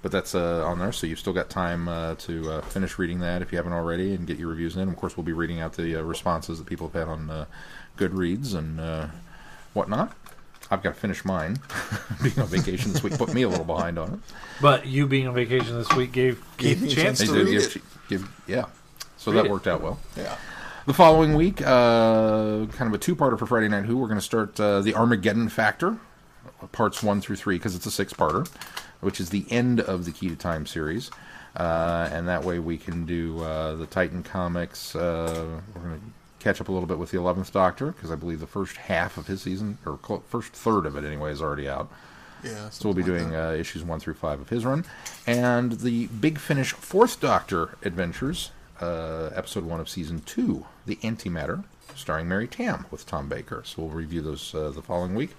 [0.00, 3.18] but that's uh, on there, so you've still got time uh, to uh, finish reading
[3.18, 4.88] that if you haven't already, and get your reviews in.
[4.88, 7.44] Of course, we'll be reading out the uh, responses that people have had on uh,
[7.98, 9.08] Goodreads and uh,
[9.74, 10.14] whatnot.
[10.70, 11.58] I've got to finish mine.
[12.22, 14.18] Being on vacation this week put me a little behind on it.
[14.60, 17.18] But you being on vacation this week gave Gave gave me a a chance.
[17.20, 17.82] chance to did read give, it.
[18.08, 18.64] give- yeah.
[19.16, 19.50] So Read that it.
[19.50, 19.98] worked out well.
[20.16, 20.36] Yeah.
[20.86, 23.96] The following week, uh, kind of a two-parter for Friday Night Who.
[23.98, 25.98] We're going to start uh, the Armageddon Factor,
[26.72, 28.48] parts one through three, because it's a six-parter,
[29.00, 31.10] which is the end of the Key to Time series.
[31.56, 34.94] Uh, and that way we can do uh, the Titan comics.
[34.94, 36.06] Uh, we're going to
[36.40, 39.16] catch up a little bit with the Eleventh Doctor, because I believe the first half
[39.16, 41.90] of his season, or cl- first third of it anyway, is already out.
[42.44, 42.70] Yeah.
[42.70, 44.84] So we'll be like doing uh, issues one through five of his run,
[45.26, 51.28] and the Big Finish Fourth Doctor Adventures, uh, episode one of season two, the Auntie
[51.28, 51.64] Matter,
[51.96, 53.62] starring Mary Tamm with Tom Baker.
[53.64, 55.30] So we'll review those uh, the following week.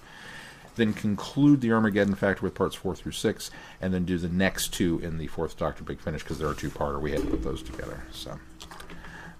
[0.76, 3.50] Then conclude the Armageddon Factor with parts four through six,
[3.80, 7.00] and then do the next two in the Fourth Doctor Big Finish because they're two-parter.
[7.00, 8.04] We had to put those together.
[8.12, 8.38] So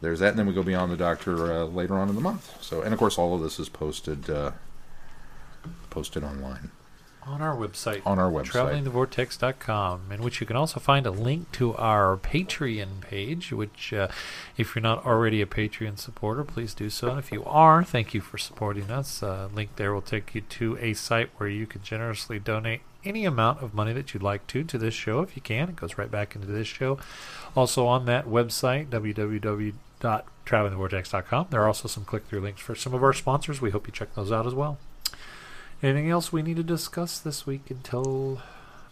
[0.01, 2.62] there's that, and then we go beyond the Doctor uh, later on in the month.
[2.62, 4.52] So, and of course, all of this is posted uh,
[5.90, 6.70] posted online.
[7.27, 8.01] on our website.
[8.06, 8.82] On our website.
[8.85, 14.09] travelingthevortex.com, in which you can also find a link to our Patreon page, which, uh,
[14.56, 17.10] if you're not already a Patreon supporter, please do so.
[17.10, 19.22] And if you are, thank you for supporting us.
[19.22, 23.24] Uh, link there will take you to a site where you can generously donate any
[23.24, 25.68] amount of money that you'd like to to this show if you can.
[25.70, 26.98] It goes right back into this show.
[27.56, 28.90] Also on that website,
[30.01, 33.60] www.travelingthevortex.com, there are also some click-through links for some of our sponsors.
[33.60, 34.78] We hope you check those out as well.
[35.82, 38.43] Anything else we need to discuss this week until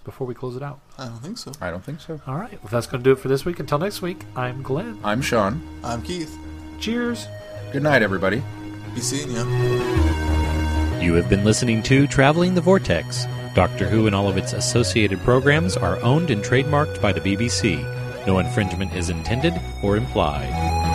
[0.05, 0.81] before we close it out?
[0.97, 1.53] I don't think so.
[1.61, 2.21] I don't think so.
[2.27, 2.63] All right.
[2.63, 3.61] Well, that's going to do it for this week.
[3.61, 4.99] Until next week, I'm Glenn.
[5.05, 5.63] I'm Sean.
[5.85, 6.35] I'm Keith.
[6.81, 7.27] Cheers.
[7.73, 8.43] Good night, everybody.
[8.95, 9.45] Be seeing ya.
[11.01, 13.27] You have been listening to Traveling the Vortex.
[13.55, 17.85] Doctor Who and all of its associated programs are owned and trademarked by the BBC.
[18.27, 20.88] No infringement is intended or implied.